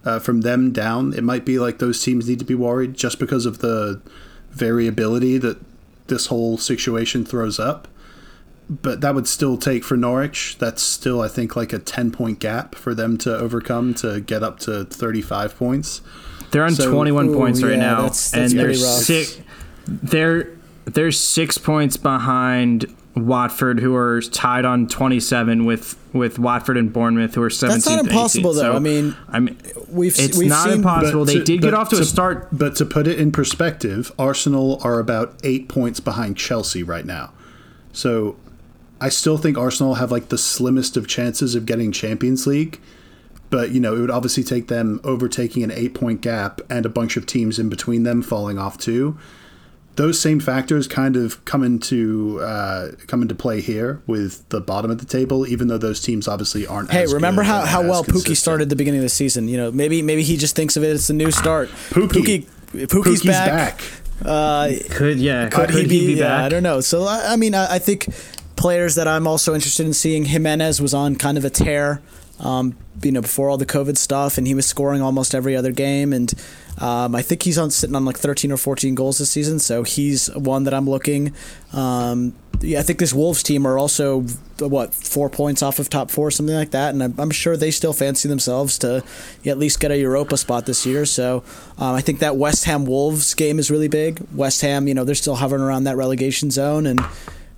Uh, 0.05 0.17
from 0.17 0.41
them 0.41 0.71
down, 0.71 1.13
it 1.13 1.25
might 1.25 1.43
be 1.43 1.59
like 1.59 1.79
those 1.79 2.01
teams 2.01 2.29
need 2.29 2.39
to 2.39 2.45
be 2.45 2.55
worried 2.55 2.93
just 2.93 3.19
because 3.19 3.45
of 3.45 3.57
the 3.59 4.01
variability 4.49 5.37
that 5.37 5.59
this 6.07 6.27
whole 6.27 6.57
situation 6.57 7.25
throws 7.25 7.59
up. 7.59 7.89
But 8.69 9.01
that 9.01 9.13
would 9.13 9.27
still 9.27 9.57
take 9.57 9.83
for 9.83 9.97
Norwich. 9.97 10.55
That's 10.57 10.81
still, 10.81 11.21
I 11.21 11.27
think, 11.27 11.57
like 11.57 11.73
a 11.73 11.79
10 11.79 12.11
point 12.11 12.39
gap 12.39 12.75
for 12.75 12.95
them 12.95 13.17
to 13.19 13.37
overcome 13.37 13.93
to 13.95 14.21
get 14.21 14.41
up 14.41 14.59
to 14.59 14.85
35 14.85 15.57
points. 15.57 15.99
They're 16.51 16.63
on 16.65 16.71
So- 16.73 16.91
21 16.91 17.29
Ooh, 17.29 17.33
points 17.35 17.61
right 17.61 17.71
yeah, 17.73 17.77
now, 17.77 17.95
that's- 18.01 18.31
that's 18.31 18.51
and 18.51 18.59
they're 18.59 18.67
rough. 18.69 18.77
six. 19.03 19.37
They're 19.87 20.49
they're 20.85 21.11
six 21.11 21.57
points 21.57 21.97
behind 21.97 22.87
Watford, 23.15 23.79
who 23.79 23.95
are 23.95 24.21
tied 24.21 24.65
on 24.65 24.87
27 24.87 25.65
with 25.65 25.95
with 26.13 26.39
Watford 26.39 26.77
and 26.77 26.91
Bournemouth, 26.91 27.35
who 27.35 27.43
are 27.43 27.49
17th. 27.49 27.69
That's 27.85 27.89
not 27.89 28.05
impossible, 28.07 28.51
18th. 28.53 28.55
though. 28.55 28.71
So, 28.71 28.75
I 28.75 28.79
mean, 28.79 29.15
I 29.29 29.39
mean, 29.39 29.57
we've 29.89 30.17
it's 30.19 30.37
we've 30.37 30.49
not 30.49 30.63
seen, 30.65 30.73
impossible. 30.77 31.25
They 31.25 31.35
to- 31.35 31.43
did 31.43 31.61
get 31.61 31.71
but 31.71 31.73
off 31.75 31.89
to, 31.89 31.97
a 31.99 32.05
start. 32.05 32.47
But 32.51 32.75
to 32.77 32.85
put 32.85 33.05
it 33.07 33.19
in 33.19 33.31
perspective, 33.31 34.11
Arsenal 34.17 34.79
are 34.83 34.99
about 34.99 35.35
eight 35.43 35.67
points 35.69 35.99
behind 35.99 36.37
Chelsea 36.37 36.81
right 36.81 37.05
now. 37.05 37.31
So 37.93 38.35
I 39.01 39.09
still 39.09 39.37
think 39.37 39.57
Arsenal 39.57 39.95
have 39.95 40.11
like 40.11 40.29
the 40.29 40.37
slimmest 40.37 40.97
of 40.97 41.07
chances 41.07 41.53
of 41.55 41.65
getting 41.65 41.91
Champions 41.91 42.47
League. 42.47 42.79
But 43.49 43.71
you 43.71 43.79
know, 43.79 43.95
it 43.95 43.99
would 43.99 44.11
obviously 44.11 44.43
take 44.43 44.67
them 44.67 45.01
overtaking 45.03 45.63
an 45.63 45.71
eight-point 45.71 46.21
gap 46.21 46.61
and 46.69 46.85
a 46.85 46.89
bunch 46.89 47.17
of 47.17 47.25
teams 47.25 47.57
in 47.57 47.69
between 47.69 48.03
them 48.03 48.21
falling 48.21 48.59
off 48.59 48.77
too. 48.77 49.17
Those 49.95 50.19
same 50.19 50.39
factors 50.39 50.87
kind 50.87 51.17
of 51.17 51.43
come 51.43 51.61
into 51.61 52.39
uh, 52.41 52.91
come 53.07 53.21
into 53.21 53.35
play 53.35 53.59
here 53.59 54.01
with 54.07 54.47
the 54.49 54.61
bottom 54.61 54.89
of 54.91 54.99
the 54.99 55.05
table, 55.05 55.45
even 55.47 55.67
though 55.67 55.77
those 55.77 56.01
teams 56.01 56.27
obviously 56.27 56.65
aren't. 56.65 56.91
Hey, 56.91 57.03
as 57.03 57.13
remember 57.13 57.41
good 57.41 57.47
how, 57.47 57.65
how 57.65 57.81
as 57.81 57.89
well 57.89 58.03
Pukki 58.03 58.35
started 58.35 58.69
the 58.69 58.77
beginning 58.77 58.99
of 58.99 59.03
the 59.03 59.09
season? 59.09 59.47
You 59.49 59.57
know, 59.57 59.71
maybe 59.71 60.01
maybe 60.01 60.23
he 60.23 60.37
just 60.37 60.55
thinks 60.55 60.77
of 60.77 60.83
it 60.83 60.91
as 60.91 61.09
a 61.09 61.13
new 61.13 61.31
start. 61.31 61.69
Pukki. 61.89 62.07
Pukki 62.07 62.47
Pukki's, 62.71 63.21
Pukki's 63.21 63.23
back. 63.23 63.77
back. 63.77 63.81
Uh, 64.23 64.71
Could 64.91 65.17
yeah? 65.17 65.49
could, 65.49 65.69
he, 65.69 65.87
be? 65.87 66.13
yeah, 66.15 66.27
back? 66.27 66.41
I 66.43 66.49
don't 66.49 66.63
know. 66.63 66.81
So 66.81 67.03
I, 67.03 67.33
I 67.33 67.35
mean, 67.35 67.55
I, 67.55 67.75
I 67.75 67.79
think 67.79 68.07
players 68.55 68.95
that 68.95 69.07
I'm 69.07 69.27
also 69.27 69.55
interested 69.55 69.85
in 69.85 69.93
seeing. 69.93 70.25
Jimenez 70.25 70.81
was 70.81 70.93
on 70.93 71.15
kind 71.15 71.37
of 71.37 71.45
a 71.45 71.49
tear, 71.49 72.01
um, 72.39 72.75
you 73.03 73.11
know, 73.11 73.21
before 73.21 73.49
all 73.49 73.57
the 73.57 73.65
COVID 73.65 73.97
stuff, 73.97 74.37
and 74.37 74.47
he 74.47 74.53
was 74.53 74.65
scoring 74.65 75.01
almost 75.01 75.35
every 75.35 75.55
other 75.55 75.71
game. 75.71 76.13
And 76.13 76.33
um, 76.77 77.15
I 77.15 77.21
think 77.21 77.43
he's 77.43 77.57
on 77.57 77.71
sitting 77.71 77.95
on 77.95 78.05
like 78.05 78.17
13 78.17 78.51
or 78.51 78.57
14 78.57 78.95
goals 78.95 79.17
this 79.17 79.31
season. 79.31 79.59
So 79.59 79.83
he's 79.83 80.27
one 80.35 80.63
that 80.63 80.73
I'm 80.73 80.89
looking. 80.89 81.33
Um, 81.73 82.33
yeah, 82.61 82.79
I 82.79 82.81
think 82.81 82.99
this 82.99 83.13
Wolves 83.13 83.41
team 83.41 83.65
are 83.65 83.77
also 83.77 84.21
what 84.59 84.93
four 84.93 85.29
points 85.29 85.63
off 85.63 85.79
of 85.79 85.89
top 85.89 86.11
four, 86.11 86.29
something 86.29 86.55
like 86.55 86.71
that, 86.71 86.93
and 86.93 87.01
I'm, 87.01 87.15
I'm 87.17 87.31
sure 87.31 87.55
they 87.55 87.71
still 87.71 87.93
fancy 87.93 88.27
themselves 88.27 88.77
to 88.79 89.03
at 89.45 89.57
least 89.57 89.79
get 89.79 89.91
a 89.91 89.97
Europa 89.97 90.35
spot 90.35 90.65
this 90.65 90.85
year. 90.85 91.05
So 91.05 91.43
um, 91.77 91.95
I 91.95 92.01
think 92.01 92.19
that 92.19 92.35
West 92.35 92.65
Ham 92.65 92.85
Wolves 92.85 93.33
game 93.33 93.59
is 93.59 93.71
really 93.71 93.87
big. 93.87 94.19
West 94.33 94.61
Ham, 94.61 94.87
you 94.87 94.93
know, 94.93 95.05
they're 95.05 95.15
still 95.15 95.35
hovering 95.35 95.61
around 95.61 95.85
that 95.85 95.95
relegation 95.95 96.51
zone, 96.51 96.85
and 96.85 96.99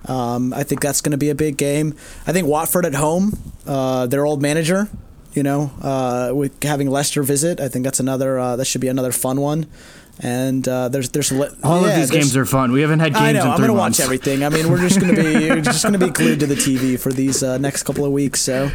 um, 0.06 0.52
I 0.54 0.62
think 0.62 0.80
that's 0.80 1.00
going 1.00 1.12
to 1.12 1.18
be 1.18 1.30
a 1.30 1.34
big 1.34 1.56
game. 1.56 1.96
I 2.26 2.32
think 2.32 2.46
Watford 2.46 2.86
at 2.86 2.94
home, 2.94 3.36
uh, 3.66 4.06
their 4.06 4.24
old 4.24 4.40
manager, 4.40 4.88
you 5.34 5.42
know, 5.42 5.70
uh, 5.82 6.32
with 6.34 6.62
having 6.62 6.90
Leicester 6.90 7.22
visit, 7.22 7.60
I 7.60 7.68
think 7.68 7.84
that's 7.84 8.00
another 8.00 8.38
uh, 8.38 8.56
that 8.56 8.64
should 8.66 8.80
be 8.80 8.88
another 8.88 9.12
fun 9.12 9.40
one. 9.40 9.66
And 10.20 10.68
uh, 10.68 10.88
there's 10.90 11.08
there's 11.10 11.32
li- 11.32 11.48
All 11.64 11.80
yeah, 11.82 11.88
of 11.88 11.96
these 11.96 12.10
games 12.10 12.36
are 12.36 12.44
fun. 12.44 12.70
We 12.70 12.82
haven't 12.82 13.00
had 13.00 13.14
games 13.14 13.22
I 13.24 13.32
know. 13.32 13.44
in 13.44 13.50
I'm 13.52 13.60
gonna 13.60 13.72
months. 13.72 13.98
watch 13.98 14.04
everything. 14.04 14.44
I 14.44 14.50
mean, 14.50 14.68
we're 14.70 14.78
just 14.86 15.00
gonna 15.00 15.14
be 15.16 15.48
we're 15.48 15.62
just 15.62 15.82
gonna 15.82 15.98
be 15.98 16.10
glued 16.10 16.40
to 16.40 16.46
the 16.46 16.54
TV 16.54 17.00
for 17.00 17.10
these 17.12 17.42
uh, 17.42 17.56
next 17.58 17.84
couple 17.84 18.04
of 18.04 18.12
weeks. 18.12 18.40
So, 18.42 18.70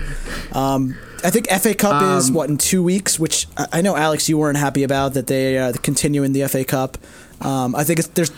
um, 0.54 0.98
I 1.24 1.30
think 1.30 1.48
FA 1.50 1.76
Cup 1.76 2.02
is 2.18 2.30
Um, 2.30 2.34
what 2.34 2.50
in 2.50 2.58
two 2.58 2.82
weeks, 2.82 3.20
which 3.20 3.48
I- 3.56 3.68
I 3.74 3.82
know 3.82 3.96
Alex 3.96 4.28
you 4.28 4.38
weren't 4.38 4.58
happy 4.58 4.84
about 4.84 5.14
that 5.14 5.28
they 5.28 5.58
uh, 5.60 5.74
continue 5.84 6.24
in 6.24 6.34
the 6.34 6.48
FA 6.48 6.64
Cup. 6.66 6.98
Um, 7.42 7.76
I 7.76 7.84
think 7.84 8.00
it's, 8.00 8.08
there's 8.10 8.32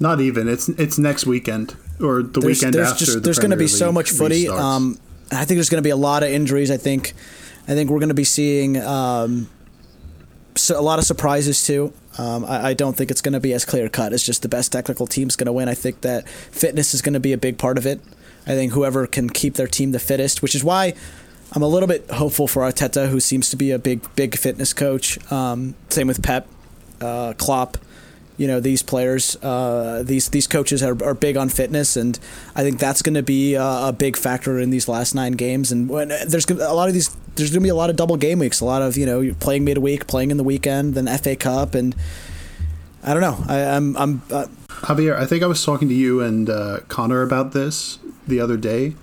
Not 0.00 0.20
even. 0.22 0.48
It's 0.48 0.68
it's 0.70 0.96
next 0.98 1.26
weekend 1.26 1.76
or 2.00 2.22
the 2.22 2.40
there's, 2.40 2.44
weekend 2.44 2.74
there's 2.74 2.88
after. 2.92 3.04
just 3.04 3.14
the 3.16 3.20
there's 3.20 3.38
going 3.38 3.50
to 3.50 3.56
Premier 3.56 3.66
be 3.68 3.78
so 3.84 3.92
much 3.92 4.10
footy. 4.10 4.48
Um, 4.48 4.98
I 5.30 5.44
think 5.44 5.58
there's 5.58 5.68
going 5.68 5.82
to 5.82 5.86
be 5.86 5.90
a 5.90 5.96
lot 5.96 6.22
of 6.22 6.30
injuries. 6.30 6.70
I 6.70 6.78
think 6.78 7.12
I 7.68 7.74
think 7.74 7.90
we're 7.90 7.98
going 7.98 8.10
to 8.10 8.14
be 8.14 8.24
seeing 8.24 8.76
um, 8.76 9.48
so 10.56 10.78
a 10.78 10.82
lot 10.82 10.98
of 10.98 11.04
surprises 11.04 11.64
too. 11.64 11.92
Um, 12.18 12.44
I, 12.44 12.68
I 12.68 12.74
don't 12.74 12.96
think 12.96 13.10
it's 13.10 13.20
going 13.20 13.34
to 13.34 13.40
be 13.40 13.52
as 13.52 13.64
clear 13.64 13.88
cut 13.88 14.12
as 14.12 14.22
just 14.22 14.42
the 14.42 14.48
best 14.48 14.72
technical 14.72 15.06
team's 15.06 15.36
going 15.36 15.46
to 15.46 15.52
win. 15.52 15.68
I 15.68 15.74
think 15.74 16.00
that 16.00 16.28
fitness 16.28 16.94
is 16.94 17.02
going 17.02 17.14
to 17.14 17.20
be 17.20 17.32
a 17.32 17.38
big 17.38 17.58
part 17.58 17.78
of 17.78 17.86
it. 17.86 18.00
I 18.46 18.50
think 18.50 18.72
whoever 18.72 19.06
can 19.06 19.28
keep 19.28 19.54
their 19.54 19.66
team 19.66 19.92
the 19.92 19.98
fittest, 19.98 20.40
which 20.40 20.54
is 20.54 20.62
why 20.62 20.94
I'm 21.52 21.62
a 21.62 21.68
little 21.68 21.88
bit 21.88 22.10
hopeful 22.10 22.48
for 22.48 22.62
Arteta, 22.62 23.08
who 23.08 23.20
seems 23.20 23.50
to 23.50 23.56
be 23.56 23.70
a 23.70 23.78
big 23.78 24.02
big 24.14 24.36
fitness 24.38 24.72
coach. 24.72 25.18
Um, 25.30 25.74
same 25.88 26.06
with 26.06 26.22
Pep, 26.22 26.46
uh, 27.00 27.34
Klopp 27.34 27.78
you 28.38 28.46
know 28.46 28.60
these 28.60 28.82
players 28.82 29.36
uh, 29.42 30.02
these 30.04 30.28
these 30.28 30.46
coaches 30.46 30.82
are, 30.82 31.02
are 31.02 31.14
big 31.14 31.38
on 31.38 31.48
fitness 31.48 31.96
and 31.96 32.18
I 32.54 32.62
think 32.62 32.78
that's 32.78 33.00
going 33.00 33.14
to 33.14 33.22
be 33.22 33.54
a, 33.54 33.62
a 33.62 33.94
big 33.96 34.14
factor 34.16 34.58
in 34.58 34.68
these 34.68 34.88
last 34.88 35.14
nine 35.14 35.32
games 35.32 35.72
and 35.72 35.88
when 35.88 36.08
there's 36.08 36.48
a 36.50 36.74
lot 36.74 36.88
of 36.88 36.94
these 36.94 37.16
there's 37.36 37.50
going 37.50 37.60
to 37.60 37.66
be 37.66 37.68
a 37.68 37.74
lot 37.74 37.90
of 37.90 37.96
double 37.96 38.16
game 38.16 38.38
weeks 38.38 38.60
a 38.60 38.64
lot 38.64 38.82
of 38.82 38.96
you 38.96 39.06
know 39.06 39.20
you're 39.20 39.34
playing 39.34 39.64
midweek 39.64 40.06
playing 40.06 40.30
in 40.30 40.36
the 40.36 40.44
weekend 40.44 40.94
then 40.94 41.06
FA 41.18 41.36
Cup 41.36 41.74
and 41.74 41.94
I 43.02 43.12
don't 43.14 43.22
know 43.22 43.38
I, 43.48 43.60
I'm 43.76 43.96
I'm 43.96 44.22
uh, 44.30 44.46
Javier, 44.68 45.16
I 45.16 45.24
think 45.26 45.42
I 45.42 45.46
was 45.46 45.64
talking 45.64 45.88
to 45.88 45.94
you 45.94 46.20
and 46.20 46.50
uh, 46.50 46.80
Connor 46.88 47.22
about 47.22 47.52
this 47.52 47.98
the 48.26 48.40
other 48.40 48.56
day 48.56 48.94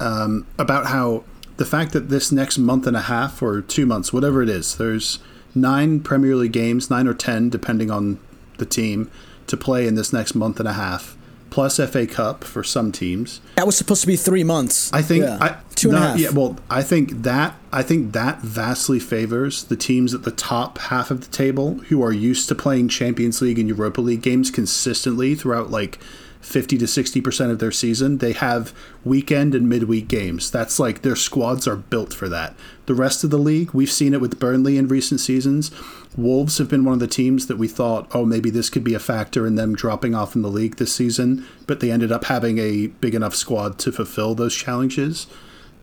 um, 0.00 0.46
about 0.58 0.86
how 0.86 1.24
the 1.56 1.64
fact 1.64 1.92
that 1.92 2.08
this 2.08 2.30
next 2.32 2.58
month 2.58 2.86
and 2.86 2.96
a 2.96 3.02
half 3.02 3.40
or 3.40 3.60
two 3.60 3.86
months, 3.86 4.12
whatever 4.12 4.42
it 4.42 4.48
is, 4.48 4.76
there's 4.76 5.20
nine 5.54 6.00
Premier 6.00 6.34
League 6.34 6.52
games, 6.52 6.90
nine 6.90 7.06
or 7.06 7.14
ten, 7.14 7.48
depending 7.48 7.90
on 7.90 8.18
the 8.58 8.66
team, 8.66 9.10
to 9.46 9.56
play 9.56 9.86
in 9.86 9.94
this 9.94 10.12
next 10.12 10.34
month 10.34 10.58
and 10.58 10.68
a 10.68 10.72
half, 10.72 11.16
plus 11.50 11.76
FA 11.76 12.06
Cup 12.06 12.44
for 12.44 12.64
some 12.64 12.90
teams. 12.92 13.40
that 13.56 13.66
was 13.66 13.76
supposed 13.76 14.00
to 14.00 14.06
be 14.06 14.16
three 14.16 14.44
months 14.44 14.92
I 14.92 15.02
think 15.02 15.24
Yeah. 15.24 15.38
Two 15.84 15.90
and 15.90 15.98
a 15.98 16.08
half 16.08 16.18
Yeah, 16.18 16.30
well, 16.30 16.56
I 16.70 16.82
think 16.82 17.22
that 17.22 17.54
I 17.72 17.82
think 17.82 18.12
that 18.12 18.40
vastly 18.40 18.98
favors 18.98 19.64
the 19.64 19.76
teams 19.76 20.14
at 20.14 20.22
the 20.22 20.30
top 20.30 20.78
half 20.78 21.10
of 21.10 21.20
the 21.20 21.30
table 21.30 21.74
who 21.88 22.02
are 22.02 22.12
used 22.12 22.48
to 22.48 22.54
playing 22.54 22.88
Champions 22.88 23.42
League 23.42 23.58
and 23.58 23.68
Europa 23.68 24.00
League 24.00 24.22
games 24.22 24.50
consistently 24.50 25.34
throughout 25.34 25.70
like 25.70 25.98
50 26.40 26.76
to 26.78 26.84
60% 26.84 27.50
of 27.50 27.58
their 27.58 27.72
season. 27.72 28.18
They 28.18 28.32
have 28.32 28.74
weekend 29.02 29.54
and 29.54 29.68
midweek 29.68 30.08
games. 30.08 30.50
That's 30.50 30.78
like 30.78 31.02
their 31.02 31.16
squads 31.16 31.66
are 31.66 31.76
built 31.76 32.12
for 32.12 32.28
that. 32.28 32.54
The 32.86 32.94
rest 32.94 33.24
of 33.24 33.30
the 33.30 33.38
league, 33.38 33.72
we've 33.72 33.90
seen 33.90 34.12
it 34.12 34.20
with 34.20 34.38
Burnley 34.38 34.76
in 34.76 34.86
recent 34.86 35.20
seasons. 35.20 35.70
Wolves 36.16 36.58
have 36.58 36.68
been 36.68 36.84
one 36.84 36.94
of 36.94 37.00
the 37.00 37.06
teams 37.06 37.46
that 37.46 37.56
we 37.56 37.66
thought, 37.66 38.08
oh, 38.14 38.26
maybe 38.26 38.50
this 38.50 38.68
could 38.68 38.84
be 38.84 38.94
a 38.94 38.98
factor 38.98 39.46
in 39.46 39.54
them 39.54 39.74
dropping 39.74 40.14
off 40.14 40.36
in 40.36 40.42
the 40.42 40.50
league 40.50 40.76
this 40.76 40.94
season, 40.94 41.46
but 41.66 41.80
they 41.80 41.90
ended 41.90 42.12
up 42.12 42.24
having 42.24 42.58
a 42.58 42.88
big 42.88 43.14
enough 43.14 43.34
squad 43.34 43.78
to 43.78 43.90
fulfill 43.90 44.34
those 44.34 44.54
challenges 44.54 45.26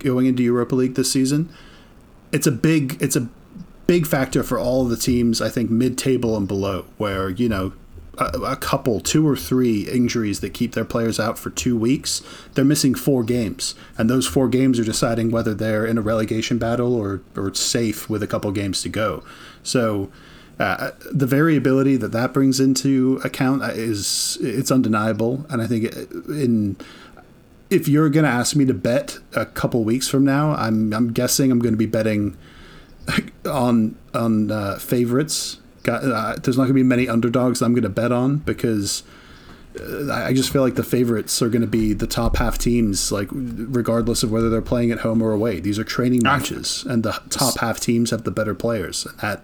going 0.03 0.25
into 0.25 0.43
Europa 0.43 0.75
League 0.75 0.95
this 0.95 1.11
season. 1.11 1.49
It's 2.31 2.47
a 2.47 2.51
big 2.51 2.97
it's 3.01 3.15
a 3.15 3.29
big 3.87 4.07
factor 4.07 4.41
for 4.41 4.57
all 4.57 4.83
of 4.83 4.89
the 4.89 4.95
teams, 4.95 5.41
I 5.41 5.49
think 5.49 5.69
mid-table 5.69 6.37
and 6.37 6.47
below 6.47 6.85
where, 6.97 7.29
you 7.29 7.49
know, 7.49 7.73
a, 8.17 8.25
a 8.39 8.55
couple, 8.55 9.01
two 9.01 9.27
or 9.27 9.35
three 9.35 9.81
injuries 9.89 10.39
that 10.39 10.53
keep 10.53 10.73
their 10.73 10.85
players 10.85 11.19
out 11.19 11.37
for 11.37 11.49
2 11.49 11.77
weeks, 11.77 12.21
they're 12.53 12.63
missing 12.63 12.95
4 12.95 13.23
games. 13.23 13.75
And 13.97 14.09
those 14.09 14.27
4 14.27 14.47
games 14.47 14.79
are 14.79 14.85
deciding 14.85 15.31
whether 15.31 15.53
they're 15.53 15.85
in 15.85 15.97
a 15.97 16.01
relegation 16.01 16.57
battle 16.57 16.95
or 16.95 17.21
or 17.35 17.53
safe 17.53 18.09
with 18.09 18.23
a 18.23 18.27
couple 18.27 18.51
games 18.51 18.81
to 18.83 18.89
go. 18.89 19.23
So 19.63 20.09
uh, 20.59 20.91
the 21.11 21.25
variability 21.25 21.97
that 21.97 22.11
that 22.11 22.33
brings 22.33 22.59
into 22.59 23.19
account 23.23 23.63
is 23.63 24.37
it's 24.41 24.71
undeniable, 24.71 25.45
and 25.49 25.61
I 25.61 25.65
think 25.65 25.91
in 26.29 26.77
if 27.71 27.87
you're 27.87 28.09
going 28.09 28.25
to 28.25 28.29
ask 28.29 28.55
me 28.55 28.65
to 28.65 28.73
bet 28.73 29.17
a 29.33 29.45
couple 29.45 29.83
weeks 29.83 30.07
from 30.07 30.25
now, 30.25 30.51
I'm 30.51 30.93
I'm 30.93 31.11
guessing 31.13 31.51
I'm 31.51 31.59
going 31.59 31.73
to 31.73 31.77
be 31.77 31.87
betting 31.87 32.37
on 33.45 33.97
on 34.13 34.51
uh, 34.51 34.77
favorites. 34.77 35.57
Got, 35.83 36.03
uh, 36.03 36.35
there's 36.43 36.57
not 36.57 36.65
going 36.65 36.75
to 36.75 36.75
be 36.75 36.83
many 36.83 37.09
underdogs 37.09 37.59
I'm 37.61 37.73
going 37.73 37.81
to 37.81 37.89
bet 37.89 38.11
on 38.11 38.37
because 38.37 39.01
uh, 39.79 40.13
I 40.13 40.33
just 40.33 40.53
feel 40.53 40.61
like 40.61 40.75
the 40.75 40.83
favorites 40.83 41.41
are 41.41 41.49
going 41.49 41.63
to 41.63 41.67
be 41.67 41.93
the 41.93 42.05
top 42.05 42.35
half 42.35 42.59
teams, 42.59 43.11
like 43.11 43.29
regardless 43.31 44.21
of 44.21 44.31
whether 44.31 44.49
they're 44.49 44.61
playing 44.61 44.91
at 44.91 44.99
home 44.99 45.23
or 45.23 45.31
away. 45.31 45.59
These 45.59 45.79
are 45.79 45.83
training 45.83 46.21
matches, 46.23 46.85
and 46.87 47.03
the 47.03 47.13
top 47.29 47.59
half 47.59 47.79
teams 47.79 48.11
have 48.11 48.25
the 48.25 48.31
better 48.31 48.53
players. 48.53 49.05
And 49.05 49.17
that 49.21 49.41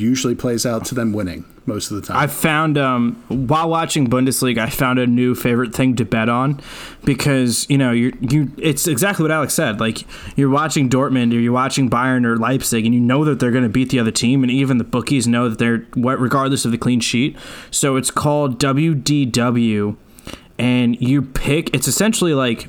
usually 0.00 0.34
plays 0.34 0.64
out 0.64 0.84
to 0.86 0.94
them 0.94 1.12
winning 1.12 1.44
most 1.66 1.90
of 1.90 2.00
the 2.00 2.06
time. 2.06 2.16
I 2.16 2.26
found 2.26 2.76
um, 2.78 3.22
while 3.28 3.68
watching 3.68 4.08
Bundesliga, 4.08 4.58
I 4.58 4.70
found 4.70 4.98
a 4.98 5.06
new 5.06 5.34
favorite 5.34 5.74
thing 5.74 5.96
to 5.96 6.04
bet 6.04 6.28
on 6.28 6.60
because 7.04 7.68
you 7.70 7.78
know 7.78 7.92
you 7.92 8.16
you 8.20 8.52
it's 8.58 8.88
exactly 8.88 9.22
what 9.22 9.30
Alex 9.30 9.54
said. 9.54 9.80
Like 9.80 10.04
you're 10.36 10.50
watching 10.50 10.88
Dortmund 10.88 11.32
or 11.32 11.38
you're 11.38 11.52
watching 11.52 11.88
Bayern 11.88 12.24
or 12.24 12.36
Leipzig, 12.36 12.84
and 12.84 12.94
you 12.94 13.00
know 13.00 13.24
that 13.24 13.40
they're 13.40 13.52
going 13.52 13.64
to 13.64 13.70
beat 13.70 13.90
the 13.90 14.00
other 14.00 14.10
team, 14.10 14.42
and 14.42 14.50
even 14.50 14.78
the 14.78 14.84
bookies 14.84 15.26
know 15.26 15.48
that 15.48 15.58
they're 15.58 15.86
regardless 15.94 16.64
of 16.64 16.72
the 16.72 16.78
clean 16.78 17.00
sheet. 17.00 17.36
So 17.70 17.96
it's 17.96 18.10
called 18.10 18.58
WDW, 18.58 19.96
and 20.58 21.00
you 21.00 21.22
pick. 21.22 21.74
It's 21.74 21.86
essentially 21.86 22.34
like 22.34 22.68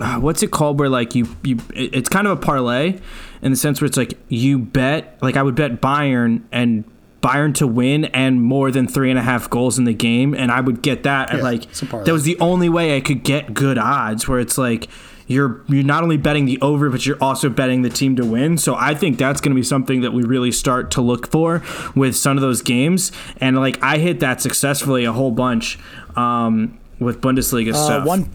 uh, 0.00 0.18
what's 0.18 0.42
it 0.42 0.50
called 0.50 0.78
where 0.78 0.88
like 0.88 1.14
you 1.14 1.36
you 1.42 1.58
it's 1.74 2.08
kind 2.08 2.26
of 2.26 2.38
a 2.38 2.40
parlay 2.40 2.98
in 3.42 3.50
the 3.50 3.56
sense 3.56 3.80
where 3.80 3.86
it's 3.86 3.96
like 3.96 4.14
you 4.28 4.58
bet 4.58 5.16
like 5.22 5.36
I 5.36 5.42
would 5.42 5.54
bet 5.54 5.80
Bayern 5.80 6.42
and 6.52 6.84
Bayern 7.22 7.54
to 7.56 7.66
win 7.66 8.06
and 8.06 8.40
more 8.42 8.70
than 8.70 8.88
three 8.88 9.10
and 9.10 9.18
a 9.18 9.22
half 9.22 9.50
goals 9.50 9.78
in 9.78 9.84
the 9.84 9.92
game 9.94 10.34
and 10.34 10.50
I 10.50 10.60
would 10.60 10.80
get 10.82 11.02
that 11.02 11.30
at 11.30 11.36
Yeah, 11.38 11.42
like 11.42 11.64
it's 11.64 11.82
a 11.82 11.86
parlay. 11.86 12.06
that 12.06 12.12
was 12.12 12.24
the 12.24 12.38
only 12.40 12.68
way 12.68 12.96
I 12.96 13.00
could 13.00 13.22
get 13.24 13.52
good 13.52 13.76
odds 13.78 14.26
where 14.26 14.40
it's 14.40 14.56
like 14.56 14.88
you're 15.26 15.62
you're 15.68 15.84
not 15.84 16.02
only 16.02 16.16
betting 16.16 16.46
the 16.46 16.58
over 16.62 16.88
but 16.90 17.04
you're 17.06 17.22
also 17.22 17.48
betting 17.50 17.82
the 17.82 17.90
team 17.90 18.16
to 18.16 18.24
win 18.24 18.56
so 18.58 18.74
I 18.74 18.94
think 18.94 19.18
that's 19.18 19.40
going 19.40 19.52
to 19.52 19.54
be 19.54 19.62
something 19.62 20.00
that 20.00 20.12
we 20.12 20.22
really 20.22 20.50
start 20.50 20.90
to 20.92 21.02
look 21.02 21.30
for 21.30 21.62
with 21.94 22.16
some 22.16 22.36
of 22.38 22.40
those 22.40 22.62
games 22.62 23.12
and 23.36 23.56
like 23.58 23.80
I 23.82 23.98
hit 23.98 24.20
that 24.20 24.40
successfully 24.40 25.04
a 25.04 25.12
whole 25.12 25.30
bunch 25.30 25.78
um, 26.16 26.78
with 26.98 27.20
Bundesliga 27.20 27.74
uh, 27.74 27.84
stuff 27.84 28.06
one 28.06 28.28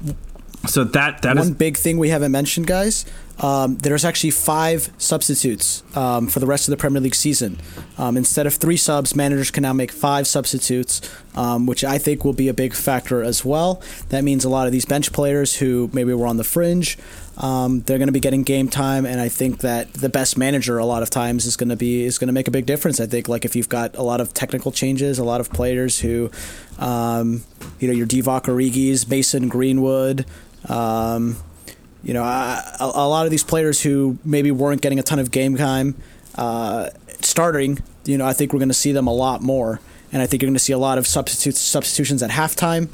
So 0.68 0.84
that 0.84 1.22
that 1.24 1.36
One 1.38 1.48
is 1.48 1.52
big 1.52 1.76
thing 1.78 1.98
we 2.00 2.10
haven't 2.10 2.32
mentioned, 2.32 2.65
guys. 2.65 3.06
Um, 3.39 3.78
there's 3.78 4.06
actually 4.06 4.32
five 4.32 4.89
substitutes 4.97 5.84
um, 5.95 6.28
for 6.28 6.39
the 6.39 6.45
rest 6.45 6.68
of 6.68 6.72
the 6.72 6.78
Premier 6.78 7.01
League 7.01 7.16
season. 7.16 7.59
Um, 7.97 8.18
instead 8.18 8.47
of 8.47 8.55
three 8.55 8.78
subs, 8.78 9.16
managers 9.16 9.51
can 9.51 9.64
now 9.64 9.74
make 9.74 9.91
five 9.91 10.26
substitutes, 10.26 11.01
um, 11.36 11.66
which 11.66 11.84
I 11.84 11.97
think 11.97 12.24
will 12.24 12.34
be 12.34 12.47
a 12.47 12.53
big 12.53 12.74
factor 12.74 13.24
as 13.24 13.43
well. 13.43 13.82
That 14.09 14.24
means 14.24 14.45
a 14.45 14.49
lot 14.49 14.68
of 14.68 14.72
these 14.72 14.86
bench 14.86 15.12
players 15.12 15.57
who 15.57 15.89
maybe 15.93 16.14
were 16.14 16.28
on 16.28 16.38
the 16.38 16.43
fringe, 16.43 16.97
um, 17.38 17.82
they're 17.82 17.97
going 17.97 18.07
to 18.07 18.14
be 18.14 18.20
getting 18.20 18.43
game 18.43 18.70
time, 18.70 19.05
and 19.05 19.20
I 19.20 19.28
think 19.28 19.59
that 19.59 19.93
the 19.93 20.07
best 20.07 20.38
manager 20.38 20.78
a 20.78 20.86
lot 20.86 21.03
of 21.03 21.09
times 21.09 21.45
is 21.45 21.57
going 21.57 21.70
to 21.70 21.76
be 21.76 22.03
is 22.03 22.18
going 22.18 22.28
to 22.28 22.34
make 22.34 22.47
a 22.47 22.51
big 22.51 22.66
difference. 22.66 22.99
I 22.99 23.07
think 23.07 23.28
like 23.28 23.43
if 23.43 23.55
you've 23.55 23.70
got 23.70 23.95
a 23.97 24.03
lot 24.03 24.22
of 24.22 24.34
technical 24.34 24.72
changes, 24.72 25.20
a 25.20 25.24
lot 25.24 25.41
of 25.41 25.51
players 25.51 25.99
who, 25.99 26.32
um, 26.80 27.43
you 27.80 27.88
know, 27.88 27.93
your 27.93 28.07
Divock 28.07 28.43
Origis, 28.43 29.09
Mason 29.09 29.49
Greenwood. 29.49 30.26
Um, 30.70 31.38
you 32.06 32.14
know, 32.14 32.24
a, 32.24 32.64
a 32.80 33.08
lot 33.08 33.26
of 33.26 33.32
these 33.32 33.43
players 33.43 33.82
who 33.82 34.18
maybe 34.24 34.51
weren't 34.51 34.82
getting 34.82 34.99
a 34.99 35.03
ton 35.03 35.20
of 35.20 35.32
game 35.32 35.58
time 35.58 35.95
uh, 36.36 36.89
starting, 37.20 37.80
you 38.06 38.18
know, 38.18 38.26
I 38.26 38.32
think 38.34 38.53
we're 38.53 38.60
going 38.60 38.70
to 38.70 38.74
see 38.76 38.91
them 38.93 39.08
a 39.08 39.14
lot 39.14 39.41
more. 39.41 39.82
And 40.14 40.22
I 40.22 40.28
think 40.28 40.41
you're 40.41 40.47
going 40.47 40.53
to 40.53 40.60
see 40.64 40.72
a 40.72 40.78
lot 40.78 40.97
of 40.97 41.06
substitutes, 41.08 41.60
substitutions 41.60 42.24
at 42.24 42.30
halftime, 42.30 42.88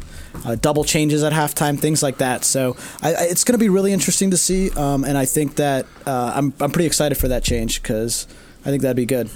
uh, 0.43 0.55
double 0.55 0.84
changes 0.84 1.22
at 1.24 1.34
halftime, 1.34 1.78
things 1.80 2.01
like 2.01 2.18
that. 2.18 2.43
So 2.43 2.76
I, 3.01 3.09
I, 3.14 3.24
it's 3.26 3.43
going 3.43 3.53
to 3.53 3.59
be 3.64 3.70
really 3.70 3.93
interesting 3.93 4.32
to 4.32 4.38
see. 4.38 4.72
Um, 4.72 5.03
and 5.03 5.18
I 5.18 5.26
think 5.26 5.57
that 5.57 5.86
uh, 6.07 6.32
I'm, 6.36 6.53
I'm 6.59 6.72
pretty 6.72 6.88
excited 6.88 7.16
for 7.20 7.28
that 7.28 7.43
change 7.43 7.82
because 7.84 8.26
I 8.66 8.70
think 8.70 8.82
that'd 8.82 8.95
be 8.95 9.05
good. 9.05 9.28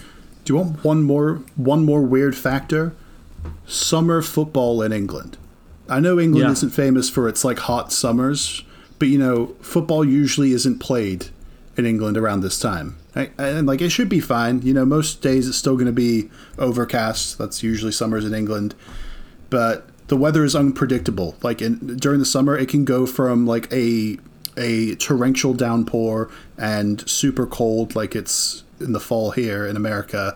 Do 0.46 0.54
you 0.54 0.60
want 0.60 0.84
one 0.84 1.04
more 1.04 1.42
one 1.58 1.84
more 1.86 2.02
weird 2.02 2.36
factor? 2.36 2.96
Summer 3.68 4.22
football 4.22 4.82
in 4.82 4.92
England. 4.92 5.38
I 5.90 6.00
know 6.00 6.20
England 6.20 6.46
Yeah. 6.46 6.52
isn't 6.52 6.70
famous 6.72 7.10
for 7.10 7.28
its 7.28 7.44
like 7.46 7.60
hot 7.60 7.92
summers, 7.92 8.64
but 9.00 9.08
you 9.08 9.18
know, 9.18 9.56
football 9.62 10.04
usually 10.06 10.52
isn't 10.54 10.80
played 10.80 11.28
in 11.78 11.86
England 11.86 12.18
around 12.18 12.42
this 12.42 12.60
time. 12.60 12.96
I- 13.16 13.30
And 13.38 13.68
like 13.68 13.82
it 13.82 13.90
should 13.90 14.10
be 14.10 14.20
fine. 14.20 14.62
You 14.62 14.74
know, 14.74 14.86
most 14.86 15.22
days 15.22 15.48
it's 15.48 15.58
still 15.58 15.76
going 15.76 15.88
to 15.88 15.92
be 15.92 16.30
overcast. 16.58 17.38
That's 17.38 17.64
usually 17.64 17.92
summers 17.92 18.26
in 18.26 18.34
England. 18.34 18.76
But 19.50 19.88
the 20.08 20.18
weather 20.18 20.44
is 20.44 20.56
unpredictable. 20.56 21.36
Like 21.44 21.62
in 21.62 21.98
during 21.98 22.20
the 22.20 22.26
summer 22.26 22.58
it 22.58 22.70
can 22.70 22.86
go 22.86 23.06
from 23.06 23.46
like 23.46 23.72
a 23.74 24.18
a 24.58 24.96
torrential 24.96 25.54
downpour 25.54 26.30
and 26.58 27.08
super 27.10 27.46
cold 27.46 27.94
like 27.94 28.16
it's 28.16 28.64
in 28.80 28.94
the 28.94 29.02
fall 29.02 29.32
here 29.32 29.68
in 29.68 29.76
America 29.76 30.34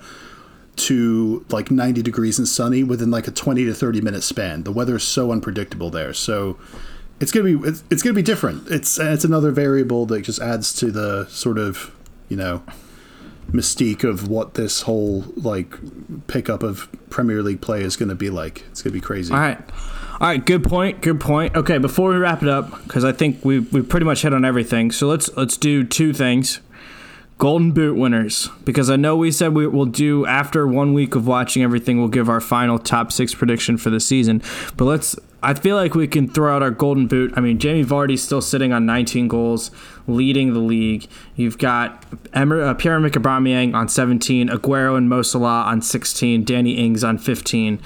to 0.76 1.45
like 1.49 1.72
90 1.72 2.01
degrees 2.01 2.38
and 2.38 2.47
sunny 2.47 2.84
within 2.84 3.12
like 3.12 3.28
a 3.28 3.32
20 3.32 3.66
to 3.66 3.74
30 3.74 4.01
minute 4.01 4.24
span. 4.24 4.64
The 4.64 4.72
weather 4.72 4.95
is 4.97 5.03
so 5.03 5.32
unpredictable 5.32 5.89
there. 5.89 6.14
So 6.14 6.57
it's 7.20 7.32
to 7.45 7.57
be 7.57 7.67
it's, 7.67 7.84
it's 7.89 8.01
to 8.03 8.13
be 8.13 8.22
different. 8.22 8.67
It's 8.70 8.99
it's 8.99 9.24
another 9.24 9.51
variable 9.51 10.05
that 10.07 10.22
just 10.22 10.39
adds 10.39 10.74
to 10.76 10.91
the 10.91 11.26
sort 11.28 11.57
of, 11.57 11.95
you 12.30 12.38
know, 12.38 12.63
mystique 13.51 14.03
of 14.03 14.28
what 14.28 14.53
this 14.53 14.84
whole 14.84 15.26
like 15.36 15.74
pickup 16.28 16.63
of 16.63 16.88
Premier 17.09 17.41
League 17.41 17.61
play 17.61 17.82
is 17.82 17.95
going 17.95 18.09
to 18.09 18.15
be 18.15 18.30
like. 18.30 18.63
It's 18.72 18.82
going 18.82 18.93
to 18.93 18.99
be 18.99 19.05
crazy. 19.05 19.34
all 19.34 19.39
right. 19.39 19.59
All 20.22 20.28
right, 20.28 20.45
good 20.45 20.65
point. 20.65 20.99
Good 20.99 21.22
point. 21.22 21.55
Okay, 21.55 21.78
before 21.78 22.09
we 22.09 22.17
wrap 22.17 22.43
it 22.43 22.49
up, 22.49 22.84
because 22.84 23.05
I 23.05 23.13
think 23.13 23.45
we 23.45 23.59
we 23.59 23.82
pretty 23.82 24.05
much 24.05 24.22
hit 24.24 24.34
on 24.34 24.43
everything. 24.43 24.91
So 24.91 25.07
let's 25.07 25.30
let's 25.38 25.55
do 25.55 25.86
two 25.86 26.11
things. 26.11 26.59
Golden 27.40 27.72
Boot 27.72 27.96
winners, 27.96 28.50
because 28.66 28.90
I 28.90 28.98
know 28.98 29.16
we 29.16 29.32
said 29.32 29.56
we 29.56 29.66
will 29.66 29.86
do 29.86 30.26
after 30.26 30.68
one 30.68 30.94
week 30.94 31.16
of 31.16 31.26
watching 31.26 31.64
everything. 31.64 31.98
We'll 31.98 32.10
give 32.10 32.28
our 32.28 32.42
final 32.42 32.78
top 32.78 33.14
six 33.14 33.34
prediction 33.34 33.78
for 33.78 33.90
the 33.90 34.02
season. 34.02 34.44
But 34.76 34.86
let's. 34.86 35.16
I 35.42 35.54
feel 35.54 35.78
like 35.78 35.96
we 35.96 36.06
can 36.06 36.28
throw 36.28 36.54
out 36.54 36.62
our 36.62 36.70
Golden 36.70 37.08
Boot. 37.08 37.32
I 37.38 37.40
mean, 37.40 37.60
Jamie 37.60 37.86
Vardy's 37.86 38.22
still 38.22 38.42
sitting 38.42 38.74
on 38.74 38.86
19 38.86 39.30
goals, 39.30 39.72
leading 40.06 40.54
the 40.54 40.60
league. 40.60 41.08
You've 41.38 41.58
got 41.58 42.04
Emer, 42.36 42.62
uh, 42.62 42.74
Aubameyang 42.74 43.74
on 43.74 43.88
17, 43.88 44.50
Aguero 44.50 44.98
and 44.98 45.08
Mo 45.08 45.24
on 45.46 45.82
16, 45.82 46.44
Danny 46.44 46.74
Ings 46.74 47.06
on 47.06 47.18
15, 47.18 47.82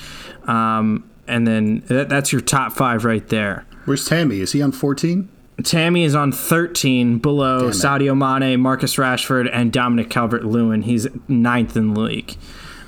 um, 0.47 1.08
and 1.28 1.45
then 1.45 1.84
that, 1.89 2.10
that's 2.10 2.32
your 2.32 2.41
top 2.41 2.74
five 2.74 3.06
right 3.06 3.28
there. 3.28 3.68
Where's 3.86 4.06
Tammy? 4.08 4.39
Is 4.39 4.54
he 4.54 4.62
on 4.64 4.72
14? 4.72 5.30
Tammy 5.64 6.04
is 6.04 6.16
on 6.16 6.32
13 6.32 7.20
below. 7.20 7.70
Sadio 7.70 8.18
Mane, 8.18 8.60
Marcus 8.60 8.95
Rashford, 8.95 9.49
and 9.51 9.72
Dominic 9.72 10.10
Calvert-Lewin. 10.10 10.82
He's 10.84 11.08
ninth 11.28 11.76
in 11.78 11.93
the 11.93 11.99
league. 11.99 12.36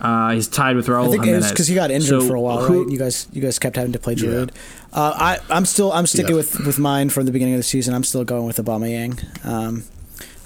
Uh, 0.01 0.31
he's 0.31 0.47
tied 0.47 0.75
with 0.75 0.87
Raul 0.87 1.07
I 1.07 1.11
think 1.11 1.25
it 1.25 1.35
was 1.35 1.49
because 1.51 1.67
he 1.67 1.75
got 1.75 1.89
injured 1.89 2.21
So 2.21 2.27
for 2.27 2.35
a 2.35 2.41
while, 2.41 2.63
who- 2.65 2.83
right? 2.83 2.91
You 2.91 2.97
guys, 2.99 3.27
you 3.31 3.41
guys 3.41 3.57
kept 3.59 3.75
having 3.75 3.93
to 3.93 3.99
play 3.99 4.15
Giroud. 4.15 4.49
Uh, 4.91 5.13
I, 5.15 5.39
I'm 5.49 5.65
still, 5.65 5.91
I'm 5.91 6.05
sticking 6.05 6.31
Yeah. 6.31 6.37
with 6.37 6.59
with 6.65 6.77
mine 6.79 7.09
from 7.09 7.25
the 7.25 7.31
beginning 7.31 7.53
of 7.55 7.59
the 7.59 7.63
season. 7.63 7.93
I'm 7.93 8.03
still 8.03 8.23
going 8.23 8.45
with 8.45 8.57
Aubameyang. 8.57 9.45
Um, 9.45 9.83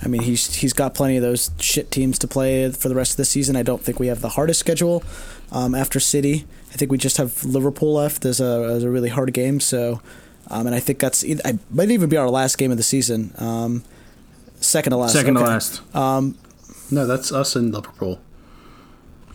I 0.03 0.07
mean, 0.07 0.21
he's 0.21 0.53
he's 0.55 0.71
got 0.73 0.93
plenty 0.93 1.17
of 1.17 1.23
those 1.23 1.51
shit 1.59 1.91
teams 1.91 2.17
to 2.19 2.27
play 2.27 2.71
for 2.71 2.89
the 2.89 2.95
rest 2.95 3.11
of 3.13 3.17
the 3.17 3.25
season. 3.25 3.55
I 3.55 3.63
don't 3.63 3.81
think 3.81 3.99
we 3.99 4.07
have 4.07 4.21
the 4.21 4.29
hardest 4.29 4.59
schedule 4.59 5.03
um, 5.51 5.75
after 5.75 5.99
City. 5.99 6.45
I 6.71 6.75
think 6.77 6.91
we 6.91 6.97
just 6.97 7.17
have 7.17 7.43
Liverpool 7.43 7.95
left 7.95 8.23
as 8.25 8.39
a 8.39 8.71
as 8.75 8.83
a 8.83 8.89
really 8.89 9.09
hard 9.09 9.33
game. 9.33 9.59
So, 9.59 9.99
um, 10.49 10.65
and 10.67 10.75
I 10.75 10.79
think 10.79 10.99
that's 10.99 11.23
eith- 11.23 11.41
I 11.45 11.59
might 11.71 11.91
even 11.91 12.09
be 12.09 12.17
our 12.17 12.29
last 12.29 12.57
game 12.57 12.71
of 12.71 12.77
the 12.77 12.83
season. 12.83 13.33
Um, 13.37 13.83
second 14.59 14.91
to 14.91 14.97
last. 14.97 15.13
second 15.13 15.37
okay. 15.37 15.45
to 15.45 15.51
last. 15.51 15.95
Um, 15.95 16.37
No, 16.91 17.05
that's 17.05 17.31
us 17.31 17.55
and 17.55 17.73
Liverpool. 17.73 18.19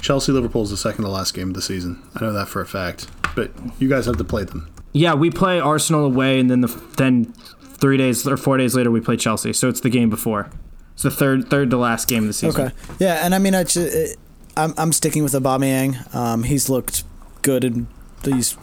Chelsea 0.00 0.32
Liverpool 0.32 0.62
is 0.62 0.70
the 0.70 0.76
second 0.76 1.04
to 1.04 1.10
last 1.10 1.32
game 1.32 1.48
of 1.48 1.54
the 1.54 1.62
season. 1.62 2.02
I 2.14 2.20
know 2.20 2.32
that 2.32 2.48
for 2.48 2.60
a 2.60 2.66
fact. 2.66 3.08
But 3.34 3.50
you 3.78 3.88
guys 3.88 4.06
have 4.06 4.18
to 4.18 4.24
play 4.24 4.44
them. 4.44 4.68
Yeah, 4.92 5.14
we 5.14 5.30
play 5.30 5.58
Arsenal 5.58 6.04
away, 6.04 6.38
and 6.38 6.50
then 6.50 6.60
the 6.60 6.68
then 6.96 7.32
three 7.62 7.96
days 7.96 8.26
or 8.26 8.36
four 8.36 8.56
days 8.58 8.74
later 8.76 8.90
we 8.90 9.00
play 9.00 9.16
Chelsea. 9.16 9.52
So 9.52 9.68
it's 9.68 9.80
the 9.80 9.90
game 9.90 10.10
before. 10.10 10.50
It's 10.92 11.02
the 11.02 11.10
third 11.10 11.48
third 11.50 11.70
to 11.70 11.76
last 11.76 12.06
game 12.06 12.24
of 12.24 12.26
the 12.28 12.32
season. 12.32 12.66
Okay. 12.66 12.74
Yeah, 13.00 13.24
and 13.24 13.34
I 13.34 13.38
mean, 13.38 13.54
I 13.54 13.64
ju- 13.64 14.14
I'm 14.56 14.74
I'm 14.76 14.92
sticking 14.92 15.22
with 15.24 15.32
Aubameyang. 15.32 16.14
Um, 16.14 16.44
he's 16.44 16.68
looked 16.68 17.02
good 17.42 17.64
in 17.64 17.88
these 18.22 18.56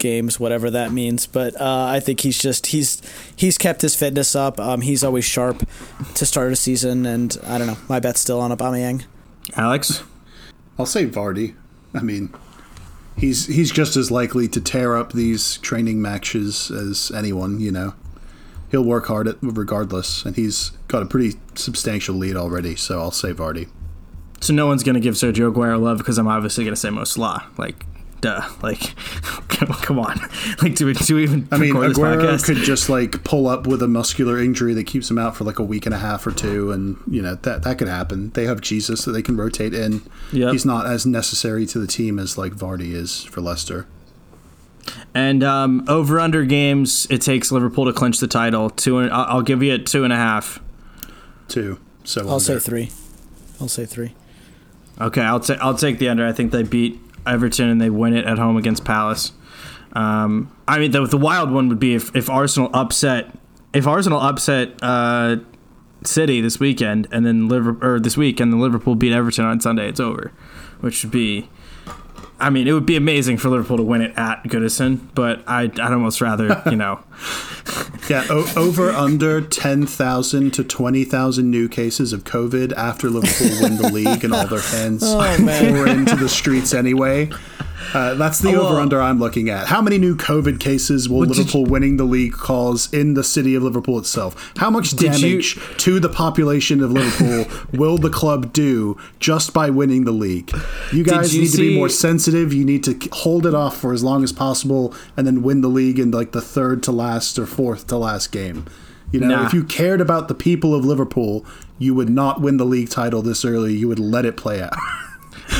games, 0.00 0.40
whatever 0.40 0.70
that 0.70 0.90
means. 0.90 1.26
But 1.26 1.54
uh, 1.60 1.86
I 1.86 2.00
think 2.00 2.20
he's 2.20 2.38
just 2.38 2.66
he's 2.68 3.00
he's 3.36 3.56
kept 3.56 3.82
his 3.82 3.94
fitness 3.94 4.34
up. 4.34 4.58
Um, 4.58 4.80
he's 4.80 5.04
always 5.04 5.24
sharp 5.24 5.68
to 6.14 6.26
start 6.26 6.52
a 6.52 6.56
season, 6.56 7.06
and 7.06 7.36
I 7.46 7.58
don't 7.58 7.68
know. 7.68 7.76
My 7.88 8.00
bet's 8.00 8.20
still 8.20 8.40
on 8.40 8.50
Aubameyang. 8.50 9.04
Alex, 9.56 10.02
I'll 10.78 10.86
say 10.86 11.06
Vardy. 11.06 11.54
I 11.94 12.02
mean, 12.02 12.34
he's 13.16 13.46
he's 13.46 13.70
just 13.70 13.96
as 13.96 14.10
likely 14.10 14.48
to 14.48 14.60
tear 14.60 14.96
up 14.96 15.12
these 15.12 15.58
training 15.58 16.02
matches 16.02 16.70
as 16.70 17.12
anyone, 17.14 17.60
you 17.60 17.70
know. 17.70 17.94
He'll 18.70 18.84
work 18.84 19.06
hard 19.06 19.26
at 19.26 19.36
regardless, 19.42 20.24
and 20.24 20.36
he's 20.36 20.70
got 20.86 21.02
a 21.02 21.06
pretty 21.06 21.38
substantial 21.56 22.14
lead 22.14 22.36
already, 22.36 22.76
so 22.76 23.00
I'll 23.00 23.10
say 23.10 23.32
Vardy. 23.32 23.68
so 24.40 24.54
no 24.54 24.68
one's 24.68 24.84
gonna 24.84 25.00
give 25.00 25.14
Sergio 25.16 25.52
Aguero 25.52 25.80
love 25.80 25.98
because 25.98 26.18
I'm 26.18 26.28
obviously 26.28 26.62
gonna 26.64 26.76
say 26.76 26.88
Mo 26.90 27.02
Salah. 27.02 27.46
Like, 27.58 27.84
duh. 28.20 28.42
Like, 28.62 28.94
come 29.48 29.98
on. 29.98 30.20
Like, 30.62 30.74
do 30.74 30.86
we 30.86 30.94
do 30.94 31.16
we 31.16 31.22
even 31.22 31.48
I 31.50 31.58
mean, 31.58 31.78
this 31.78 31.98
Aguero 31.98 32.20
podcast? 32.20 32.44
could 32.44 32.58
just 32.58 32.88
like 32.88 33.24
pull 33.24 33.48
up 33.48 33.66
with 33.66 33.82
a 33.82 33.88
muscular 33.88 34.38
injury 34.38 34.74
that 34.74 34.84
keeps 34.84 35.10
him 35.10 35.18
out 35.18 35.36
for 35.36 35.44
like 35.44 35.58
a 35.58 35.62
week 35.62 35.86
and 35.86 35.94
a 35.94 35.98
half 35.98 36.26
or 36.26 36.32
two, 36.32 36.70
and 36.70 36.96
you 37.08 37.22
know 37.22 37.34
that 37.34 37.62
that 37.62 37.78
could 37.78 37.88
happen. 37.88 38.30
They 38.30 38.44
have 38.44 38.60
Jesus 38.60 39.04
that 39.04 39.12
they 39.12 39.22
can 39.22 39.36
rotate 39.36 39.74
in. 39.74 40.02
Yep. 40.32 40.52
He's 40.52 40.64
not 40.64 40.86
as 40.86 41.06
necessary 41.06 41.66
to 41.66 41.78
the 41.78 41.86
team 41.86 42.18
as 42.18 42.38
like 42.38 42.52
Vardy 42.52 42.92
is 42.92 43.24
for 43.24 43.40
Leicester. 43.40 43.86
And 45.14 45.42
um, 45.42 45.84
over 45.88 46.18
under 46.20 46.44
games, 46.44 47.06
it 47.10 47.20
takes 47.20 47.52
Liverpool 47.52 47.84
to 47.86 47.92
clinch 47.92 48.18
the 48.18 48.26
title. 48.26 48.70
Two, 48.70 48.98
and, 48.98 49.12
I'll, 49.12 49.36
I'll 49.36 49.42
give 49.42 49.62
you 49.62 49.74
a 49.74 49.78
two 49.78 50.04
and 50.04 50.12
a 50.12 50.16
half. 50.16 50.60
Too. 51.48 51.78
So 52.04 52.28
I'll 52.28 52.40
say 52.40 52.58
three. 52.58 52.90
I'll 53.60 53.68
say 53.68 53.84
three. 53.84 54.14
Okay, 55.00 55.22
I'll 55.22 55.40
take 55.40 55.58
I'll 55.60 55.76
take 55.76 55.98
the 55.98 56.08
under. 56.08 56.26
I 56.26 56.32
think 56.32 56.52
they 56.52 56.62
beat 56.62 56.98
Everton 57.26 57.68
and 57.68 57.80
they 57.80 57.90
win 57.90 58.14
it 58.14 58.24
at 58.24 58.38
home 58.38 58.56
against 58.56 58.84
Palace. 58.84 59.32
Um, 59.92 60.54
I 60.68 60.78
mean, 60.78 60.92
the, 60.92 61.04
the 61.06 61.16
wild 61.16 61.50
one 61.50 61.68
would 61.68 61.80
be 61.80 61.94
if, 61.94 62.14
if 62.14 62.30
Arsenal 62.30 62.70
upset 62.72 63.34
if 63.72 63.86
Arsenal 63.86 64.20
upset 64.20 64.70
uh, 64.82 65.36
City 66.04 66.40
this 66.40 66.58
weekend 66.58 67.08
and 67.12 67.24
then 67.26 67.48
Liverpool 67.48 67.88
or 67.88 68.00
this 68.00 68.16
week 68.16 68.40
and 68.40 68.52
then 68.52 68.60
Liverpool 68.60 68.94
beat 68.94 69.12
Everton 69.12 69.44
on 69.44 69.60
Sunday. 69.60 69.88
It's 69.88 70.00
over, 70.00 70.32
which 70.80 71.04
would 71.04 71.12
be. 71.12 71.48
I 72.42 72.48
mean, 72.48 72.66
it 72.66 72.72
would 72.72 72.86
be 72.86 72.96
amazing 72.96 73.36
for 73.36 73.50
Liverpool 73.50 73.76
to 73.76 73.82
win 73.82 74.00
it 74.00 74.16
at 74.16 74.44
Goodison, 74.44 75.08
but 75.14 75.46
I'd, 75.46 75.78
I'd 75.78 75.92
almost 75.92 76.22
rather, 76.22 76.62
you 76.70 76.76
know, 76.76 77.00
Yeah, 78.08 78.26
o- 78.30 78.50
over 78.56 78.90
under 78.90 79.40
10,000 79.40 80.50
to 80.54 80.64
20,000 80.64 81.50
new 81.50 81.68
cases 81.68 82.12
of 82.12 82.24
COVID 82.24 82.72
after 82.74 83.08
Liverpool 83.08 83.62
win 83.62 83.76
the 83.76 83.90
league 83.92 84.24
and 84.24 84.32
all 84.34 84.46
their 84.48 84.58
fans 84.58 85.02
Oh, 85.04 85.20
into 85.86 86.16
the 86.16 86.28
streets 86.28 86.74
anyway. 86.74 87.30
Uh, 87.94 88.14
that's 88.14 88.38
the 88.40 88.50
Oh, 88.54 88.68
over 88.68 88.80
under 88.80 89.00
I'm 89.00 89.18
looking 89.18 89.48
at. 89.48 89.66
How 89.66 89.80
many 89.80 89.98
new 89.98 90.14
COVID 90.16 90.60
cases 90.60 91.08
will 91.08 91.20
Liverpool 91.20 91.64
winning 91.64 91.96
the 91.96 92.04
league 92.04 92.32
cause 92.32 92.92
in 92.92 93.14
the 93.14 93.24
city 93.24 93.54
of 93.54 93.62
Liverpool 93.62 93.98
itself? 93.98 94.52
How 94.56 94.70
much 94.70 94.90
Did 94.90 95.14
you- 95.18 95.28
damage 95.28 95.58
to 95.78 95.98
the 95.98 96.08
population 96.08 96.82
of 96.82 96.92
Liverpool 96.92 97.46
will 97.72 97.96
the 97.98 98.10
club 98.10 98.52
do 98.52 98.96
just 99.18 99.52
by 99.52 99.70
winning 99.70 100.04
the 100.04 100.12
league? 100.12 100.50
You 100.92 101.04
guys 101.04 101.34
you 101.34 101.42
need 101.42 101.50
to 101.52 101.56
be 101.58 101.74
more 101.76 101.88
sensitive. 101.88 102.52
You 102.52 102.64
need 102.64 102.84
to 102.84 102.98
hold 103.12 103.46
it 103.46 103.54
off 103.54 103.76
for 103.78 103.92
as 103.92 104.02
long 104.04 104.22
as 104.24 104.32
possible 104.32 104.94
and 105.16 105.26
then 105.26 105.42
win 105.42 105.60
the 105.60 105.68
league 105.68 105.98
in 105.98 106.10
like 106.10 106.32
the 106.32 106.40
third 106.42 106.82
to 106.84 106.92
last 106.92 107.38
or 107.38 107.46
fourth 107.46 107.86
to 107.88 107.96
last 107.96 108.30
game. 108.32 108.66
You 109.12 109.20
know, 109.20 109.28
Nah. 109.28 109.46
if 109.46 109.52
you 109.54 109.64
cared 109.64 110.00
about 110.00 110.28
the 110.28 110.34
people 110.34 110.72
of 110.74 110.84
Liverpool, 110.84 111.44
you 111.78 111.94
would 111.94 112.08
not 112.10 112.40
win 112.40 112.58
the 112.58 112.64
league 112.64 112.90
title 112.90 113.22
this 113.22 113.44
early. 113.44 113.74
You 113.74 113.88
would 113.88 113.98
let 113.98 114.24
it 114.24 114.36
play 114.36 114.60
out. 114.62 114.74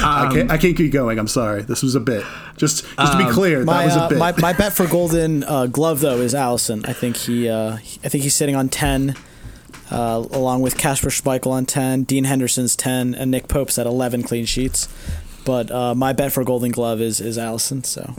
I 0.02 0.26
Um, 0.26 0.32
can't. 0.32 0.50
I 0.50 0.58
can't 0.58 0.76
keep 0.76 0.92
going. 0.92 1.18
I'm 1.18 1.28
sorry. 1.28 1.62
This 1.62 1.82
was 1.82 1.94
a 1.94 2.00
bit. 2.00 2.24
Just, 2.56 2.84
just 2.96 3.12
to 3.12 3.18
be 3.18 3.30
clear, 3.30 3.64
My, 3.64 3.78
that 3.78 3.84
was 3.86 3.96
a 3.96 4.00
uh, 4.00 4.08
bit. 4.10 4.18
my 4.18 4.32
my 4.38 4.52
bet 4.52 4.72
for 4.72 4.86
golden 4.86 5.44
uh, 5.44 5.66
glove 5.66 6.00
though 6.00 6.18
is 6.20 6.34
Alisson. 6.34 6.88
I 6.88 6.92
think 6.92 7.16
he 7.16 7.48
uh, 7.48 7.74
I 8.04 8.08
think 8.08 8.24
he's 8.24 8.34
sitting 8.34 8.54
on 8.56 8.68
ten, 8.68 9.16
uh, 9.90 10.24
along 10.32 10.60
with 10.62 10.76
Kasper 10.76 11.08
Schmeichel 11.10 11.48
on 11.52 11.66
ten, 11.66 12.02
Dean 12.04 12.24
Henderson's 12.24 12.76
ten, 12.76 13.14
and 13.14 13.30
Nick 13.30 13.48
Pope's 13.48 13.78
at 13.78 13.86
eleven 13.86 14.22
clean 14.22 14.44
sheets. 14.44 14.88
But 15.44 15.70
uh, 15.70 15.94
my 15.94 16.12
bet 16.12 16.32
for 16.32 16.44
golden 16.44 16.70
glove 16.70 17.00
is 17.00 17.20
is 17.20 17.38
Alisson. 17.38 17.84
So 17.86 18.14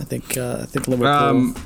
I 0.00 0.04
think 0.04 0.36
uh, 0.38 0.60
I 0.62 0.66
think 0.66 0.88
Liverpool. 0.88 1.06
Um, 1.12 1.56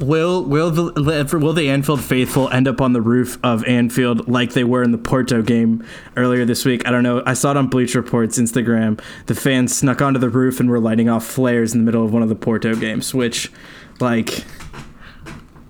will 0.00 0.44
will 0.44 0.70
the 0.70 1.38
will 1.38 1.52
the 1.52 1.68
Anfield 1.70 2.00
faithful 2.02 2.48
end 2.50 2.68
up 2.68 2.80
on 2.80 2.92
the 2.92 3.00
roof 3.00 3.38
of 3.42 3.64
Anfield 3.64 4.28
like 4.28 4.52
they 4.52 4.64
were 4.64 4.82
in 4.82 4.92
the 4.92 4.98
Porto 4.98 5.42
game 5.42 5.84
earlier 6.16 6.44
this 6.44 6.64
week? 6.64 6.86
I 6.86 6.90
don't 6.90 7.02
know. 7.02 7.22
I 7.26 7.34
saw 7.34 7.52
it 7.52 7.56
on 7.56 7.68
Bleacher 7.68 8.00
Report's 8.00 8.38
Instagram. 8.38 9.00
The 9.26 9.34
fans 9.34 9.76
snuck 9.76 10.02
onto 10.02 10.18
the 10.20 10.28
roof 10.28 10.60
and 10.60 10.68
were 10.68 10.80
lighting 10.80 11.08
off 11.08 11.26
flares 11.26 11.72
in 11.74 11.80
the 11.80 11.84
middle 11.84 12.04
of 12.04 12.12
one 12.12 12.22
of 12.22 12.28
the 12.28 12.34
Porto 12.34 12.74
games, 12.74 13.14
which, 13.14 13.50
like, 14.00 14.44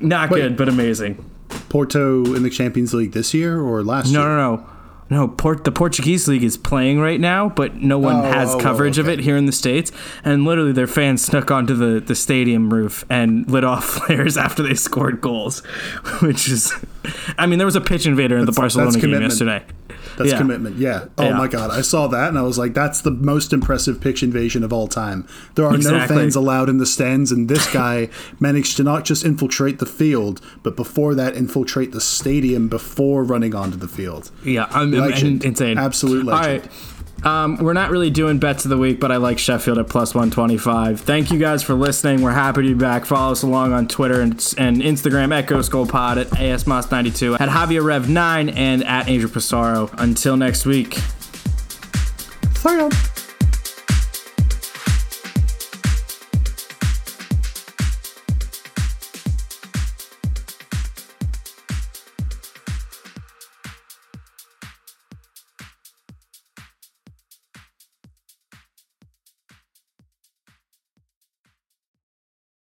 not 0.00 0.30
Wait. 0.30 0.40
good 0.40 0.56
but 0.56 0.68
amazing. 0.68 1.24
Porto 1.68 2.24
in 2.34 2.42
the 2.42 2.50
Champions 2.50 2.92
League 2.94 3.12
this 3.12 3.32
year 3.34 3.60
or 3.60 3.82
last 3.82 4.12
No, 4.12 4.20
year? 4.20 4.28
no, 4.28 4.56
no. 4.56 4.56
No, 4.56 4.66
Port, 5.36 5.62
the 5.64 5.70
Portuguese 5.72 6.26
league 6.26 6.42
is 6.42 6.56
playing 6.56 6.98
right 6.98 7.20
now, 7.20 7.48
but 7.48 7.76
no 7.76 7.98
one 7.98 8.16
Oh, 8.16 8.22
has 8.22 8.50
oh, 8.54 8.58
oh, 8.58 8.60
coverage 8.60 8.98
of 8.98 9.06
okay. 9.06 9.14
it 9.14 9.20
here 9.20 9.36
in 9.36 9.46
the 9.46 9.52
states. 9.52 9.92
And 10.24 10.44
literally, 10.44 10.72
their 10.72 10.88
fans 10.88 11.24
snuck 11.24 11.50
onto 11.50 11.74
the, 11.74 12.00
the 12.00 12.14
stadium 12.16 12.72
roof 12.72 13.04
and 13.08 13.48
lit 13.48 13.62
off 13.62 13.84
flares 14.06 14.36
after 14.36 14.62
they 14.64 14.74
scored 14.74 15.20
goals, 15.20 15.60
which 16.20 16.48
is, 16.48 16.72
I 17.38 17.46
mean, 17.46 17.58
there 17.58 17.66
was 17.66 17.76
a 17.76 17.80
pitch 17.80 18.04
invader 18.06 18.36
in 18.36 18.46
the 18.46 18.52
Barcelona 18.52 18.90
game 18.92 19.00
commitment. 19.00 19.30
yesterday. 19.32 19.64
That's 20.16 20.30
Yeah. 20.32 20.38
commitment. 20.38 20.76
Yeah. 20.78 21.04
Oh 21.18 21.24
Yeah. 21.24 21.36
my 21.36 21.46
God. 21.48 21.70
I 21.70 21.80
saw 21.82 22.06
that 22.08 22.28
and 22.28 22.38
I 22.38 22.42
was 22.42 22.58
like, 22.58 22.72
that's 22.74 23.00
the 23.02 23.10
most 23.10 23.52
impressive 23.52 24.00
pitch 24.00 24.22
invasion 24.22 24.64
of 24.64 24.72
all 24.72 24.88
time. 24.88 25.26
There 25.54 25.66
are 25.66 25.74
Exactly. 25.74 26.16
no 26.16 26.20
fans 26.22 26.36
allowed 26.36 26.68
in 26.68 26.78
the 26.78 26.86
stands, 26.86 27.30
and 27.32 27.48
this 27.48 27.70
guy 27.72 28.08
managed 28.40 28.76
to 28.78 28.82
not 28.84 29.04
just 29.04 29.24
infiltrate 29.24 29.78
the 29.78 29.86
field, 29.86 30.40
but 30.62 30.76
before 30.76 31.14
that, 31.14 31.36
infiltrate 31.36 31.92
the 31.92 32.00
stadium 32.00 32.68
before 32.68 33.24
running 33.24 33.54
onto 33.54 33.76
the 33.76 33.88
field. 33.88 34.30
Yeah, 34.44 34.66
I'm, 34.70 34.90
Legend. 34.92 35.44
Insane. 35.44 35.78
Absolute 35.78 36.24
legend. 36.24 36.62
right. 36.62 36.72
Um, 37.24 37.56
we're 37.56 37.72
not 37.72 37.90
really 37.90 38.10
doing 38.10 38.38
bets 38.38 38.64
of 38.64 38.68
the 38.68 38.76
week, 38.76 39.00
but 39.00 39.10
I 39.10 39.16
like 39.16 39.38
Sheffield 39.38 39.78
at 39.78 39.88
plus 39.88 40.14
125. 40.14 41.00
Thank 41.00 41.30
you 41.30 41.38
guys 41.38 41.62
for 41.62 41.74
listening. 41.74 42.22
We're 42.22 42.30
happy 42.30 42.62
to 42.62 42.68
be 42.68 42.74
back. 42.74 43.04
Follow 43.04 43.32
us 43.32 43.42
along 43.42 43.72
on 43.72 43.88
Twitter 43.88 44.20
and, 44.20 44.32
and 44.58 44.82
Instagram 44.82 45.32
at 45.36 45.46
GhostGoldPod, 45.46 46.20
at 46.20 46.26
ASMOS92, 46.28 47.40
at 47.40 47.48
Javier 47.48 47.82
Rev9, 47.82 48.54
and 48.54 48.84
at 48.84 49.08
Angel 49.08 49.30
Pissarro. 49.30 49.92
Until 49.98 50.36
next 50.36 50.66
week. 50.66 50.98
On. 52.64 53.15